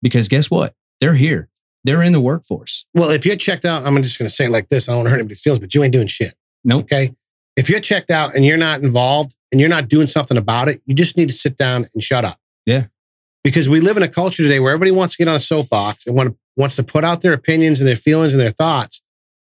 Because 0.02 0.28
guess 0.28 0.50
what? 0.50 0.74
They're 1.00 1.14
here. 1.14 1.48
They're 1.84 2.02
in 2.02 2.12
the 2.12 2.20
workforce. 2.20 2.84
Well, 2.92 3.10
if 3.10 3.24
you're 3.24 3.36
checked 3.36 3.64
out, 3.64 3.86
I'm 3.86 4.02
just 4.02 4.18
going 4.18 4.28
to 4.28 4.34
say 4.34 4.46
it 4.46 4.50
like 4.50 4.68
this. 4.68 4.88
I 4.88 4.92
don't 4.92 4.98
want 4.98 5.06
to 5.06 5.10
hurt 5.10 5.18
anybody's 5.18 5.42
feelings, 5.42 5.60
but 5.60 5.74
you 5.74 5.82
ain't 5.82 5.92
doing 5.92 6.08
shit. 6.08 6.34
Nope. 6.64 6.82
Okay. 6.82 7.14
If 7.56 7.70
you're 7.70 7.80
checked 7.80 8.10
out 8.10 8.34
and 8.34 8.44
you're 8.44 8.56
not 8.56 8.82
involved 8.82 9.36
and 9.50 9.60
you're 9.60 9.70
not 9.70 9.88
doing 9.88 10.06
something 10.06 10.36
about 10.36 10.68
it, 10.68 10.82
you 10.86 10.94
just 10.94 11.16
need 11.16 11.28
to 11.28 11.34
sit 11.34 11.56
down 11.56 11.88
and 11.94 12.02
shut 12.02 12.24
up. 12.24 12.38
Yeah. 12.66 12.86
Because 13.42 13.68
we 13.68 13.80
live 13.80 13.96
in 13.96 14.02
a 14.02 14.08
culture 14.08 14.42
today 14.42 14.60
where 14.60 14.72
everybody 14.72 14.90
wants 14.90 15.16
to 15.16 15.24
get 15.24 15.28
on 15.28 15.36
a 15.36 15.40
soapbox 15.40 16.06
and 16.06 16.14
want, 16.14 16.36
wants 16.56 16.76
to 16.76 16.82
put 16.82 17.04
out 17.04 17.20
their 17.20 17.32
opinions 17.32 17.80
and 17.80 17.88
their 17.88 17.96
feelings 17.96 18.34
and 18.34 18.42
their 18.42 18.50
thoughts, 18.50 19.00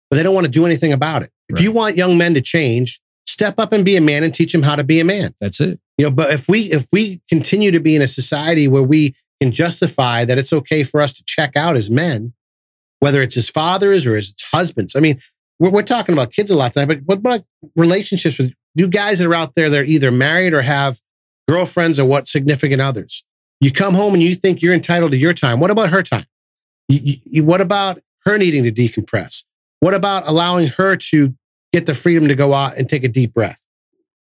but 0.10 0.18
they 0.18 0.24
don't 0.24 0.34
want 0.34 0.46
to 0.46 0.52
do 0.52 0.66
anything 0.66 0.94
about 0.94 1.24
it. 1.24 1.32
If 1.50 1.60
you 1.62 1.72
want 1.72 1.96
young 1.96 2.18
men 2.18 2.34
to 2.34 2.42
change, 2.42 3.00
step 3.28 3.56
up 3.58 3.72
and 3.74 3.86
be 3.86 3.96
a 3.96 4.02
man 4.02 4.24
and 4.24 4.34
teach 4.34 4.52
them 4.52 4.64
how 4.64 4.76
to 4.76 4.84
be 4.84 5.00
a 5.00 5.04
man. 5.06 5.34
That's 5.40 5.60
it. 5.62 5.80
You 5.98 6.06
know, 6.06 6.12
but 6.12 6.32
if 6.32 6.48
we 6.48 6.62
if 6.64 6.86
we 6.92 7.22
continue 7.30 7.72
to 7.72 7.80
be 7.80 7.96
in 7.96 8.02
a 8.02 8.08
society 8.08 8.68
where 8.68 8.84
we 8.84 9.16
can 9.42 9.52
justify 9.52 10.26
that 10.26 10.38
it's 10.38 10.52
okay 10.54 10.84
for 10.84 11.00
us 11.02 11.14
to 11.14 11.24
check 11.26 11.56
out 11.56 11.76
as 11.76 11.90
men, 11.90 12.34
whether 13.00 13.22
it's 13.22 13.38
as 13.38 13.50
fathers 13.50 14.06
or 14.06 14.16
as 14.16 14.34
husbands. 14.52 14.96
I 14.96 15.00
mean, 15.00 15.20
we're, 15.60 15.70
we're 15.72 15.84
talking 15.84 16.14
about 16.14 16.32
kids 16.32 16.50
a 16.52 16.56
lot 16.56 16.74
tonight, 16.74 16.88
but 16.88 17.00
what 17.06 17.20
about 17.20 17.46
relationships 17.76 18.38
with 18.38 18.54
you 18.76 18.88
guys 18.88 19.20
that 19.20 19.28
are 19.28 19.34
out 19.36 19.56
there 19.56 19.70
that 19.70 19.80
are 19.80 19.84
either 19.84 20.12
married 20.12 20.54
or 20.54 20.62
have 20.64 21.00
girlfriends 21.48 22.00
or 22.00 22.06
what 22.06 22.28
significant 22.28 22.82
others? 22.82 23.24
You 23.60 23.72
come 23.72 23.94
home 23.96 24.14
and 24.14 24.22
you 24.22 24.36
think 24.36 24.62
you're 24.62 24.74
entitled 24.74 25.12
to 25.14 25.18
your 25.18 25.34
time. 25.34 25.60
What 25.60 25.72
about 25.72 25.90
her 25.90 26.04
time? 26.04 26.26
You- 26.90 27.16
you- 27.26 27.44
what 27.44 27.62
about 27.62 28.00
her 28.26 28.38
needing 28.38 28.64
to 28.64 28.72
decompress? 28.72 29.44
What 29.80 29.94
about 29.94 30.28
allowing 30.28 30.68
her 30.68 30.96
to 30.96 31.36
get 31.74 31.86
the 31.86 31.94
freedom 31.94 32.28
to 32.28 32.36
go 32.36 32.54
out 32.54 32.78
and 32.78 32.90
take 32.90 33.04
a 33.04 33.08
deep 33.08 33.34
breath? 33.34 33.62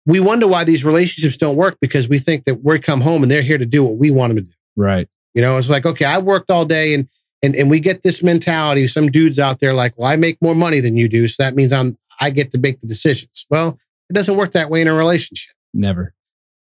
We 0.07 0.21
wonder 0.21 0.49
why 0.49 0.65
these 0.65 0.85
relationships 0.85 1.37
don't 1.37 1.57
work 1.57 1.79
because 1.81 2.09
we 2.09 2.19
think 2.19 2.45
that 2.45 2.65
we 2.65 2.79
come 2.79 3.01
home 3.01 3.23
and 3.23 3.31
they're 3.31 3.43
here 3.43 3.59
to 3.59 3.67
do 3.67 3.85
what 3.85 3.99
we 3.99 4.11
want 4.11 4.35
them 4.35 4.45
to 4.45 4.51
do. 4.51 4.57
Right. 4.77 5.09
You 5.35 5.43
know, 5.43 5.57
it's 5.57 5.71
like, 5.71 5.87
okay, 5.87 6.05
I 6.05 6.19
worked 6.19 6.51
all 6.51 6.65
day 6.65 6.95
and 6.95 7.09
and 7.43 7.55
and 7.55 7.71
we 7.71 7.81
get 7.81 8.03
this 8.03 8.23
mentality. 8.23 8.87
Some 8.87 9.11
dudes 9.11 9.39
out 9.39 9.61
there 9.61 9.75
like, 9.75 9.95
well, 9.97 10.09
I 10.09 10.17
make 10.17 10.39
more 10.41 10.55
money 10.55 10.81
than 10.81 10.97
you 10.97 11.09
do, 11.09 11.27
so 11.27 11.43
that 11.43 11.55
means 11.55 11.73
I'm 11.73 11.97
I 12.21 12.31
get 12.31 12.51
to 12.53 12.59
make 12.59 12.81
the 12.81 12.87
decisions. 12.87 13.47
Well, 13.51 13.79
it 14.11 14.13
doesn't 14.13 14.37
work 14.37 14.53
that 14.53 14.71
way 14.71 14.81
in 14.81 14.89
a 14.89 14.95
relationship. 14.95 15.55
Never. 15.75 16.15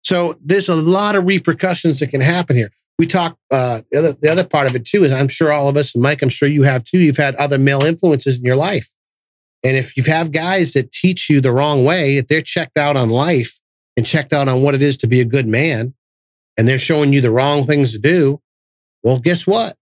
So 0.03 0.35
there's 0.43 0.69
a 0.69 0.75
lot 0.75 1.15
of 1.15 1.25
repercussions 1.25 1.99
that 1.99 2.07
can 2.07 2.21
happen 2.21 2.55
here. 2.55 2.71
We 3.01 3.07
talk 3.07 3.35
uh, 3.49 3.81
the 3.89 3.97
other 3.97 4.13
the 4.21 4.29
other 4.29 4.43
part 4.43 4.69
of 4.69 4.75
it 4.75 4.85
too 4.85 5.03
is 5.03 5.11
I'm 5.11 5.27
sure 5.27 5.51
all 5.51 5.67
of 5.67 5.75
us, 5.75 5.95
and 5.95 6.03
Mike, 6.03 6.21
I'm 6.21 6.29
sure 6.29 6.47
you 6.47 6.61
have 6.61 6.83
too. 6.83 6.99
You've 6.99 7.17
had 7.17 7.33
other 7.33 7.57
male 7.57 7.81
influences 7.81 8.37
in 8.37 8.43
your 8.43 8.55
life, 8.55 8.89
and 9.65 9.75
if 9.75 9.97
you 9.97 10.03
have 10.03 10.31
guys 10.31 10.73
that 10.73 10.91
teach 10.91 11.27
you 11.27 11.41
the 11.41 11.51
wrong 11.51 11.83
way, 11.83 12.17
if 12.17 12.27
they're 12.27 12.43
checked 12.43 12.77
out 12.77 12.95
on 12.95 13.09
life 13.09 13.59
and 13.97 14.05
checked 14.05 14.33
out 14.33 14.47
on 14.47 14.61
what 14.61 14.75
it 14.75 14.83
is 14.83 14.97
to 14.97 15.07
be 15.07 15.19
a 15.19 15.25
good 15.25 15.47
man, 15.47 15.95
and 16.59 16.67
they're 16.67 16.77
showing 16.77 17.11
you 17.11 17.21
the 17.21 17.31
wrong 17.31 17.63
things 17.63 17.91
to 17.93 17.97
do, 17.97 18.39
well, 19.01 19.17
guess 19.17 19.47
what? 19.47 19.75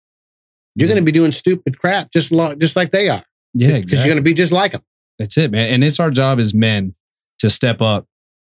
You're 0.75 0.87
going 0.87 1.01
to 1.01 1.03
be 1.03 1.11
doing 1.11 1.33
stupid 1.33 1.77
crap 1.77 2.13
just 2.13 2.31
lo- 2.31 2.55
just 2.55 2.77
like 2.77 2.91
they 2.91 3.09
are. 3.09 3.25
Yeah, 3.53 3.67
because 3.67 3.79
exactly. 3.79 3.97
you're 3.97 4.15
going 4.15 4.23
to 4.23 4.29
be 4.29 4.33
just 4.33 4.53
like 4.53 4.71
them. 4.71 4.83
That's 5.17 5.37
it, 5.37 5.51
man. 5.51 5.73
And 5.73 5.83
it's 5.83 5.99
our 5.99 6.09
job 6.09 6.39
as 6.39 6.53
men 6.53 6.95
to 7.39 7.49
step 7.49 7.81
up 7.81 8.05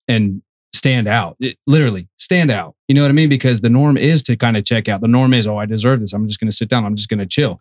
and 0.08 0.44
stand 0.74 1.08
out. 1.08 1.36
It- 1.40 1.58
literally, 1.68 2.08
stand 2.18 2.52
out. 2.52 2.76
You 2.88 2.96
know 2.96 3.02
what 3.02 3.10
I 3.10 3.14
mean? 3.14 3.30
Because 3.30 3.62
the 3.62 3.70
norm 3.70 3.98
is 3.98 4.24
to 4.24 4.36
kind 4.36 4.58
of 4.58 4.66
check 4.66 4.88
out. 4.90 5.02
The 5.02 5.08
norm 5.08 5.34
is, 5.34 5.48
oh, 5.48 5.58
I 5.58 5.66
deserve 5.66 6.00
this. 6.02 6.14
I'm 6.14 6.28
just 6.28 6.40
going 6.40 6.50
to 6.50 6.56
sit 6.56 6.70
down. 6.70 6.86
I'm 6.86 6.96
just 6.96 7.10
going 7.10 7.20
to 7.20 7.26
chill. 7.26 7.60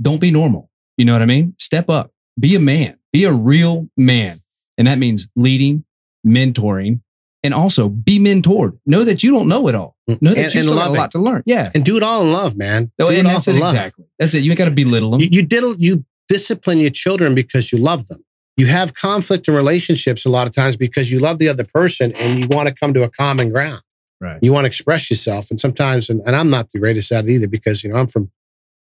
Don't 0.00 0.20
be 0.20 0.30
normal. 0.30 0.70
You 0.96 1.04
know 1.04 1.12
what 1.12 1.22
I 1.22 1.26
mean? 1.26 1.54
Step 1.58 1.88
up. 1.90 2.10
Be 2.38 2.54
a 2.54 2.60
man. 2.60 2.98
Be 3.12 3.24
a 3.24 3.32
real 3.32 3.88
man. 3.96 4.42
And 4.78 4.86
that 4.88 4.98
means 4.98 5.28
leading, 5.36 5.84
mentoring, 6.26 7.00
and 7.44 7.54
also 7.54 7.88
be 7.88 8.18
mentored. 8.18 8.78
Know 8.86 9.04
that 9.04 9.22
you 9.22 9.30
don't 9.30 9.46
know 9.48 9.68
it 9.68 9.74
all. 9.74 9.96
Mm. 10.10 10.22
Know 10.22 10.34
that 10.34 10.44
And- 10.46 10.54
you 10.54 10.62
still 10.62 10.74
got 10.74 10.88
a 10.88 10.92
lot 10.92 11.10
to 11.12 11.18
learn. 11.18 11.42
Yeah. 11.46 11.70
And 11.74 11.84
do 11.84 11.96
it 11.96 12.02
all 12.02 12.22
in 12.24 12.32
love, 12.32 12.56
man. 12.56 12.90
Oh, 12.98 13.06
do 13.10 13.16
and 13.16 13.26
it 13.26 13.26
all 13.26 13.34
that's 13.34 13.48
in 13.48 13.56
it 13.56 13.60
love. 13.60 13.74
exactly. 13.74 14.04
That's 14.18 14.34
it. 14.34 14.42
You 14.42 14.50
ain't 14.50 14.58
got 14.58 14.64
to 14.66 14.70
belittle 14.74 15.12
them. 15.12 15.20
You, 15.20 15.28
you 15.30 15.42
did 15.42 15.62
you 15.80 16.04
discipline 16.28 16.78
your 16.78 16.90
children 16.90 17.34
because 17.34 17.70
you 17.70 17.78
love 17.78 18.08
them. 18.08 18.24
You 18.56 18.66
have 18.66 18.94
conflict 18.94 19.48
in 19.48 19.54
relationships 19.54 20.24
a 20.24 20.28
lot 20.28 20.46
of 20.46 20.54
times 20.54 20.76
because 20.76 21.10
you 21.10 21.18
love 21.18 21.38
the 21.38 21.48
other 21.48 21.64
person 21.64 22.12
and 22.16 22.38
you 22.38 22.46
want 22.48 22.68
to 22.68 22.74
come 22.74 22.94
to 22.94 23.02
a 23.02 23.10
common 23.10 23.50
ground. 23.50 23.82
right. 24.20 24.38
You 24.42 24.52
want 24.52 24.64
to 24.64 24.68
express 24.68 25.10
yourself. 25.10 25.50
And 25.50 25.58
sometimes, 25.58 26.08
and, 26.08 26.22
and 26.24 26.36
I'm 26.36 26.50
not 26.50 26.70
the 26.70 26.78
greatest 26.78 27.10
at 27.10 27.24
it 27.24 27.30
either 27.30 27.48
because, 27.48 27.82
you 27.82 27.90
know, 27.92 27.96
I'm 27.96 28.06
from 28.06 28.30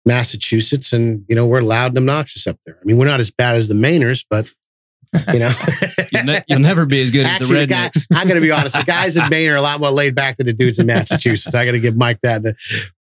Massachusetts 0.06 0.94
and, 0.94 1.24
you 1.30 1.36
know, 1.36 1.46
we're 1.46 1.62
loud 1.62 1.92
and 1.92 2.00
obnoxious 2.00 2.48
up 2.48 2.58
there. 2.66 2.78
I 2.82 2.86
mean, 2.86 2.98
we're 2.98 3.06
not 3.06 3.20
as 3.20 3.30
bad 3.30 3.56
as 3.56 3.68
the 3.68 3.76
Mainers, 3.76 4.26
but, 4.30 4.52
you 5.32 5.40
know. 5.40 5.52
You'll, 6.12 6.24
ne- 6.24 6.42
you'll 6.48 6.60
never 6.60 6.86
be 6.86 7.02
as 7.02 7.12
good 7.12 7.26
Actually, 7.26 7.46
as 7.46 7.50
the 7.50 7.60
the 7.60 7.68
guy, 7.68 7.90
rednecks. 7.90 8.08
I 8.16 8.26
got 8.26 8.34
to 8.34 8.42
be 8.42 8.52
honest. 8.52 8.76
The 8.78 8.84
guys 8.84 9.16
in 9.16 9.30
Maine 9.30 9.50
are 9.52 9.58
a 9.58 9.62
lot 9.62 9.80
more 9.80 9.92
laid 9.92 10.16
back 10.16 10.38
than 10.38 10.48
the 10.48 10.54
dudes 10.54 10.80
in 10.80 10.86
Massachusetts. 10.88 11.54
I 11.54 11.66
got 11.66 11.74
to 11.74 11.80
give 11.80 11.96
Mike 11.96 12.20
that. 12.24 12.56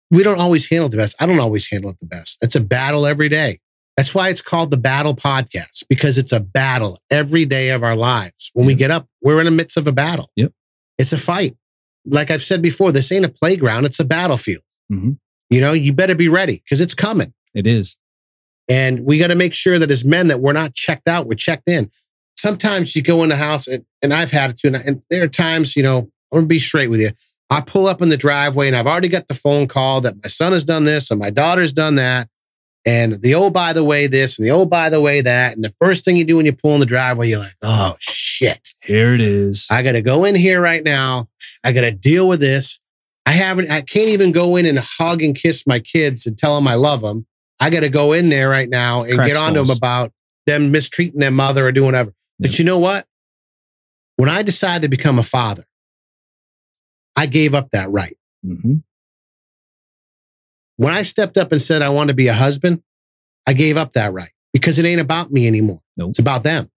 We 0.10 0.24
don't 0.24 0.40
always 0.40 0.68
handle 0.70 0.88
it 0.88 0.92
the 0.92 0.98
best. 0.98 1.16
I 1.20 1.26
don't 1.26 1.40
always 1.40 1.70
handle 1.70 1.92
it 1.92 1.98
the 2.00 2.08
best. 2.08 2.38
It's 2.42 2.56
a 2.56 2.62
battle 2.62 3.06
every 3.06 3.30
day. 3.30 3.60
That's 3.98 4.14
why 4.14 4.30
it's 4.30 4.42
called 4.42 4.70
the 4.70 4.78
Battle 4.78 5.16
Podcast 5.16 5.84
because 5.90 6.20
it's 6.20 6.32
a 6.32 6.40
battle 6.40 7.00
every 7.12 7.46
day 7.46 7.70
of 7.72 7.84
our 7.84 7.96
lives. 7.96 8.52
When 8.54 8.68
we 8.68 8.76
get 8.76 8.92
up, 8.92 9.08
we're 9.24 9.40
in 9.40 9.46
the 9.46 9.52
midst 9.52 9.76
of 9.76 9.88
a 9.88 9.92
battle. 9.92 10.30
Yep. 10.36 10.52
It's 11.00 11.12
a 11.14 11.18
fight. 11.18 11.58
Like 12.06 12.30
I've 12.30 12.44
said 12.44 12.62
before, 12.62 12.92
this 12.92 13.12
ain't 13.12 13.26
a 13.26 13.30
playground. 13.30 13.86
It's 13.86 14.00
a 14.00 14.06
battlefield. 14.06 14.62
Mhm. 14.92 15.18
You 15.50 15.62
know, 15.62 15.74
you 15.74 15.94
better 15.94 16.14
be 16.16 16.28
ready 16.28 16.62
because 16.64 16.80
it's 16.80 16.94
coming. 16.94 17.34
It 17.56 17.66
is. 17.66 17.98
And 18.70 19.02
we 19.06 19.18
got 19.18 19.28
to 19.28 19.36
make 19.36 19.54
sure 19.54 19.80
that 19.80 19.90
as 19.90 20.06
men 20.06 20.28
that 20.28 20.42
we're 20.42 20.54
not 20.54 20.76
checked 20.76 21.08
out, 21.08 21.26
we're 21.26 21.34
checked 21.36 21.68
in. 21.70 21.90
Sometimes 22.38 22.96
you 22.96 23.02
go 23.02 23.24
in 23.24 23.30
the 23.30 23.36
house 23.38 23.66
and, 23.68 23.84
and 24.04 24.14
I've 24.14 24.30
had 24.32 24.52
it 24.52 24.60
too. 24.60 24.68
And, 24.68 24.76
and 24.76 25.02
there 25.10 25.24
are 25.24 25.28
times, 25.28 25.76
you 25.76 25.82
know, 25.82 25.98
I'm 26.32 26.40
going 26.40 26.44
to 26.44 26.48
be 26.48 26.60
straight 26.60 26.90
with 26.90 27.00
you. 27.00 27.10
I 27.50 27.62
pull 27.62 27.88
up 27.88 28.02
in 28.02 28.10
the 28.10 28.18
driveway 28.18 28.68
and 28.68 28.76
I've 28.76 28.86
already 28.88 29.08
got 29.08 29.28
the 29.28 29.34
phone 29.34 29.68
call 29.68 30.02
that 30.02 30.16
my 30.22 30.28
son 30.28 30.52
has 30.52 30.66
done 30.66 30.84
this 30.84 31.10
and 31.10 31.20
my 31.20 31.30
daughter's 31.30 31.74
done 31.74 31.96
that. 31.96 32.28
And 32.88 33.22
the 33.22 33.36
oh, 33.36 33.50
by 33.50 33.74
the 33.74 33.84
way, 33.84 34.08
this 34.08 34.40
and 34.40 34.48
the 34.48 34.52
oh, 34.52 34.66
by 34.66 34.90
the 34.90 35.02
way, 35.02 35.20
that. 35.20 35.56
And 35.56 35.64
the 35.64 35.74
first 35.82 36.06
thing 36.06 36.16
you 36.16 36.24
do 36.24 36.38
when 36.38 36.46
you 36.46 36.54
pull 36.54 36.74
in 36.74 36.80
the 36.80 36.86
driveway, 36.86 37.28
you're 37.28 37.40
like, 37.40 37.58
oh, 37.62 37.96
shit. 38.00 38.70
Here 38.82 39.14
it 39.14 39.20
is. 39.20 39.68
I 39.70 39.84
got 39.84 39.92
to 39.92 40.02
go 40.02 40.24
in 40.24 40.36
here 40.36 40.62
right 40.62 40.82
now. 40.82 41.28
I 41.66 41.74
got 41.74 41.82
to 41.82 41.92
deal 41.92 42.30
with 42.30 42.40
this. 42.40 42.80
I 43.26 43.32
haven't, 43.32 43.70
I 43.70 43.82
can't 43.82 44.08
even 44.08 44.32
go 44.32 44.56
in 44.56 44.66
and 44.66 44.80
hug 44.80 45.22
and 45.22 45.36
kiss 45.36 45.68
my 45.68 45.80
kids 45.80 46.26
and 46.26 46.38
tell 46.38 46.56
them 46.56 46.66
I 46.66 46.76
love 46.76 47.02
them. 47.02 47.28
I 47.60 47.70
got 47.70 47.82
to 47.82 47.90
go 47.90 48.14
in 48.14 48.30
there 48.30 48.48
right 48.48 48.70
now 48.70 49.04
and 49.04 49.18
get 49.18 49.36
on 49.36 49.54
to 49.56 49.60
them 49.64 49.70
about 49.76 50.14
them 50.46 50.72
mistreating 50.72 51.20
their 51.20 51.30
mother 51.32 51.68
or 51.68 51.74
doing 51.74 51.88
whatever. 51.88 52.14
But 52.40 52.58
you 52.58 52.64
know 52.64 52.80
what? 52.80 53.06
When 54.16 54.30
I 54.30 54.44
decided 54.44 54.84
to 54.84 54.88
become 54.88 55.20
a 55.20 55.24
father, 55.24 55.64
I 57.18 57.26
gave 57.26 57.54
up 57.54 57.72
that 57.72 57.90
right. 57.92 58.16
Mhm. 58.46 58.84
When 60.78 60.94
I 60.94 61.04
stepped 61.04 61.38
up 61.38 61.52
and 61.52 61.62
said 61.62 61.82
I 61.82 61.90
want 61.90 62.10
to 62.10 62.16
be 62.16 62.28
a 62.28 62.34
husband, 62.34 62.82
I 63.48 63.54
gave 63.54 63.78
up 63.78 63.94
that 63.94 64.14
right 64.14 64.32
because 64.54 64.80
it 64.80 64.86
ain't 64.86 65.02
about 65.02 65.32
me 65.32 65.48
anymore. 65.48 65.82
Nope. 65.98 66.12
It's 66.12 66.20
about 66.20 66.44
them. 66.44 66.70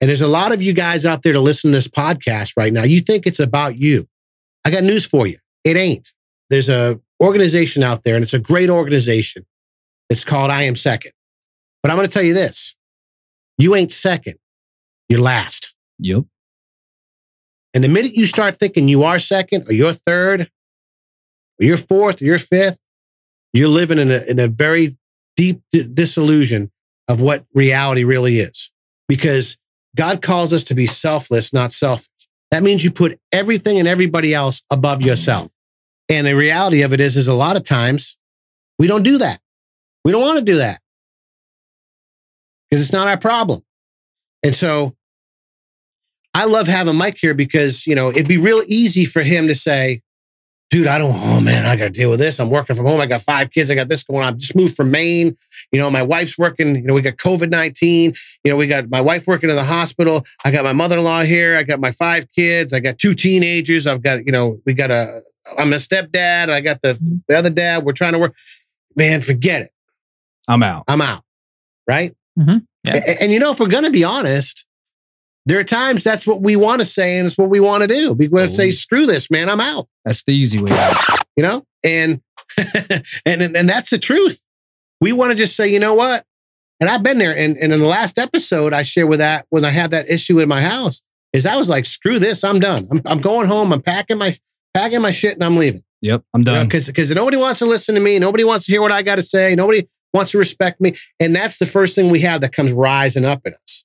And 0.00 0.08
there's 0.08 0.22
a 0.22 0.28
lot 0.28 0.52
of 0.52 0.60
you 0.60 0.72
guys 0.72 1.04
out 1.06 1.22
there 1.22 1.32
to 1.32 1.40
listen 1.40 1.70
to 1.70 1.76
this 1.76 1.88
podcast 1.88 2.54
right 2.56 2.72
now. 2.72 2.82
You 2.84 3.00
think 3.00 3.26
it's 3.26 3.40
about 3.40 3.76
you. 3.76 4.06
I 4.64 4.70
got 4.70 4.82
news 4.82 5.06
for 5.06 5.26
you. 5.26 5.38
It 5.64 5.76
ain't. 5.76 6.12
There's 6.50 6.68
a 6.68 7.00
organization 7.22 7.82
out 7.82 8.02
there 8.04 8.14
and 8.16 8.22
it's 8.22 8.34
a 8.34 8.40
great 8.40 8.70
organization. 8.70 9.44
It's 10.10 10.24
called 10.24 10.50
I 10.50 10.62
Am 10.62 10.76
Second. 10.76 11.12
But 11.82 11.90
I'm 11.90 11.96
going 11.96 12.08
to 12.08 12.12
tell 12.12 12.22
you 12.22 12.34
this. 12.34 12.74
You 13.58 13.74
ain't 13.74 13.92
second. 13.92 14.34
You're 15.08 15.20
last. 15.20 15.74
Yep. 15.98 16.24
And 17.74 17.82
the 17.82 17.88
minute 17.88 18.12
you 18.14 18.26
start 18.26 18.58
thinking 18.58 18.88
you 18.88 19.02
are 19.02 19.18
second 19.18 19.66
or 19.68 19.72
you're 19.72 19.92
third, 19.92 20.42
or 20.42 21.64
you're 21.64 21.76
fourth, 21.76 22.20
or 22.20 22.24
you're 22.24 22.38
fifth, 22.38 22.78
you're 23.52 23.68
living 23.68 23.98
in 23.98 24.10
a, 24.10 24.20
in 24.28 24.38
a 24.38 24.48
very 24.48 24.96
deep 25.36 25.60
di- 25.72 25.86
disillusion 25.92 26.70
of 27.08 27.20
what 27.20 27.44
reality 27.54 28.04
really 28.04 28.36
is. 28.36 28.70
Because 29.08 29.58
God 29.96 30.22
calls 30.22 30.52
us 30.52 30.64
to 30.64 30.74
be 30.74 30.86
selfless, 30.86 31.52
not 31.52 31.72
selfish. 31.72 32.08
That 32.50 32.62
means 32.62 32.84
you 32.84 32.90
put 32.90 33.18
everything 33.32 33.78
and 33.78 33.88
everybody 33.88 34.34
else 34.34 34.62
above 34.70 35.02
yourself. 35.02 35.48
And 36.08 36.26
the 36.26 36.34
reality 36.34 36.82
of 36.82 36.92
it 36.92 37.00
is, 37.00 37.16
is 37.16 37.26
a 37.26 37.34
lot 37.34 37.56
of 37.56 37.64
times 37.64 38.18
we 38.78 38.86
don't 38.86 39.02
do 39.02 39.18
that. 39.18 39.40
We 40.04 40.12
don't 40.12 40.20
want 40.20 40.38
to 40.38 40.44
do 40.44 40.56
that 40.56 40.80
because 42.68 42.82
it's 42.82 42.92
not 42.92 43.08
our 43.08 43.18
problem. 43.18 43.62
And 44.42 44.54
so 44.54 44.94
I 46.34 46.44
love 46.44 46.66
having 46.66 46.96
Mike 46.96 47.16
here 47.18 47.34
because, 47.34 47.86
you 47.86 47.94
know, 47.94 48.10
it'd 48.10 48.28
be 48.28 48.38
real 48.38 48.60
easy 48.66 49.04
for 49.04 49.22
him 49.22 49.46
to 49.48 49.54
say, 49.54 50.01
dude, 50.72 50.86
I 50.86 50.96
don't, 50.96 51.12
oh 51.14 51.38
man, 51.40 51.66
I 51.66 51.76
got 51.76 51.84
to 51.84 51.90
deal 51.90 52.08
with 52.08 52.18
this. 52.18 52.40
I'm 52.40 52.48
working 52.48 52.74
from 52.74 52.86
home. 52.86 52.98
I 52.98 53.04
got 53.06 53.20
five 53.20 53.50
kids. 53.50 53.70
I 53.70 53.74
got 53.74 53.88
this 53.88 54.02
going 54.02 54.22
on. 54.24 54.32
I 54.32 54.36
just 54.38 54.56
moved 54.56 54.74
from 54.74 54.90
Maine. 54.90 55.36
You 55.70 55.78
know, 55.78 55.90
my 55.90 56.02
wife's 56.02 56.38
working, 56.38 56.74
you 56.76 56.82
know, 56.82 56.94
we 56.94 57.02
got 57.02 57.16
COVID 57.16 57.50
19. 57.50 58.14
You 58.42 58.50
know, 58.50 58.56
we 58.56 58.66
got 58.66 58.88
my 58.88 59.00
wife 59.02 59.26
working 59.26 59.50
in 59.50 59.56
the 59.56 59.64
hospital. 59.64 60.24
I 60.46 60.50
got 60.50 60.64
my 60.64 60.72
mother 60.72 60.96
in 60.96 61.04
law 61.04 61.20
here. 61.22 61.56
I 61.58 61.62
got 61.62 61.78
my 61.78 61.90
five 61.92 62.26
kids. 62.32 62.72
I 62.72 62.80
got 62.80 62.98
two 62.98 63.12
teenagers. 63.14 63.86
I've 63.86 64.02
got, 64.02 64.24
you 64.24 64.32
know, 64.32 64.60
we 64.64 64.72
got 64.72 64.90
a, 64.90 65.20
I'm 65.58 65.74
a 65.74 65.76
stepdad. 65.76 66.48
I 66.48 66.62
got 66.62 66.80
the, 66.82 66.98
the 67.28 67.36
other 67.36 67.50
dad. 67.50 67.84
We're 67.84 67.92
trying 67.92 68.14
to 68.14 68.18
work. 68.18 68.34
Man, 68.96 69.20
forget 69.20 69.60
it. 69.62 69.70
I'm 70.48 70.62
out. 70.62 70.84
I'm 70.88 71.02
out. 71.02 71.22
Right. 71.86 72.14
Mhm. 72.38 72.66
Yeah. 72.84 72.96
A- 72.96 73.22
And, 73.22 73.30
you 73.30 73.38
know, 73.38 73.52
if 73.52 73.60
we're 73.60 73.68
going 73.68 73.84
to 73.84 73.90
be 73.90 74.04
honest, 74.04 74.64
there 75.46 75.58
are 75.58 75.64
times 75.64 76.04
that's 76.04 76.26
what 76.26 76.40
we 76.40 76.56
want 76.56 76.80
to 76.80 76.86
say 76.86 77.18
and 77.18 77.26
it's 77.26 77.36
what 77.36 77.50
we 77.50 77.60
want 77.60 77.82
to 77.82 77.88
do. 77.88 78.12
We 78.12 78.28
want 78.28 78.48
to 78.48 78.54
say, 78.54 78.70
screw 78.70 79.06
this, 79.06 79.30
man. 79.30 79.48
I'm 79.48 79.60
out. 79.60 79.88
That's 80.04 80.22
the 80.22 80.32
easy 80.32 80.62
way 80.62 80.70
out. 80.72 80.96
You 81.36 81.42
know, 81.42 81.64
and 81.84 82.20
and 83.26 83.42
and 83.42 83.68
that's 83.68 83.90
the 83.90 83.98
truth. 83.98 84.42
We 85.00 85.12
want 85.12 85.32
to 85.32 85.36
just 85.36 85.56
say, 85.56 85.72
you 85.72 85.80
know 85.80 85.94
what? 85.94 86.24
And 86.80 86.90
I've 86.90 87.02
been 87.02 87.18
there. 87.18 87.36
And, 87.36 87.56
and 87.58 87.72
in 87.72 87.78
the 87.78 87.86
last 87.86 88.18
episode, 88.18 88.72
I 88.72 88.82
shared 88.82 89.08
with 89.08 89.20
that 89.20 89.46
when 89.50 89.64
I 89.64 89.70
had 89.70 89.92
that 89.92 90.08
issue 90.08 90.40
in 90.40 90.48
my 90.48 90.60
house, 90.60 91.00
is 91.32 91.46
I 91.46 91.56
was 91.56 91.68
like, 91.68 91.84
screw 91.84 92.18
this, 92.18 92.44
I'm 92.44 92.60
done. 92.60 92.88
I'm, 92.90 93.02
I'm 93.06 93.20
going 93.20 93.46
home. 93.46 93.72
I'm 93.72 93.82
packing 93.82 94.18
my 94.18 94.36
packing 94.74 95.00
my 95.00 95.10
shit 95.10 95.34
and 95.34 95.44
I'm 95.44 95.56
leaving. 95.56 95.82
Yep, 96.02 96.24
I'm 96.34 96.42
done. 96.42 96.66
Because 96.66 96.86
because 96.86 97.10
nobody 97.12 97.36
wants 97.36 97.60
to 97.60 97.66
listen 97.66 97.94
to 97.94 98.00
me. 98.00 98.18
Nobody 98.18 98.44
wants 98.44 98.66
to 98.66 98.72
hear 98.72 98.82
what 98.82 98.92
I 98.92 99.02
got 99.02 99.16
to 99.16 99.22
say. 99.22 99.54
Nobody 99.54 99.88
wants 100.12 100.32
to 100.32 100.38
respect 100.38 100.80
me. 100.80 100.94
And 101.20 101.34
that's 101.34 101.58
the 101.58 101.66
first 101.66 101.94
thing 101.94 102.10
we 102.10 102.20
have 102.20 102.40
that 102.42 102.52
comes 102.52 102.72
rising 102.72 103.24
up 103.24 103.46
in 103.46 103.54
us. 103.54 103.81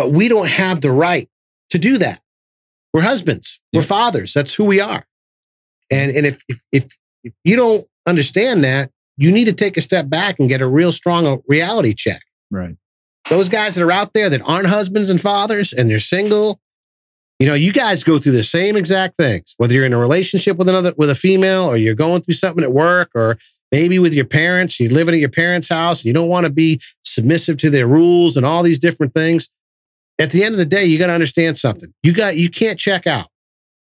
But 0.00 0.12
we 0.12 0.28
don't 0.28 0.48
have 0.48 0.80
the 0.80 0.90
right 0.90 1.28
to 1.68 1.78
do 1.78 1.98
that. 1.98 2.22
We're 2.94 3.02
husbands. 3.02 3.60
We're 3.70 3.82
fathers. 3.82 4.32
That's 4.32 4.54
who 4.54 4.64
we 4.64 4.80
are. 4.80 5.04
And 5.90 6.10
and 6.10 6.24
if 6.24 6.42
if 6.48 6.62
if, 6.72 6.84
if 7.22 7.34
you 7.44 7.54
don't 7.54 7.86
understand 8.06 8.64
that, 8.64 8.90
you 9.18 9.30
need 9.30 9.44
to 9.44 9.52
take 9.52 9.76
a 9.76 9.82
step 9.82 10.08
back 10.08 10.36
and 10.38 10.48
get 10.48 10.62
a 10.62 10.66
real 10.66 10.90
strong 10.90 11.42
reality 11.46 11.92
check. 11.92 12.22
Right. 12.50 12.76
Those 13.28 13.50
guys 13.50 13.74
that 13.74 13.84
are 13.84 13.92
out 13.92 14.14
there 14.14 14.30
that 14.30 14.40
aren't 14.40 14.68
husbands 14.68 15.10
and 15.10 15.20
fathers 15.20 15.74
and 15.74 15.90
they're 15.90 15.98
single, 15.98 16.58
you 17.38 17.46
know, 17.46 17.52
you 17.52 17.70
guys 17.70 18.02
go 18.02 18.16
through 18.16 18.32
the 18.32 18.42
same 18.42 18.78
exact 18.78 19.16
things. 19.16 19.54
Whether 19.58 19.74
you're 19.74 19.84
in 19.84 19.92
a 19.92 19.98
relationship 19.98 20.56
with 20.56 20.70
another 20.70 20.94
with 20.96 21.10
a 21.10 21.14
female, 21.14 21.64
or 21.64 21.76
you're 21.76 21.94
going 21.94 22.22
through 22.22 22.36
something 22.36 22.64
at 22.64 22.72
work, 22.72 23.10
or 23.14 23.36
maybe 23.70 23.98
with 23.98 24.14
your 24.14 24.24
parents, 24.24 24.80
you're 24.80 24.90
living 24.90 25.12
at 25.12 25.20
your 25.20 25.28
parents' 25.28 25.68
house, 25.68 26.06
you 26.06 26.14
don't 26.14 26.30
want 26.30 26.46
to 26.46 26.52
be 26.52 26.80
submissive 27.04 27.58
to 27.58 27.68
their 27.68 27.86
rules 27.86 28.38
and 28.38 28.46
all 28.46 28.62
these 28.62 28.78
different 28.78 29.12
things. 29.12 29.50
At 30.20 30.30
the 30.30 30.44
end 30.44 30.52
of 30.52 30.58
the 30.58 30.66
day, 30.66 30.84
you 30.84 30.98
got 30.98 31.06
to 31.06 31.14
understand 31.14 31.56
something. 31.56 31.92
You 32.02 32.12
got 32.12 32.36
you 32.36 32.50
can't 32.50 32.78
check 32.78 33.06
out. 33.06 33.26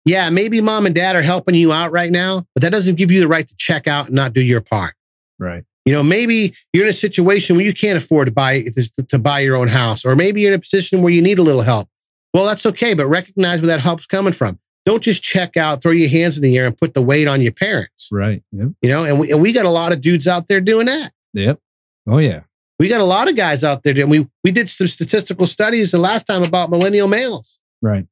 Yeah, 0.05 0.29
maybe 0.29 0.61
mom 0.61 0.85
and 0.85 0.95
dad 0.95 1.15
are 1.15 1.21
helping 1.21 1.55
you 1.55 1.73
out 1.73 1.91
right 1.91 2.11
now, 2.11 2.43
but 2.53 2.61
that 2.61 2.71
doesn't 2.71 2.95
give 2.95 3.11
you 3.11 3.19
the 3.19 3.27
right 3.27 3.45
to 3.45 3.55
check 3.57 3.87
out 3.87 4.05
and 4.05 4.15
not 4.15 4.31
do 4.31 4.41
your 4.41 4.61
part. 4.61 4.93
Right. 5.39 5.65
You 5.85 5.93
know, 5.93 6.03
maybe 6.03 6.53
you're 6.73 6.83
in 6.83 6.89
a 6.89 6.93
situation 6.93 7.55
where 7.55 7.65
you 7.65 7.73
can't 7.73 7.97
afford 7.97 8.27
to 8.27 8.33
buy 8.33 8.63
to, 9.09 9.19
buy 9.19 9.39
your 9.39 9.55
own 9.55 9.67
house, 9.67 10.05
or 10.05 10.15
maybe 10.15 10.41
you're 10.41 10.53
in 10.53 10.57
a 10.57 10.61
position 10.61 11.01
where 11.01 11.11
you 11.11 11.21
need 11.21 11.39
a 11.39 11.41
little 11.41 11.61
help. 11.61 11.89
Well, 12.33 12.45
that's 12.45 12.65
okay, 12.67 12.93
but 12.93 13.07
recognize 13.07 13.61
where 13.61 13.67
that 13.67 13.79
help's 13.79 14.05
coming 14.05 14.33
from. 14.33 14.59
Don't 14.85 15.03
just 15.03 15.23
check 15.23 15.57
out, 15.57 15.81
throw 15.81 15.91
your 15.91 16.09
hands 16.09 16.37
in 16.37 16.43
the 16.43 16.57
air, 16.57 16.65
and 16.65 16.77
put 16.77 16.93
the 16.93 17.01
weight 17.01 17.27
on 17.27 17.41
your 17.41 17.51
parents. 17.51 18.09
Right. 18.11 18.43
Yep. 18.51 18.69
You 18.81 18.89
know, 18.89 19.03
and 19.03 19.19
we, 19.19 19.31
and 19.31 19.41
we 19.41 19.51
got 19.51 19.65
a 19.65 19.69
lot 19.69 19.91
of 19.91 20.01
dudes 20.01 20.27
out 20.27 20.47
there 20.47 20.61
doing 20.61 20.85
that. 20.85 21.11
Yep. 21.33 21.59
Oh 22.07 22.19
yeah. 22.19 22.41
We 22.79 22.89
got 22.89 23.01
a 23.01 23.05
lot 23.05 23.29
of 23.29 23.35
guys 23.35 23.63
out 23.63 23.83
there. 23.83 23.99
And 23.99 24.11
we 24.11 24.27
we 24.43 24.51
did 24.51 24.69
some 24.69 24.87
statistical 24.87 25.47
studies 25.47 25.91
the 25.91 25.97
last 25.97 26.23
time 26.23 26.43
about 26.43 26.69
millennial 26.69 27.07
males. 27.07 27.59
Right. 27.81 28.05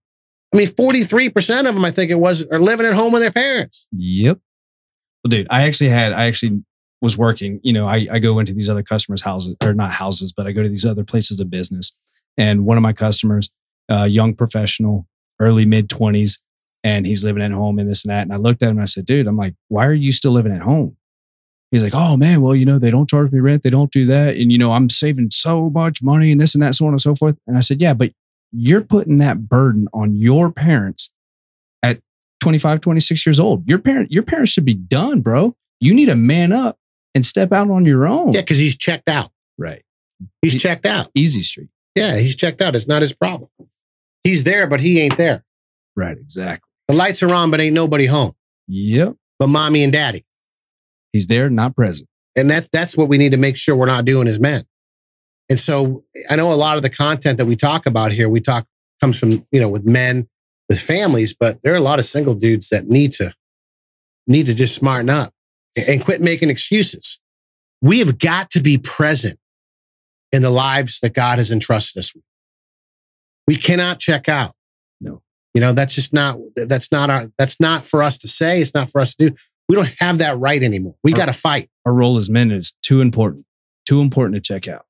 I 0.54 0.58
mean, 0.58 0.68
43% 0.68 1.68
of 1.68 1.76
them, 1.76 1.84
I 1.84 1.92
think 1.92 2.12
it 2.12 2.20
was, 2.20 2.46
are 2.48 2.60
living 2.60 2.86
at 2.86 2.94
home 2.94 3.12
with 3.12 3.22
their 3.22 3.32
parents. 3.32 3.88
Yep. 3.92 4.40
Well, 5.24 5.30
dude, 5.30 5.48
I 5.50 5.64
actually 5.64 5.90
had, 5.90 6.14
I 6.14 6.26
actually 6.28 6.64
was 7.02 7.18
working, 7.18 7.60
you 7.62 7.74
know, 7.74 7.88
I, 7.88 8.08
I 8.10 8.20
go 8.20 8.40
into 8.40 8.54
these 8.54 8.70
other 8.70 8.84
customers' 8.84 9.22
houses, 9.22 9.56
or 9.62 9.74
not 9.74 9.92
houses, 9.92 10.32
but 10.32 10.48
I 10.48 10.54
go 10.54 10.64
to 10.64 10.70
these 10.70 10.86
other 10.86 11.04
places 11.04 11.42
of 11.42 11.50
business. 11.50 11.92
And 12.38 12.66
one 12.66 12.78
of 12.78 12.84
my 12.84 12.94
customers, 12.94 13.50
uh, 13.92 14.04
young 14.04 14.34
professional, 14.34 15.08
early 15.42 15.66
mid 15.66 15.90
20s, 15.90 16.40
and 16.86 17.06
he's 17.06 17.26
living 17.26 17.44
at 17.44 17.52
home 17.52 17.78
and 17.78 17.90
this 17.90 18.06
and 18.06 18.14
that. 18.14 18.22
And 18.22 18.32
I 18.32 18.38
looked 18.38 18.64
at 18.64 18.70
him 18.70 18.78
and 18.78 18.84
I 18.84 18.86
said, 18.86 19.06
dude, 19.06 19.28
I'm 19.28 19.36
like, 19.36 19.56
why 19.68 19.86
are 19.86 19.94
you 19.94 20.12
still 20.12 20.32
living 20.32 20.54
at 20.54 20.62
home? 20.62 20.96
He's 21.76 21.84
like, 21.84 21.94
oh 21.96 22.16
man, 22.18 22.42
well, 22.42 22.56
you 22.56 22.66
know, 22.66 22.80
they 22.80 22.90
don't 22.92 23.10
charge 23.10 23.32
me 23.32 23.40
rent. 23.40 23.64
They 23.64 23.70
don't 23.70 23.92
do 23.92 24.06
that. 24.08 24.36
And, 24.36 24.52
you 24.52 24.58
know, 24.58 24.72
I'm 24.72 24.90
saving 24.90 25.32
so 25.32 25.70
much 25.70 26.02
money 26.02 26.32
and 26.32 26.40
this 26.40 26.54
and 26.56 26.64
that, 26.64 26.76
so 26.76 26.86
on 26.88 26.94
and 26.94 27.02
so 27.02 27.16
forth. 27.16 27.38
And 27.48 27.58
I 27.58 27.60
said, 27.60 27.82
yeah, 27.82 27.94
but 27.94 28.12
you're 28.52 28.82
putting 28.82 29.18
that 29.20 29.48
burden 29.50 29.88
on 29.94 30.16
your 30.16 30.52
parents 30.52 31.10
at 31.84 32.00
25, 32.42 32.82
26 32.82 33.26
years 33.26 33.40
old. 33.40 33.68
Your 33.68 33.80
parent, 33.80 34.12
your 34.12 34.24
parents 34.24 34.52
should 34.52 34.66
be 34.66 34.74
done, 34.74 35.22
bro. 35.22 35.56
You 35.80 35.94
need 35.94 36.06
to 36.08 36.16
man 36.16 36.52
up 36.54 36.78
and 37.14 37.26
step 37.26 37.52
out 37.52 37.70
on 37.70 37.86
your 37.86 38.08
own. 38.08 38.34
Yeah, 38.34 38.42
because 38.42 38.58
he's 38.58 38.76
checked 38.78 39.10
out. 39.10 39.30
Right. 39.58 39.84
He's 40.42 40.54
He- 40.54 40.60
checked 40.60 40.86
out. 40.86 41.10
Easy 41.16 41.42
street. 41.44 41.70
Yeah, 41.96 42.18
he's 42.18 42.36
checked 42.36 42.62
out. 42.62 42.76
It's 42.76 42.88
not 42.88 43.02
his 43.02 43.14
problem. 43.14 43.50
He's 44.24 44.44
there, 44.44 44.68
but 44.68 44.80
he 44.80 45.00
ain't 45.02 45.18
there. 45.18 45.44
Right. 45.96 46.18
Exactly. 46.18 46.68
The 46.88 46.94
lights 46.96 47.22
are 47.24 47.34
on, 47.34 47.52
but 47.52 47.60
ain't 47.60 47.74
nobody 47.74 48.06
home 48.06 48.34
Yep. 48.68 49.16
but 49.40 49.48
mommy 49.48 49.84
and 49.84 49.92
daddy. 49.94 50.24
He's 51.16 51.28
there, 51.28 51.50
not 51.50 51.76
present. 51.76 52.10
And 52.36 52.50
that's 52.52 52.68
that's 52.74 52.98
what 52.98 53.08
we 53.08 53.18
need 53.18 53.32
to 53.32 53.38
make 53.38 53.56
sure 53.56 53.76
we're 53.76 53.86
not 53.86 54.04
doing 54.04 54.28
as 54.28 54.38
men. 54.38 54.66
And 55.50 55.58
so 55.58 56.04
I 56.30 56.36
know 56.36 56.52
a 56.52 56.56
lot 56.56 56.76
of 56.76 56.84
the 56.84 56.90
content 56.90 57.38
that 57.38 57.46
we 57.46 57.56
talk 57.56 57.86
about 57.86 58.12
here, 58.12 58.28
we 58.28 58.42
talk 58.42 58.68
comes 59.00 59.18
from, 59.18 59.46
you 59.52 59.62
know, 59.62 59.70
with 59.70 59.86
men, 59.86 60.28
with 60.68 60.80
families, 60.80 61.34
but 61.34 61.62
there 61.64 61.74
are 61.74 61.78
a 61.78 61.82
lot 61.82 62.00
of 62.00 62.06
single 62.06 62.34
dudes 62.34 62.68
that 62.70 62.88
need 62.88 63.14
to 63.14 63.34
need 64.28 64.48
to 64.48 64.54
just 64.54 64.76
smarten 64.76 65.10
up 65.10 65.34
and 65.88 66.04
quit 66.04 66.20
making 66.20 66.50
excuses. 66.50 67.20
We 67.82 68.00
have 68.00 68.18
got 68.18 68.50
to 68.52 68.60
be 68.60 68.78
present 68.78 69.40
in 70.34 70.42
the 70.42 70.50
lives 70.50 71.00
that 71.00 71.14
God 71.14 71.38
has 71.38 71.52
entrusted 71.52 72.00
us 72.00 72.14
with. 72.14 72.24
We 73.48 73.56
cannot 73.56 74.00
check 74.00 74.28
out. 74.28 74.54
No. 75.00 75.22
You 75.54 75.62
know, 75.62 75.72
that's 75.72 75.96
just 75.96 76.12
not 76.12 76.38
that's 76.56 76.92
not 76.92 77.10
our 77.10 77.28
that's 77.38 77.62
not 77.62 77.86
for 77.86 78.04
us 78.04 78.18
to 78.18 78.28
say. 78.28 78.60
It's 78.60 78.74
not 78.74 78.90
for 78.90 79.00
us 79.00 79.16
to 79.16 79.30
do. 79.30 79.36
We 79.68 79.76
don't 79.76 79.92
have 80.00 80.20
that 80.20 80.38
right 80.38 80.62
anymore. 80.62 80.96
We 81.04 81.14
got 81.14 81.26
to 81.26 81.34
fight. 81.34 81.70
Our 81.86 81.94
role 81.94 82.18
as 82.18 82.30
men 82.30 82.52
is 82.52 82.74
too 82.84 83.02
important, 83.02 83.46
too 83.86 84.02
important 84.02 84.36
to 84.36 84.42
check 84.42 84.68
out. 84.68 84.86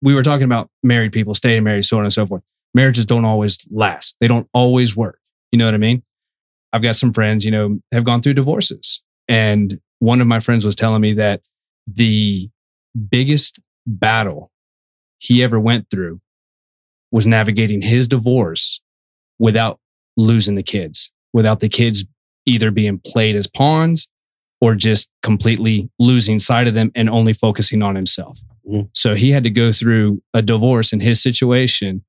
We 0.00 0.14
were 0.14 0.22
talking 0.22 0.44
about 0.44 0.70
married 0.82 1.12
people 1.12 1.34
staying 1.34 1.64
married, 1.64 1.84
so 1.84 1.98
on 1.98 2.04
and 2.04 2.12
so 2.12 2.26
forth. 2.26 2.42
Marriages 2.74 3.06
don't 3.06 3.24
always 3.24 3.58
last. 3.70 4.16
They 4.20 4.28
don't 4.28 4.48
always 4.52 4.96
work. 4.96 5.18
You 5.52 5.58
know 5.58 5.64
what 5.64 5.74
I 5.74 5.78
mean? 5.78 6.02
I've 6.72 6.82
got 6.82 6.96
some 6.96 7.12
friends, 7.12 7.44
you 7.44 7.50
know, 7.50 7.80
have 7.92 8.04
gone 8.04 8.22
through 8.22 8.34
divorces. 8.34 9.02
And 9.28 9.80
one 9.98 10.20
of 10.20 10.26
my 10.26 10.40
friends 10.40 10.64
was 10.64 10.76
telling 10.76 11.00
me 11.00 11.14
that 11.14 11.40
the 11.86 12.48
biggest 13.10 13.58
battle 13.86 14.50
he 15.18 15.42
ever 15.42 15.58
went 15.58 15.90
through 15.90 16.20
was 17.10 17.26
navigating 17.26 17.82
his 17.82 18.06
divorce 18.06 18.80
without 19.38 19.80
losing 20.16 20.54
the 20.54 20.62
kids, 20.62 21.10
without 21.32 21.60
the 21.60 21.68
kids 21.68 22.04
either 22.48 22.70
being 22.70 23.00
played 23.04 23.36
as 23.36 23.46
pawns 23.46 24.08
or 24.60 24.74
just 24.74 25.08
completely 25.22 25.88
losing 25.98 26.38
sight 26.38 26.66
of 26.66 26.74
them 26.74 26.90
and 26.94 27.08
only 27.08 27.32
focusing 27.32 27.82
on 27.82 27.94
himself. 27.94 28.40
Mhm. 28.68 28.88
So 28.92 29.14
he 29.14 29.30
had 29.30 29.44
to 29.44 29.50
go 29.50 29.70
through 29.72 30.22
a 30.34 30.42
divorce 30.42 30.92
in 30.92 31.00
his 31.00 31.22
situation. 31.22 32.04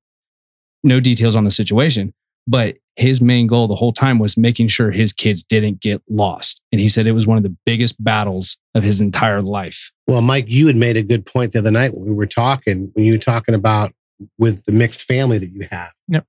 No 0.84 0.99
details 0.99 1.36
on 1.36 1.43
the 1.43 1.51
situation, 1.51 2.14
but 2.47 2.78
his 2.95 3.22
main 3.22 3.47
goal 3.47 3.68
the 3.68 3.76
whole 3.76 3.93
time 3.93 4.18
was 4.20 4.36
making 4.36 4.68
sure 4.68 4.91
his 4.91 5.14
kids 5.14 5.43
didn't 5.43 5.80
get 5.80 6.01
lost. 6.09 6.61
And 6.72 6.82
he 6.82 6.88
said 6.89 7.05
it 7.05 7.11
was 7.11 7.28
one 7.28 7.38
of 7.38 7.43
the 7.43 7.55
biggest 7.66 8.01
battles 8.03 8.57
of 8.76 8.84
his 8.84 8.99
entire 8.99 9.41
life. 9.41 9.91
Well, 10.07 10.22
Mike, 10.22 10.45
you 10.47 10.68
had 10.68 10.76
made 10.76 10.97
a 10.97 11.03
good 11.03 11.26
point 11.26 11.51
the 11.51 11.59
other 11.59 11.72
night 11.72 11.93
when 11.93 12.09
we 12.09 12.14
were 12.14 12.26
talking, 12.26 12.91
when 12.93 13.05
you 13.05 13.14
were 13.14 13.20
talking 13.20 13.55
about 13.55 13.93
with 14.38 14.66
the 14.66 14.74
mixed 14.74 15.03
family 15.03 15.38
that 15.38 15.51
you 15.53 15.68
have. 15.72 15.91
Yep. 16.07 16.26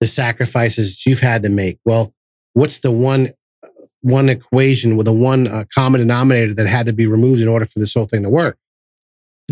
The 0.00 0.06
sacrifices 0.06 0.90
that 0.90 1.08
you've 1.08 1.20
had 1.20 1.42
to 1.44 1.48
make. 1.48 1.78
Well, 1.84 2.12
what's 2.54 2.80
the 2.80 2.90
one 2.90 3.30
one 4.02 4.28
equation 4.28 4.96
with 4.96 5.08
a 5.08 5.12
one 5.12 5.46
uh, 5.48 5.64
common 5.74 6.00
denominator 6.00 6.54
that 6.54 6.66
had 6.66 6.86
to 6.86 6.92
be 6.92 7.06
removed 7.06 7.40
in 7.40 7.48
order 7.48 7.64
for 7.64 7.78
this 7.78 7.94
whole 7.94 8.06
thing 8.06 8.22
to 8.22 8.28
work? 8.30 8.58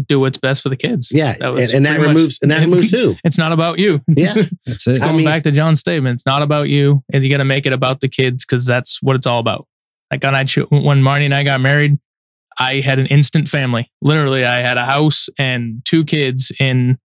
Do 0.07 0.21
what's 0.21 0.39
best 0.39 0.63
for 0.63 0.69
the 0.69 0.77
kids. 0.77 1.11
Yeah, 1.13 1.35
That 1.41 1.53
was 1.53 1.63
and, 1.63 1.79
and 1.79 1.87
that 1.87 1.97
pretty 1.99 2.07
much- 2.09 2.17
removes 2.17 2.39
and 2.43 2.51
that 2.51 2.61
removes 2.61 2.91
who? 2.93 3.17
It's 3.25 3.37
not 3.39 3.53
about 3.53 3.79
you. 3.79 4.01
Yeah, 4.09 4.35
That's 4.67 4.87
it. 4.87 5.01
I 5.03 5.07
Going 5.07 5.17
mean- 5.19 5.27
back 5.27 5.43
to 5.45 5.51
John's 5.51 5.81
statement, 5.81 6.15
it's 6.15 6.27
not 6.27 6.43
about 6.43 6.69
you, 6.69 7.03
and 7.13 7.23
you 7.25 7.31
got 7.31 7.39
to 7.39 7.45
make 7.45 7.67
it 7.67 7.73
about 7.73 8.01
the 8.01 8.09
kids 8.09 8.45
because 8.45 8.65
that's 8.65 9.03
what 9.03 9.17
it's 9.17 9.27
all 9.27 9.41
about. 9.41 9.67
Like 10.11 10.23
when 10.23 10.35
I 10.35 10.45
cho- 10.45 10.67
when 10.71 11.03
Marnie 11.03 11.25
and 11.25 11.35
I 11.35 11.43
got 11.45 11.61
married, 11.61 11.99
I 12.59 12.77
had 12.81 12.99
an 12.99 13.07
instant 13.07 13.49
family. 13.49 13.91
Literally, 14.03 14.45
I 14.45 14.59
had 14.59 14.77
a 14.77 14.85
house 14.85 15.29
and 15.39 15.83
two 15.85 16.05
kids. 16.05 16.51
In 16.61 16.99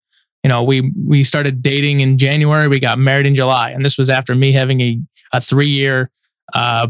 you 0.42 0.48
know, 0.48 0.62
we 0.62 0.92
we 1.06 1.24
started 1.24 1.62
dating 1.62 2.00
in 2.00 2.16
January. 2.18 2.68
We 2.68 2.80
got 2.80 2.98
married 2.98 3.26
in 3.26 3.34
July, 3.34 3.70
and 3.70 3.84
this 3.84 3.96
was 3.98 4.08
after 4.10 4.34
me 4.34 4.52
having 4.52 4.80
a 4.80 5.00
a 5.32 5.40
three 5.40 5.68
year 5.68 6.10
uh, 6.52 6.88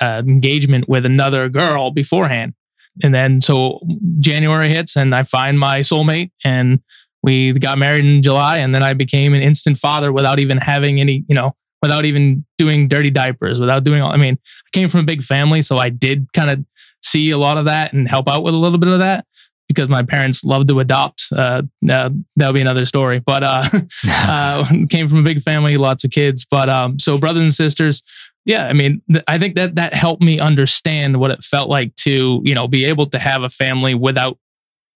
uh, 0.00 0.22
engagement 0.26 0.88
with 0.88 1.04
another 1.04 1.48
girl 1.48 1.90
beforehand. 1.90 2.54
And 3.02 3.14
then 3.14 3.40
so 3.40 3.80
January 4.20 4.68
hits, 4.68 4.96
and 4.96 5.14
I 5.14 5.24
find 5.24 5.58
my 5.58 5.80
soulmate, 5.80 6.30
and 6.44 6.80
we 7.22 7.52
got 7.54 7.78
married 7.78 8.04
in 8.04 8.22
July, 8.22 8.58
and 8.58 8.74
then 8.74 8.82
I 8.82 8.92
became 8.92 9.34
an 9.34 9.42
instant 9.42 9.78
father 9.78 10.12
without 10.12 10.38
even 10.38 10.58
having 10.58 11.00
any, 11.00 11.24
you 11.28 11.34
know, 11.34 11.56
without 11.82 12.04
even 12.04 12.44
doing 12.56 12.86
dirty 12.86 13.10
diapers, 13.10 13.58
without 13.58 13.82
doing 13.82 14.00
all. 14.00 14.12
I 14.12 14.16
mean, 14.16 14.34
I 14.34 14.70
came 14.72 14.88
from 14.88 15.00
a 15.00 15.04
big 15.04 15.22
family, 15.22 15.62
so 15.62 15.78
I 15.78 15.88
did 15.88 16.32
kind 16.32 16.50
of 16.50 16.64
see 17.02 17.30
a 17.30 17.38
lot 17.38 17.58
of 17.58 17.64
that 17.64 17.92
and 17.92 18.08
help 18.08 18.28
out 18.28 18.42
with 18.42 18.54
a 18.54 18.58
little 18.58 18.78
bit 18.78 18.88
of 18.88 19.00
that 19.00 19.26
because 19.68 19.88
my 19.88 20.02
parents 20.02 20.44
loved 20.44 20.68
to 20.68 20.80
adopt. 20.80 21.24
Uh, 21.32 21.62
uh, 21.90 22.10
that'll 22.36 22.54
be 22.54 22.60
another 22.60 22.84
story. 22.84 23.18
But 23.18 23.42
uh, 23.42 23.64
uh, 24.08 24.64
came 24.90 25.08
from 25.08 25.18
a 25.18 25.22
big 25.22 25.42
family, 25.42 25.76
lots 25.76 26.04
of 26.04 26.10
kids. 26.10 26.46
But 26.50 26.68
um, 26.68 26.98
so 26.98 27.18
brothers 27.18 27.42
and 27.42 27.54
sisters, 27.54 28.02
yeah. 28.44 28.66
I 28.66 28.72
mean, 28.72 29.02
th- 29.10 29.24
I 29.26 29.38
think 29.38 29.54
that 29.56 29.74
that 29.76 29.94
helped 29.94 30.22
me 30.22 30.38
understand 30.38 31.18
what 31.18 31.30
it 31.30 31.42
felt 31.42 31.68
like 31.68 31.94
to 31.96 32.40
you 32.44 32.54
know 32.54 32.68
be 32.68 32.84
able 32.84 33.06
to 33.06 33.18
have 33.18 33.42
a 33.42 33.50
family 33.50 33.94
without 33.94 34.38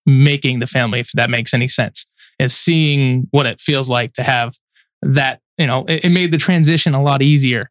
making 0.06 0.58
the 0.58 0.66
family, 0.66 1.00
if 1.00 1.12
that 1.12 1.30
makes 1.30 1.54
any 1.54 1.68
sense. 1.68 2.06
Is 2.38 2.54
seeing 2.54 3.26
what 3.30 3.46
it 3.46 3.60
feels 3.60 3.88
like 3.88 4.12
to 4.14 4.22
have 4.22 4.56
that. 5.02 5.40
You 5.56 5.66
know, 5.66 5.84
it, 5.88 6.04
it 6.04 6.10
made 6.10 6.30
the 6.30 6.38
transition 6.38 6.94
a 6.94 7.02
lot 7.02 7.20
easier. 7.20 7.70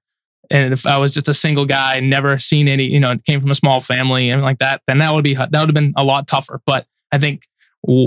And 0.49 0.73
if 0.73 0.86
I 0.86 0.97
was 0.97 1.11
just 1.11 1.28
a 1.28 1.34
single 1.34 1.65
guy, 1.65 1.99
never 1.99 2.39
seen 2.39 2.67
any, 2.67 2.86
you 2.86 2.99
know, 2.99 3.17
came 3.25 3.41
from 3.41 3.51
a 3.51 3.55
small 3.55 3.82
family 3.82 4.30
and 4.30 4.41
like 4.41 4.59
that, 4.59 4.82
then 4.88 4.97
that 4.99 5.13
would 5.13 5.23
be 5.23 5.34
that 5.34 5.51
would 5.51 5.69
have 5.69 5.73
been 5.73 5.93
a 5.95 6.03
lot 6.03 6.28
tougher. 6.28 6.61
But 6.65 6.86
I 7.11 7.17
think 7.17 7.43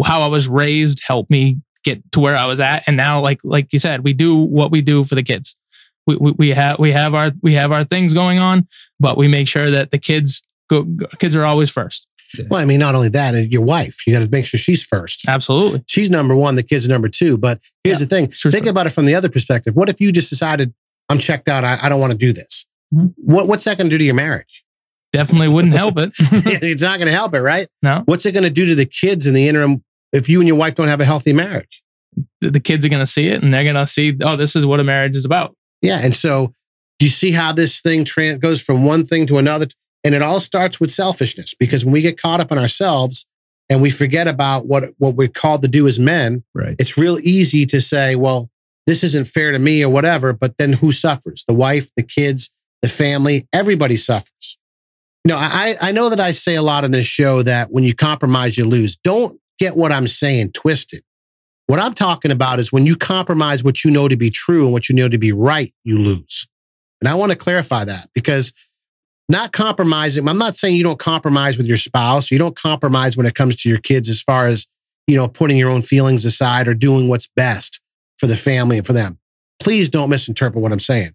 how 0.04 0.22
I 0.22 0.26
was 0.26 0.48
raised 0.48 1.02
helped 1.06 1.30
me 1.30 1.60
get 1.84 2.00
to 2.12 2.20
where 2.20 2.36
I 2.36 2.46
was 2.46 2.60
at. 2.60 2.84
And 2.86 2.96
now, 2.96 3.20
like 3.20 3.40
like 3.44 3.72
you 3.72 3.78
said, 3.78 4.04
we 4.04 4.12
do 4.12 4.36
what 4.36 4.70
we 4.70 4.80
do 4.80 5.04
for 5.04 5.14
the 5.14 5.22
kids. 5.22 5.56
We, 6.10 6.16
we, 6.16 6.32
we 6.32 6.48
have 6.50 6.78
we 6.78 6.92
have 6.92 7.14
our 7.14 7.32
we 7.42 7.54
have 7.54 7.72
our 7.72 7.84
things 7.84 8.14
going 8.14 8.38
on, 8.38 8.66
but 8.98 9.16
we 9.16 9.28
make 9.28 9.48
sure 9.48 9.70
that 9.70 9.90
the 9.90 9.98
kids 9.98 10.42
go, 10.68 10.82
go 10.82 11.06
kids 11.18 11.34
are 11.34 11.44
always 11.44 11.70
first. 11.70 12.06
Well, 12.48 12.60
I 12.60 12.64
mean, 12.64 12.78
not 12.78 12.94
only 12.94 13.08
that, 13.08 13.34
your 13.50 13.64
wife, 13.64 14.06
you 14.06 14.12
got 14.14 14.24
to 14.24 14.30
make 14.30 14.44
sure 14.44 14.58
she's 14.58 14.84
first. 14.84 15.24
Absolutely. 15.26 15.82
She's 15.88 16.10
number 16.10 16.36
one, 16.36 16.54
the 16.54 16.62
kids 16.62 16.86
are 16.86 16.88
number 16.92 17.08
two. 17.08 17.36
But 17.36 17.58
here's 17.82 17.98
Yeah, 18.00 18.06
the 18.06 18.08
thing 18.08 18.30
sure, 18.30 18.52
think 18.52 18.66
sure. 18.66 18.70
about 18.70 18.86
it 18.86 18.90
from 18.90 19.04
the 19.04 19.16
other 19.16 19.28
perspective. 19.28 19.74
What 19.74 19.88
if 19.88 20.00
you 20.00 20.12
just 20.12 20.30
decided, 20.30 20.72
I'm 21.08 21.18
checked 21.18 21.48
out, 21.48 21.64
I, 21.64 21.76
I 21.82 21.88
don't 21.88 21.98
want 22.00 22.12
to 22.12 22.18
do 22.18 22.32
this? 22.32 22.66
Mhm. 22.94 23.14
What, 23.16 23.48
what's 23.48 23.64
that 23.64 23.78
going 23.78 23.88
to 23.90 23.94
do 23.94 23.98
to 23.98 24.04
your 24.04 24.14
marriage? 24.14 24.64
Definitely 25.12 25.48
wouldn't 25.48 25.74
help 25.74 25.98
it. 25.98 26.12
it's 26.20 26.82
not 26.82 26.98
going 27.00 27.08
to 27.08 27.12
help 27.12 27.34
it, 27.34 27.40
right? 27.40 27.66
no, 27.82 28.02
What's 28.04 28.24
it 28.26 28.30
going 28.32 28.44
to 28.44 28.50
do 28.50 28.64
to 28.66 28.74
the 28.76 28.86
kids 28.86 29.26
in 29.26 29.34
the 29.34 29.48
interim 29.48 29.82
if 30.12 30.28
you 30.28 30.38
and 30.40 30.46
your 30.46 30.56
wife 30.56 30.76
don't 30.76 30.86
have 30.88 31.00
a 31.00 31.04
healthy 31.04 31.32
marriage? 31.32 31.82
the, 32.40 32.50
the 32.50 32.60
kids 32.60 32.84
are 32.84 32.88
going 32.88 33.02
to 33.04 33.06
see 33.10 33.26
it 33.28 33.42
and 33.42 33.52
they're 33.52 33.64
going 33.64 33.74
to 33.76 33.86
see, 33.88 34.16
oh, 34.22 34.36
this 34.36 34.54
is 34.54 34.64
what 34.66 34.78
a 34.78 34.84
marriage 34.84 35.16
is 35.16 35.24
about. 35.24 35.56
Yeah. 35.82 36.00
And 36.02 36.14
so 36.14 36.54
you 37.00 37.08
see 37.08 37.32
how 37.32 37.52
this 37.52 37.80
thing 37.80 38.04
goes 38.38 38.62
from 38.62 38.84
one 38.84 39.04
thing 39.04 39.26
to 39.26 39.38
another. 39.38 39.66
And 40.04 40.14
it 40.14 40.22
all 40.22 40.40
starts 40.40 40.80
with 40.80 40.92
selfishness 40.92 41.54
because 41.54 41.84
when 41.84 41.92
we 41.92 42.02
get 42.02 42.20
caught 42.20 42.40
up 42.40 42.50
in 42.52 42.58
ourselves 42.58 43.26
and 43.68 43.82
we 43.82 43.90
forget 43.90 44.28
about 44.28 44.66
what, 44.66 44.84
what 44.98 45.14
we're 45.14 45.28
called 45.28 45.62
to 45.62 45.68
do 45.68 45.86
as 45.86 45.98
men, 45.98 46.42
Right. 46.54 46.76
it's 46.78 46.96
real 46.96 47.18
easy 47.20 47.66
to 47.66 47.80
say, 47.80 48.16
well, 48.16 48.50
this 48.86 49.04
isn't 49.04 49.28
fair 49.28 49.52
to 49.52 49.58
me 49.58 49.82
or 49.82 49.88
whatever. 49.90 50.32
But 50.32 50.56
then 50.58 50.72
who 50.74 50.90
suffers? 50.92 51.44
The 51.46 51.54
wife, 51.54 51.90
the 51.96 52.02
kids, 52.02 52.50
the 52.82 52.88
family, 52.88 53.46
everybody 53.52 53.96
suffers. 53.96 54.58
You 55.24 55.34
know, 55.34 55.38
I, 55.38 55.74
I 55.82 55.92
know 55.92 56.08
that 56.08 56.18
I 56.20 56.32
say 56.32 56.54
a 56.54 56.62
lot 56.62 56.84
in 56.84 56.92
this 56.92 57.04
show 57.06 57.42
that 57.42 57.70
when 57.70 57.84
you 57.84 57.94
compromise, 57.94 58.56
you 58.56 58.64
lose. 58.64 58.96
Don't 58.96 59.38
get 59.58 59.76
what 59.76 59.92
I'm 59.92 60.06
saying 60.06 60.52
twisted. 60.52 61.02
What 61.70 61.78
I'm 61.78 61.94
talking 61.94 62.32
about 62.32 62.58
is 62.58 62.72
when 62.72 62.84
you 62.84 62.96
compromise 62.96 63.62
what 63.62 63.84
you 63.84 63.92
know 63.92 64.08
to 64.08 64.16
be 64.16 64.28
true 64.28 64.64
and 64.64 64.72
what 64.72 64.88
you 64.88 64.94
know 64.96 65.08
to 65.08 65.18
be 65.18 65.30
right, 65.30 65.70
you 65.84 66.00
lose. 66.00 66.48
And 67.00 67.06
I 67.06 67.14
want 67.14 67.30
to 67.30 67.38
clarify 67.38 67.84
that 67.84 68.08
because 68.12 68.52
not 69.28 69.52
compromising, 69.52 70.28
I'm 70.28 70.36
not 70.36 70.56
saying 70.56 70.74
you 70.74 70.82
don't 70.82 70.98
compromise 70.98 71.58
with 71.58 71.68
your 71.68 71.76
spouse. 71.76 72.32
You 72.32 72.38
don't 72.40 72.56
compromise 72.56 73.16
when 73.16 73.24
it 73.24 73.36
comes 73.36 73.54
to 73.62 73.68
your 73.68 73.78
kids 73.78 74.08
as 74.08 74.20
far 74.20 74.48
as, 74.48 74.66
you 75.06 75.14
know, 75.14 75.28
putting 75.28 75.56
your 75.56 75.70
own 75.70 75.80
feelings 75.80 76.24
aside 76.24 76.66
or 76.66 76.74
doing 76.74 77.08
what's 77.08 77.28
best 77.36 77.80
for 78.18 78.26
the 78.26 78.34
family 78.34 78.78
and 78.78 78.84
for 78.84 78.92
them. 78.92 79.20
Please 79.60 79.88
don't 79.88 80.10
misinterpret 80.10 80.60
what 80.60 80.72
I'm 80.72 80.80
saying. 80.80 81.12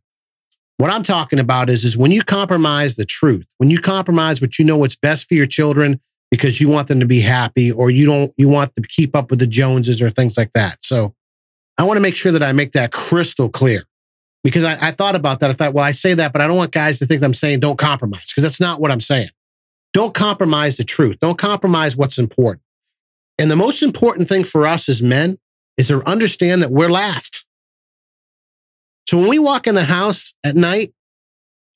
What 0.77 0.89
I'm 0.89 1.03
talking 1.03 1.39
about 1.39 1.69
is, 1.69 1.83
is 1.83 1.97
when 1.97 2.11
you 2.11 2.21
compromise 2.21 2.95
the 2.95 3.03
truth, 3.03 3.45
when 3.57 3.69
you 3.69 3.79
compromise 3.79 4.39
what 4.39 4.57
you 4.57 4.63
know 4.63 4.77
what's 4.77 4.95
best 4.95 5.27
for 5.27 5.33
your 5.33 5.47
children 5.47 5.99
because 6.35 6.59
you 6.59 6.69
want 6.69 6.87
them 6.87 6.99
to 6.99 7.05
be 7.05 7.21
happy 7.21 7.71
or 7.71 7.89
you 7.89 8.05
don't, 8.05 8.33
you 8.37 8.49
want 8.49 8.75
to 8.75 8.81
keep 8.81 9.15
up 9.15 9.29
with 9.29 9.39
the 9.39 9.47
Joneses 9.47 10.01
or 10.01 10.09
things 10.09 10.37
like 10.37 10.51
that. 10.51 10.83
So 10.83 11.15
I 11.77 11.83
want 11.83 11.97
to 11.97 12.01
make 12.01 12.15
sure 12.15 12.31
that 12.31 12.43
I 12.43 12.51
make 12.51 12.71
that 12.73 12.91
crystal 12.91 13.49
clear 13.49 13.83
because 14.43 14.63
I, 14.63 14.87
I 14.87 14.91
thought 14.91 15.15
about 15.15 15.39
that. 15.39 15.49
I 15.49 15.53
thought, 15.53 15.73
well, 15.73 15.83
I 15.83 15.91
say 15.91 16.13
that, 16.13 16.33
but 16.33 16.41
I 16.41 16.47
don't 16.47 16.57
want 16.57 16.71
guys 16.71 16.99
to 16.99 17.05
think 17.05 17.23
I'm 17.23 17.33
saying 17.33 17.61
don't 17.61 17.77
compromise 17.77 18.31
because 18.31 18.43
that's 18.43 18.59
not 18.59 18.79
what 18.79 18.91
I'm 18.91 19.01
saying. 19.01 19.29
Don't 19.93 20.13
compromise 20.13 20.77
the 20.77 20.83
truth. 20.83 21.19
Don't 21.21 21.37
compromise 21.37 21.95
what's 21.95 22.19
important. 22.19 22.61
And 23.37 23.49
the 23.49 23.55
most 23.55 23.81
important 23.81 24.27
thing 24.27 24.43
for 24.43 24.67
us 24.67 24.89
as 24.89 25.01
men 25.01 25.37
is 25.77 25.87
to 25.87 26.07
understand 26.07 26.61
that 26.61 26.71
we're 26.71 26.89
last. 26.89 27.45
So 29.07 29.17
when 29.17 29.29
we 29.29 29.39
walk 29.39 29.67
in 29.67 29.75
the 29.75 29.83
house 29.83 30.33
at 30.43 30.55
night, 30.55 30.93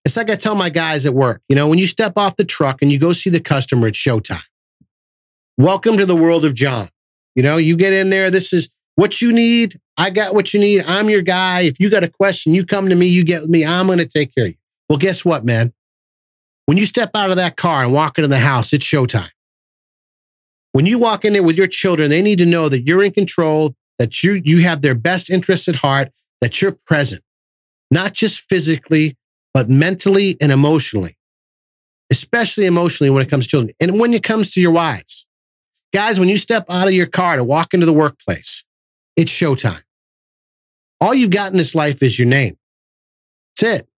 it's 0.05 0.17
like 0.17 0.31
I 0.31 0.35
tell 0.35 0.55
my 0.55 0.69
guys 0.69 1.05
at 1.05 1.13
work, 1.13 1.41
you 1.49 1.55
know, 1.55 1.67
when 1.67 1.77
you 1.77 1.85
step 1.85 2.13
off 2.17 2.35
the 2.35 2.45
truck 2.45 2.81
and 2.81 2.91
you 2.91 2.97
go 2.97 3.13
see 3.13 3.29
the 3.29 3.39
customer, 3.39 3.87
it's 3.87 3.97
showtime. 3.97 4.43
Welcome 5.59 5.97
to 5.97 6.05
the 6.05 6.15
world 6.15 6.45
of 6.45 6.53
John. 6.53 6.87
You 7.35 7.43
know, 7.43 7.57
you 7.57 7.75
get 7.75 7.91
in 7.91 8.09
there, 8.09 8.31
this 8.31 8.53
is 8.53 8.69
what 8.95 9.21
you 9.21 9.33
need. 9.33 9.77
I 9.97 10.09
got 10.09 10.33
what 10.33 10.53
you 10.53 10.59
need. 10.61 10.85
I'm 10.87 11.09
your 11.09 11.21
guy. 11.21 11.63
If 11.63 11.81
you 11.81 11.89
got 11.89 12.01
a 12.01 12.07
question, 12.07 12.53
you 12.53 12.65
come 12.65 12.87
to 12.87 12.95
me, 12.95 13.07
you 13.07 13.25
get 13.25 13.43
me. 13.43 13.65
I'm 13.65 13.87
going 13.87 13.99
to 13.99 14.07
take 14.07 14.33
care 14.33 14.45
of 14.45 14.51
you. 14.51 14.55
Well, 14.87 14.97
guess 14.97 15.25
what, 15.25 15.43
man? 15.43 15.73
When 16.65 16.77
you 16.77 16.85
step 16.85 17.09
out 17.13 17.29
of 17.29 17.35
that 17.35 17.57
car 17.57 17.83
and 17.83 17.91
walk 17.91 18.17
into 18.17 18.29
the 18.29 18.39
house, 18.39 18.71
it's 18.71 18.85
showtime. 18.85 19.31
When 20.71 20.85
you 20.85 20.97
walk 20.97 21.25
in 21.25 21.33
there 21.33 21.43
with 21.43 21.57
your 21.57 21.67
children, 21.67 22.09
they 22.09 22.21
need 22.21 22.39
to 22.39 22.45
know 22.45 22.69
that 22.69 22.83
you're 22.83 23.03
in 23.03 23.11
control, 23.11 23.75
that 23.97 24.23
you 24.23 24.41
you 24.41 24.59
have 24.59 24.81
their 24.81 24.95
best 24.95 25.29
interests 25.29 25.67
at 25.67 25.75
heart, 25.75 26.07
that 26.39 26.61
you're 26.61 26.77
present, 26.87 27.21
not 27.91 28.13
just 28.13 28.47
physically, 28.47 29.17
but 29.53 29.69
mentally 29.69 30.37
and 30.39 30.53
emotionally, 30.53 31.17
especially 32.09 32.65
emotionally 32.65 33.09
when 33.09 33.23
it 33.23 33.29
comes 33.29 33.43
to 33.43 33.49
children. 33.49 33.73
And 33.81 33.99
when 33.99 34.13
it 34.13 34.23
comes 34.23 34.53
to 34.53 34.61
your 34.61 34.71
wives, 34.71 35.18
guys, 35.93 36.19
when 36.19 36.29
you 36.29 36.37
step 36.37 36.65
out 36.69 36.87
of 36.87 36.93
your 36.93 37.07
car 37.07 37.35
to 37.35 37.43
walk 37.43 37.73
into 37.73 37.85
the 37.85 37.93
workplace, 37.93 38.63
it's 39.15 39.31
showtime. 39.31 39.81
All 41.01 41.13
you've 41.13 41.31
got 41.31 41.51
in 41.51 41.57
this 41.57 41.75
life 41.75 42.03
is 42.03 42.19
your 42.19 42.27
name. 42.27 42.57
That's 43.59 43.81
it. 43.81 43.89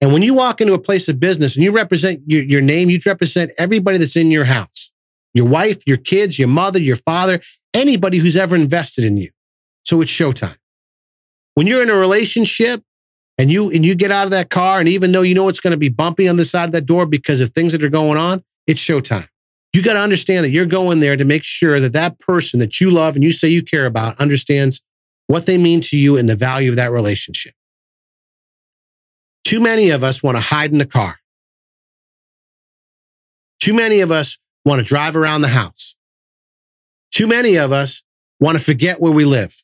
And 0.00 0.12
when 0.12 0.22
you 0.22 0.34
walk 0.34 0.60
into 0.60 0.74
a 0.74 0.78
place 0.78 1.08
of 1.08 1.18
business 1.20 1.56
and 1.56 1.64
you 1.64 1.72
represent 1.72 2.20
your, 2.26 2.42
your 2.42 2.60
name, 2.60 2.90
you 2.90 2.98
represent 3.06 3.50
everybody 3.58 3.98
that's 3.98 4.16
in 4.16 4.30
your 4.30 4.44
house 4.44 4.90
your 5.34 5.46
wife, 5.46 5.76
your 5.86 5.98
kids, 5.98 6.38
your 6.38 6.48
mother, 6.48 6.78
your 6.78 6.96
father, 6.96 7.40
anybody 7.74 8.16
who's 8.16 8.38
ever 8.38 8.56
invested 8.56 9.04
in 9.04 9.18
you. 9.18 9.28
So 9.84 10.00
it's 10.00 10.10
showtime. 10.10 10.56
When 11.54 11.66
you're 11.66 11.82
in 11.82 11.90
a 11.90 11.94
relationship 11.94 12.82
and 13.36 13.50
you 13.50 13.70
and 13.70 13.84
you 13.84 13.94
get 13.94 14.10
out 14.10 14.24
of 14.24 14.30
that 14.30 14.48
car, 14.48 14.80
and 14.80 14.88
even 14.88 15.12
though 15.12 15.20
you 15.20 15.34
know 15.34 15.50
it's 15.50 15.60
going 15.60 15.72
to 15.72 15.76
be 15.78 15.90
bumpy 15.90 16.26
on 16.26 16.36
the 16.36 16.46
side 16.46 16.64
of 16.64 16.72
that 16.72 16.86
door 16.86 17.04
because 17.04 17.40
of 17.40 17.50
things 17.50 17.72
that 17.72 17.84
are 17.84 17.90
going 17.90 18.16
on, 18.16 18.42
it's 18.66 18.80
showtime. 18.80 19.28
You 19.76 19.82
got 19.82 19.92
to 19.92 20.00
understand 20.00 20.42
that 20.42 20.48
you're 20.48 20.64
going 20.64 21.00
there 21.00 21.18
to 21.18 21.24
make 21.26 21.44
sure 21.44 21.80
that 21.80 21.92
that 21.92 22.18
person 22.18 22.60
that 22.60 22.80
you 22.80 22.90
love 22.90 23.14
and 23.14 23.22
you 23.22 23.30
say 23.30 23.48
you 23.48 23.62
care 23.62 23.84
about 23.84 24.18
understands 24.18 24.80
what 25.26 25.44
they 25.44 25.58
mean 25.58 25.82
to 25.82 25.98
you 25.98 26.16
and 26.16 26.26
the 26.26 26.34
value 26.34 26.70
of 26.70 26.76
that 26.76 26.90
relationship. 26.90 27.52
Too 29.44 29.60
many 29.60 29.90
of 29.90 30.02
us 30.02 30.22
want 30.22 30.38
to 30.38 30.42
hide 30.42 30.72
in 30.72 30.78
the 30.78 30.86
car. 30.86 31.18
Too 33.60 33.74
many 33.74 34.00
of 34.00 34.10
us 34.10 34.38
want 34.64 34.80
to 34.80 34.86
drive 34.86 35.14
around 35.14 35.42
the 35.42 35.48
house. 35.48 35.94
Too 37.12 37.26
many 37.26 37.56
of 37.56 37.70
us 37.70 38.02
want 38.40 38.56
to 38.56 38.64
forget 38.64 38.98
where 38.98 39.12
we 39.12 39.26
live. 39.26 39.62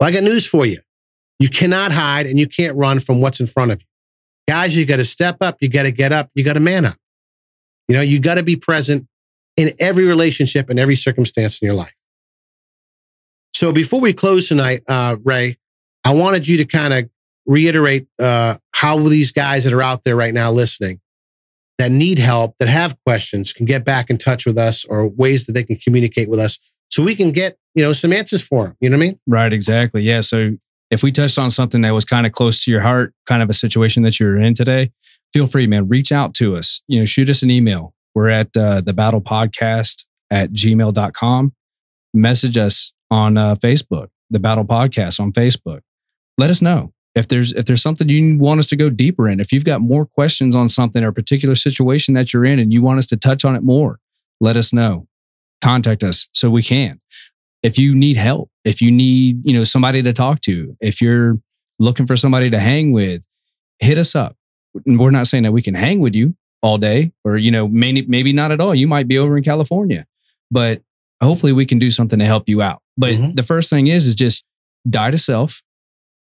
Well, 0.00 0.08
I 0.08 0.12
got 0.14 0.22
news 0.22 0.46
for 0.46 0.64
you. 0.64 0.78
You 1.38 1.50
cannot 1.50 1.92
hide 1.92 2.24
and 2.24 2.38
you 2.38 2.48
can't 2.48 2.74
run 2.74 3.00
from 3.00 3.20
what's 3.20 3.40
in 3.40 3.46
front 3.46 3.70
of 3.70 3.82
you. 3.82 3.86
Guys, 4.48 4.74
you 4.74 4.86
got 4.86 4.96
to 4.96 5.04
step 5.04 5.36
up. 5.42 5.58
You 5.60 5.68
got 5.68 5.82
to 5.82 5.90
get 5.90 6.10
up. 6.10 6.30
You 6.34 6.42
got 6.42 6.54
to 6.54 6.60
man 6.60 6.86
up. 6.86 6.96
You 7.86 7.96
know, 7.96 8.02
you 8.02 8.18
got 8.18 8.36
to 8.36 8.42
be 8.42 8.56
present 8.56 9.06
in 9.56 9.70
every 9.78 10.04
relationship 10.04 10.68
and 10.70 10.78
every 10.78 10.94
circumstance 10.94 11.60
in 11.60 11.66
your 11.66 11.74
life. 11.74 11.94
So 13.54 13.72
before 13.72 14.00
we 14.00 14.12
close 14.12 14.48
tonight, 14.48 14.82
uh, 14.86 15.16
Ray, 15.24 15.56
I 16.04 16.12
wanted 16.12 16.46
you 16.46 16.58
to 16.58 16.64
kind 16.64 16.92
of 16.92 17.08
reiterate 17.46 18.06
uh, 18.20 18.56
how 18.74 18.98
these 18.98 19.32
guys 19.32 19.64
that 19.64 19.72
are 19.72 19.82
out 19.82 20.04
there 20.04 20.16
right 20.16 20.34
now 20.34 20.50
listening 20.50 21.00
that 21.78 21.90
need 21.90 22.18
help, 22.18 22.54
that 22.58 22.68
have 22.68 22.96
questions, 23.06 23.52
can 23.52 23.66
get 23.66 23.84
back 23.84 24.10
in 24.10 24.18
touch 24.18 24.46
with 24.46 24.58
us 24.58 24.84
or 24.84 25.08
ways 25.08 25.46
that 25.46 25.52
they 25.52 25.62
can 25.62 25.76
communicate 25.76 26.28
with 26.28 26.38
us 26.38 26.58
so 26.90 27.02
we 27.02 27.14
can 27.14 27.32
get, 27.32 27.58
you 27.74 27.82
know, 27.82 27.92
some 27.92 28.12
answers 28.12 28.42
for 28.42 28.64
them. 28.64 28.76
You 28.80 28.90
know 28.90 28.96
what 28.96 29.04
I 29.04 29.06
mean? 29.06 29.20
Right, 29.26 29.52
exactly. 29.52 30.02
Yeah. 30.02 30.20
So 30.20 30.56
if 30.90 31.02
we 31.02 31.10
touched 31.12 31.38
on 31.38 31.50
something 31.50 31.80
that 31.82 31.90
was 31.90 32.04
kind 32.04 32.26
of 32.26 32.32
close 32.32 32.64
to 32.64 32.70
your 32.70 32.80
heart, 32.80 33.12
kind 33.26 33.42
of 33.42 33.50
a 33.50 33.54
situation 33.54 34.02
that 34.04 34.20
you're 34.20 34.38
in 34.38 34.54
today, 34.54 34.92
feel 35.32 35.46
free, 35.46 35.66
man. 35.66 35.88
Reach 35.88 36.12
out 36.12 36.34
to 36.34 36.56
us. 36.56 36.82
You 36.88 37.00
know, 37.00 37.04
shoot 37.04 37.28
us 37.28 37.42
an 37.42 37.50
email. 37.50 37.92
We're 38.16 38.30
at 38.30 38.56
uh, 38.56 38.80
the 38.80 38.94
battle 38.94 39.20
podcast 39.20 40.06
at 40.30 40.50
gmail.com. 40.50 41.52
Message 42.14 42.56
us 42.56 42.94
on 43.10 43.36
uh, 43.36 43.56
Facebook, 43.56 44.08
the 44.30 44.38
battle 44.38 44.64
podcast 44.64 45.20
on 45.20 45.34
Facebook. 45.34 45.80
Let 46.38 46.48
us 46.48 46.62
know 46.62 46.94
if 47.14 47.28
there's 47.28 47.52
if 47.52 47.66
there's 47.66 47.82
something 47.82 48.08
you 48.08 48.38
want 48.38 48.58
us 48.58 48.68
to 48.68 48.76
go 48.76 48.88
deeper 48.88 49.28
in. 49.28 49.38
If 49.38 49.52
you've 49.52 49.66
got 49.66 49.82
more 49.82 50.06
questions 50.06 50.56
on 50.56 50.70
something 50.70 51.04
or 51.04 51.08
a 51.08 51.12
particular 51.12 51.54
situation 51.54 52.14
that 52.14 52.32
you're 52.32 52.46
in 52.46 52.58
and 52.58 52.72
you 52.72 52.80
want 52.80 52.96
us 52.96 53.06
to 53.08 53.18
touch 53.18 53.44
on 53.44 53.54
it 53.54 53.62
more, 53.62 54.00
let 54.40 54.56
us 54.56 54.72
know. 54.72 55.06
Contact 55.60 56.02
us 56.02 56.26
so 56.32 56.48
we 56.48 56.62
can. 56.62 56.98
If 57.62 57.76
you 57.76 57.94
need 57.94 58.16
help, 58.16 58.50
if 58.64 58.80
you 58.80 58.90
need, 58.90 59.42
you 59.44 59.52
know, 59.52 59.64
somebody 59.64 60.02
to 60.02 60.14
talk 60.14 60.40
to, 60.42 60.74
if 60.80 61.02
you're 61.02 61.38
looking 61.78 62.06
for 62.06 62.16
somebody 62.16 62.48
to 62.48 62.60
hang 62.60 62.92
with, 62.92 63.24
hit 63.78 63.98
us 63.98 64.14
up. 64.14 64.38
We're 64.86 65.10
not 65.10 65.26
saying 65.26 65.42
that 65.42 65.52
we 65.52 65.60
can 65.60 65.74
hang 65.74 66.00
with 66.00 66.14
you 66.14 66.34
all 66.62 66.78
day 66.78 67.12
or, 67.24 67.36
you 67.36 67.50
know, 67.50 67.68
maybe, 67.68 68.02
maybe 68.06 68.32
not 68.32 68.50
at 68.52 68.60
all. 68.60 68.74
You 68.74 68.86
might 68.88 69.06
be 69.08 69.18
over 69.18 69.36
in 69.36 69.44
California, 69.44 70.06
but 70.50 70.82
hopefully 71.22 71.52
we 71.52 71.66
can 71.66 71.78
do 71.78 71.90
something 71.90 72.18
to 72.18 72.24
help 72.24 72.48
you 72.48 72.62
out. 72.62 72.80
But 72.96 73.14
Mhm. 73.14 73.36
the 73.36 73.42
first 73.42 73.70
thing 73.70 73.86
is, 73.88 74.06
is 74.06 74.14
just 74.14 74.44
die 74.88 75.10
to 75.10 75.18
self 75.18 75.62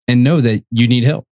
and 0.07 0.23
know 0.23 0.41
that 0.41 0.63
you 0.71 0.87
need 0.87 1.03
help. 1.03 1.25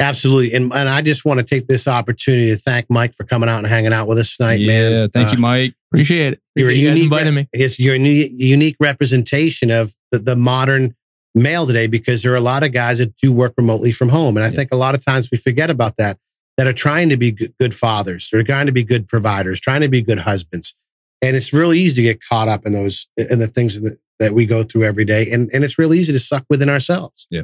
Absolutely. 0.00 0.52
And, 0.52 0.72
and 0.72 0.88
I 0.88 1.00
just 1.02 1.24
want 1.24 1.38
to 1.38 1.44
take 1.46 1.68
this 1.68 1.86
opportunity 1.86 2.48
to 2.50 2.56
thank 2.56 2.86
Mike 2.90 3.14
for 3.14 3.24
coming 3.24 3.48
out 3.48 3.58
and 3.58 3.66
hanging 3.66 3.92
out 3.92 4.08
with 4.08 4.18
us 4.18 4.36
tonight, 4.36 4.60
yeah. 4.60 4.66
man. 4.90 5.10
Thank 5.10 5.28
Uh, 5.28 5.32
you, 5.32 5.38
Mike. 5.38 5.74
Appreciate 5.92 6.32
it. 6.32 6.40
You're 6.56 6.68
a 6.70 6.72
Appreciate 6.72 6.82
you 6.82 6.88
guys 6.88 6.96
unique 6.98 7.04
inviting 7.12 7.34
me. 7.34 7.48
It's 7.52 7.78
your 7.78 7.94
uni- 7.94 8.32
unique 8.36 8.76
representation 8.80 9.70
of 9.70 9.94
the, 10.10 10.18
the 10.18 10.34
modern 10.36 10.94
male 11.34 11.66
today 11.66 11.86
because 11.86 12.22
there 12.22 12.32
are 12.32 12.36
a 12.36 12.40
lot 12.40 12.64
of 12.64 12.72
guys 12.72 12.98
that 12.98 13.14
do 13.16 13.32
work 13.32 13.54
remotely 13.56 13.92
from 13.92 14.08
home. 14.08 14.36
And 14.36 14.44
I 14.44 14.48
Yeah. 14.48 14.56
think 14.56 14.70
a 14.72 14.76
lot 14.76 14.94
of 14.94 15.04
times 15.04 15.30
we 15.30 15.38
forget 15.38 15.70
about 15.70 15.96
that, 15.98 16.18
that 16.56 16.66
are 16.66 16.72
trying 16.72 17.08
to 17.08 17.16
be 17.16 17.32
good, 17.32 17.54
good 17.58 17.74
fathers. 17.74 18.28
They're 18.30 18.42
trying 18.42 18.66
to 18.66 18.72
be 18.72 18.84
good 18.84 19.08
providers, 19.08 19.60
trying 19.60 19.80
to 19.80 19.88
be 19.88 20.02
good 20.02 20.20
husbands. 20.20 20.74
And 21.22 21.36
it's 21.36 21.52
really 21.52 21.78
easy 21.78 22.02
to 22.02 22.08
get 22.08 22.20
caught 22.28 22.48
up 22.48 22.66
in 22.66 22.72
those, 22.72 23.08
in 23.16 23.38
the 23.38 23.46
things 23.46 23.80
that, 23.80 23.98
that 24.18 24.32
we 24.34 24.44
go 24.44 24.62
through 24.62 24.84
every 24.84 25.04
day. 25.04 25.30
And, 25.30 25.50
and 25.52 25.64
it's 25.64 25.78
really 25.78 25.98
easy 25.98 26.12
to 26.12 26.18
suck 26.18 26.44
within 26.50 26.68
ourselves. 26.68 27.26
Yeah. 27.30 27.42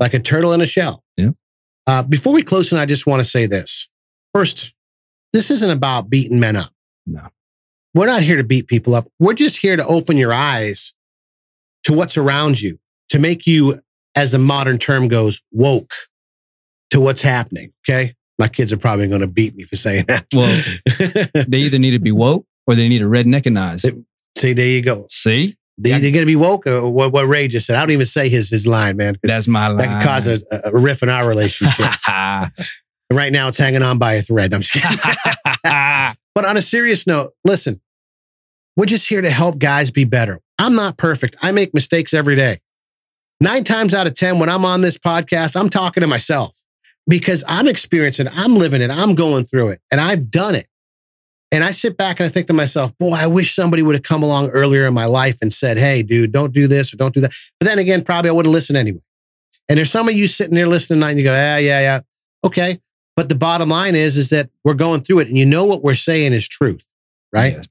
Like 0.00 0.14
a 0.14 0.20
turtle 0.20 0.52
in 0.52 0.60
a 0.60 0.66
shell. 0.66 1.04
Yeah. 1.16 1.30
Uh, 1.86 2.02
before 2.02 2.32
we 2.32 2.42
close, 2.42 2.72
and 2.72 2.80
I 2.80 2.86
just 2.86 3.06
want 3.06 3.20
to 3.20 3.24
say 3.24 3.46
this. 3.46 3.88
First, 4.34 4.74
this 5.32 5.50
isn't 5.50 5.70
about 5.70 6.10
beating 6.10 6.40
men 6.40 6.56
up. 6.56 6.72
No. 7.06 7.28
We're 7.94 8.06
not 8.06 8.22
here 8.22 8.36
to 8.36 8.44
beat 8.44 8.66
people 8.66 8.94
up. 8.94 9.06
We're 9.18 9.34
just 9.34 9.58
here 9.58 9.76
to 9.76 9.86
open 9.86 10.16
your 10.16 10.32
eyes 10.32 10.92
to 11.84 11.92
what's 11.92 12.16
around 12.16 12.60
you, 12.60 12.78
to 13.10 13.18
make 13.18 13.46
you, 13.46 13.80
as 14.14 14.34
a 14.34 14.38
modern 14.38 14.78
term 14.78 15.08
goes, 15.08 15.40
woke 15.52 15.94
to 16.90 17.00
what's 17.00 17.22
happening. 17.22 17.72
Okay. 17.88 18.14
My 18.38 18.48
kids 18.48 18.72
are 18.72 18.76
probably 18.76 19.08
going 19.08 19.22
to 19.22 19.26
beat 19.26 19.54
me 19.54 19.64
for 19.64 19.76
saying 19.76 20.06
that. 20.08 20.26
Well, 20.32 20.62
they 21.48 21.58
either 21.58 21.78
need 21.78 21.92
to 21.92 21.98
be 21.98 22.12
woke 22.12 22.46
or 22.66 22.74
they 22.74 22.88
need 22.88 23.02
a 23.02 23.06
redneckinize. 23.06 24.04
See, 24.36 24.52
there 24.52 24.68
you 24.68 24.82
go. 24.82 25.06
See? 25.10 25.56
They. 25.78 25.90
They're 25.90 26.00
going 26.10 26.14
to 26.14 26.26
be 26.26 26.36
woke 26.36 26.66
or 26.66 26.90
what, 26.90 27.12
what 27.12 27.26
Ray 27.26 27.48
just 27.48 27.66
said. 27.66 27.76
I 27.76 27.80
don't 27.80 27.92
even 27.92 28.06
say 28.06 28.28
his, 28.28 28.50
his 28.50 28.66
line, 28.66 28.96
man. 28.96 29.16
That's 29.22 29.48
my 29.48 29.68
line. 29.68 29.78
that 29.78 30.02
could 30.02 30.08
cause 30.08 30.26
a, 30.26 30.40
a 30.64 30.72
riff 30.72 31.02
in 31.02 31.08
our 31.08 31.26
relationship. 31.26 31.86
right 32.08 33.32
now, 33.32 33.48
it's 33.48 33.58
hanging 33.58 33.82
on 33.82 33.98
by 33.98 34.14
a 34.14 34.22
thread. 34.22 34.52
I'm 34.52 34.60
just 34.60 34.72
kidding. 34.72 34.98
But 36.36 36.44
on 36.44 36.58
a 36.58 36.62
serious 36.62 37.06
note, 37.06 37.32
listen, 37.46 37.80
we're 38.76 38.84
just 38.84 39.08
here 39.08 39.22
to 39.22 39.30
help 39.30 39.58
guys 39.58 39.90
be 39.90 40.04
better. 40.04 40.38
I'm 40.58 40.74
not 40.74 40.98
perfect. 40.98 41.34
I 41.40 41.50
make 41.50 41.72
mistakes 41.72 42.12
every 42.12 42.36
day. 42.36 42.58
Nine 43.40 43.64
times 43.64 43.94
out 43.94 44.06
of 44.06 44.12
10, 44.12 44.38
when 44.38 44.50
I'm 44.50 44.66
on 44.66 44.82
this 44.82 44.98
podcast, 44.98 45.58
I'm 45.58 45.70
talking 45.70 46.02
to 46.02 46.06
myself 46.06 46.62
because 47.06 47.44
I'm 47.46 47.68
experiencing. 47.68 48.28
I'm 48.32 48.56
living 48.56 48.82
it. 48.82 48.90
I'm 48.90 49.14
going 49.14 49.44
through 49.44 49.70
it 49.70 49.80
and 49.90 50.00
I've 50.00 50.30
done 50.30 50.54
it. 50.54 50.68
And 51.52 51.62
I 51.62 51.70
sit 51.70 51.96
back 51.96 52.18
and 52.18 52.26
I 52.26 52.28
think 52.28 52.48
to 52.48 52.52
myself, 52.52 52.96
boy, 52.98 53.14
I 53.16 53.28
wish 53.28 53.54
somebody 53.54 53.82
would 53.82 53.94
have 53.94 54.02
come 54.02 54.22
along 54.22 54.48
earlier 54.48 54.86
in 54.86 54.94
my 54.94 55.06
life 55.06 55.38
and 55.40 55.52
said, 55.52 55.78
hey, 55.78 56.02
dude, 56.02 56.32
don't 56.32 56.52
do 56.52 56.66
this 56.66 56.92
or 56.92 56.96
don't 56.96 57.14
do 57.14 57.20
that. 57.20 57.32
But 57.60 57.68
then 57.68 57.78
again, 57.78 58.02
probably 58.02 58.30
I 58.30 58.32
wouldn't 58.32 58.52
listen 58.52 58.74
anyway. 58.74 59.00
And 59.68 59.78
there's 59.78 59.90
some 59.90 60.08
of 60.08 60.14
you 60.14 60.26
sitting 60.26 60.54
there 60.54 60.66
listening 60.66 61.00
tonight 61.00 61.10
and 61.10 61.20
you 61.20 61.24
go, 61.24 61.32
yeah, 61.32 61.58
yeah, 61.58 61.80
yeah. 61.80 62.00
Okay. 62.44 62.78
But 63.14 63.28
the 63.28 63.34
bottom 63.36 63.68
line 63.68 63.94
is, 63.94 64.16
is 64.16 64.30
that 64.30 64.50
we're 64.64 64.74
going 64.74 65.02
through 65.02 65.20
it 65.20 65.28
and 65.28 65.38
you 65.38 65.46
know 65.46 65.66
what 65.66 65.82
we're 65.82 65.94
saying 65.94 66.32
is 66.32 66.46
truth, 66.46 66.84
right? 67.32 67.54
Yeah. 67.54 67.62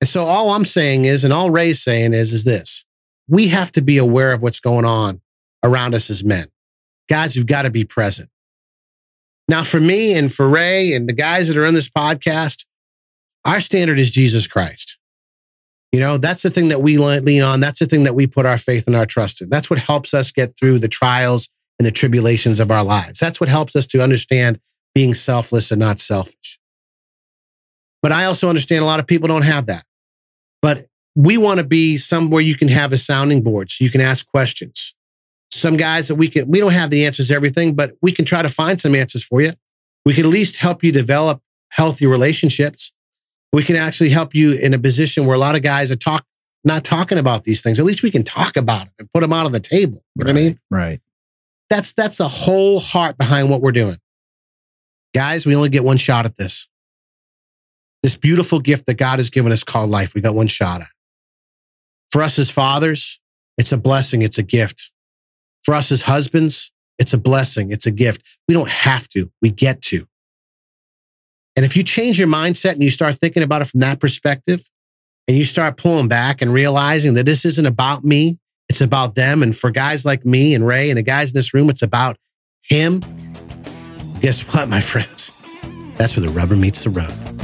And 0.00 0.08
so 0.08 0.22
all 0.22 0.50
I'm 0.50 0.64
saying 0.64 1.04
is, 1.04 1.24
and 1.24 1.32
all 1.32 1.50
Ray's 1.50 1.82
saying 1.82 2.14
is, 2.14 2.32
is 2.32 2.44
this. 2.44 2.84
We 3.28 3.48
have 3.48 3.70
to 3.72 3.82
be 3.82 3.98
aware 3.98 4.32
of 4.32 4.40
what's 4.40 4.60
going 4.60 4.84
on 4.84 5.20
around 5.62 5.94
us 5.94 6.08
as 6.10 6.24
men. 6.24 6.46
Guys, 7.08 7.36
you've 7.36 7.46
got 7.46 7.62
to 7.62 7.70
be 7.70 7.84
present. 7.84 8.30
Now, 9.50 9.64
for 9.64 9.80
me 9.80 10.16
and 10.16 10.32
for 10.32 10.48
Ray 10.48 10.92
and 10.92 11.08
the 11.08 11.12
guys 11.12 11.48
that 11.48 11.58
are 11.58 11.66
on 11.66 11.74
this 11.74 11.88
podcast, 11.88 12.64
our 13.44 13.58
standard 13.58 13.98
is 13.98 14.08
Jesus 14.08 14.46
Christ. 14.46 14.96
You 15.90 15.98
know, 15.98 16.18
that's 16.18 16.44
the 16.44 16.50
thing 16.50 16.68
that 16.68 16.82
we 16.82 16.98
lean 16.98 17.42
on. 17.42 17.58
That's 17.58 17.80
the 17.80 17.86
thing 17.86 18.04
that 18.04 18.14
we 18.14 18.28
put 18.28 18.46
our 18.46 18.58
faith 18.58 18.86
and 18.86 18.94
our 18.94 19.06
trust 19.06 19.42
in. 19.42 19.50
That's 19.50 19.68
what 19.68 19.80
helps 19.80 20.14
us 20.14 20.30
get 20.30 20.56
through 20.56 20.78
the 20.78 20.86
trials 20.86 21.48
and 21.80 21.86
the 21.86 21.90
tribulations 21.90 22.60
of 22.60 22.70
our 22.70 22.84
lives. 22.84 23.18
That's 23.18 23.40
what 23.40 23.48
helps 23.48 23.74
us 23.74 23.88
to 23.88 24.00
understand 24.00 24.60
being 24.94 25.14
selfless 25.14 25.72
and 25.72 25.80
not 25.80 25.98
selfish. 25.98 26.60
But 28.02 28.12
I 28.12 28.26
also 28.26 28.48
understand 28.48 28.84
a 28.84 28.86
lot 28.86 29.00
of 29.00 29.08
people 29.08 29.26
don't 29.26 29.42
have 29.42 29.66
that. 29.66 29.84
But 30.62 30.86
we 31.16 31.36
want 31.36 31.58
to 31.58 31.66
be 31.66 31.96
somewhere 31.96 32.40
you 32.40 32.54
can 32.54 32.68
have 32.68 32.92
a 32.92 32.98
sounding 32.98 33.42
board 33.42 33.68
so 33.68 33.84
you 33.84 33.90
can 33.90 34.00
ask 34.00 34.24
questions. 34.28 34.89
Some 35.60 35.76
guys 35.76 36.08
that 36.08 36.14
we 36.14 36.28
can, 36.28 36.48
we 36.48 36.58
don't 36.58 36.72
have 36.72 36.90
the 36.90 37.04
answers 37.04 37.28
to 37.28 37.34
everything, 37.34 37.74
but 37.74 37.94
we 38.00 38.12
can 38.12 38.24
try 38.24 38.42
to 38.42 38.48
find 38.48 38.80
some 38.80 38.94
answers 38.94 39.22
for 39.22 39.42
you. 39.42 39.52
We 40.06 40.14
can 40.14 40.24
at 40.24 40.30
least 40.30 40.56
help 40.56 40.82
you 40.82 40.90
develop 40.90 41.42
healthy 41.68 42.06
relationships. 42.06 42.92
We 43.52 43.62
can 43.62 43.76
actually 43.76 44.10
help 44.10 44.34
you 44.34 44.54
in 44.54 44.72
a 44.74 44.78
position 44.78 45.26
where 45.26 45.36
a 45.36 45.38
lot 45.38 45.56
of 45.56 45.62
guys 45.62 45.90
are 45.90 45.96
talk, 45.96 46.24
not 46.64 46.84
talking 46.84 47.18
about 47.18 47.44
these 47.44 47.62
things. 47.62 47.78
At 47.78 47.84
least 47.84 48.02
we 48.02 48.10
can 48.10 48.22
talk 48.22 48.56
about 48.56 48.84
them 48.84 48.94
and 48.98 49.12
put 49.12 49.20
them 49.20 49.32
out 49.32 49.44
on 49.44 49.52
the 49.52 49.60
table. 49.60 50.02
You 50.14 50.24
know 50.24 50.32
what 50.32 50.38
I 50.38 50.42
mean? 50.42 50.60
Right. 50.70 51.00
That's 51.68 51.92
that's 51.92 52.18
the 52.18 52.28
whole 52.28 52.80
heart 52.80 53.18
behind 53.18 53.50
what 53.50 53.60
we're 53.60 53.72
doing. 53.72 53.98
Guys, 55.14 55.46
we 55.46 55.54
only 55.54 55.68
get 55.68 55.84
one 55.84 55.98
shot 55.98 56.24
at 56.24 56.36
this. 56.36 56.68
This 58.02 58.16
beautiful 58.16 58.60
gift 58.60 58.86
that 58.86 58.94
God 58.94 59.18
has 59.18 59.28
given 59.28 59.52
us 59.52 59.62
called 59.62 59.90
life, 59.90 60.14
we 60.14 60.20
got 60.20 60.34
one 60.34 60.46
shot 60.46 60.80
at. 60.80 60.88
For 62.10 62.22
us 62.22 62.38
as 62.38 62.50
fathers, 62.50 63.20
it's 63.58 63.72
a 63.72 63.76
blessing, 63.76 64.22
it's 64.22 64.38
a 64.38 64.42
gift. 64.42 64.90
For 65.62 65.74
us 65.74 65.92
as 65.92 66.02
husbands, 66.02 66.72
it's 66.98 67.12
a 67.12 67.18
blessing, 67.18 67.70
it's 67.70 67.86
a 67.86 67.90
gift. 67.90 68.22
We 68.48 68.54
don't 68.54 68.68
have 68.68 69.08
to, 69.10 69.30
we 69.40 69.50
get 69.50 69.82
to. 69.82 70.06
And 71.56 71.64
if 71.64 71.76
you 71.76 71.82
change 71.82 72.18
your 72.18 72.28
mindset 72.28 72.72
and 72.72 72.82
you 72.82 72.90
start 72.90 73.16
thinking 73.16 73.42
about 73.42 73.62
it 73.62 73.66
from 73.66 73.80
that 73.80 74.00
perspective, 74.00 74.68
and 75.30 75.36
you 75.38 75.44
start 75.44 75.76
pulling 75.76 76.08
back 76.08 76.42
and 76.42 76.52
realizing 76.52 77.14
that 77.14 77.24
this 77.24 77.44
isn't 77.44 77.66
about 77.66 78.02
me, 78.02 78.38
it's 78.68 78.80
about 78.80 79.14
them. 79.14 79.44
And 79.44 79.54
for 79.54 79.70
guys 79.70 80.04
like 80.04 80.26
me 80.26 80.54
and 80.56 80.66
Ray 80.66 80.90
and 80.90 80.98
the 80.98 81.02
guys 81.02 81.30
in 81.30 81.34
this 81.34 81.54
room, 81.54 81.70
it's 81.70 81.82
about 81.82 82.16
him. 82.62 83.00
Guess 84.20 84.42
what, 84.52 84.68
my 84.68 84.80
friends? 84.80 85.30
That's 85.94 86.16
where 86.16 86.26
the 86.26 86.32
rubber 86.32 86.56
meets 86.56 86.82
the 86.82 86.90
road. 86.90 87.39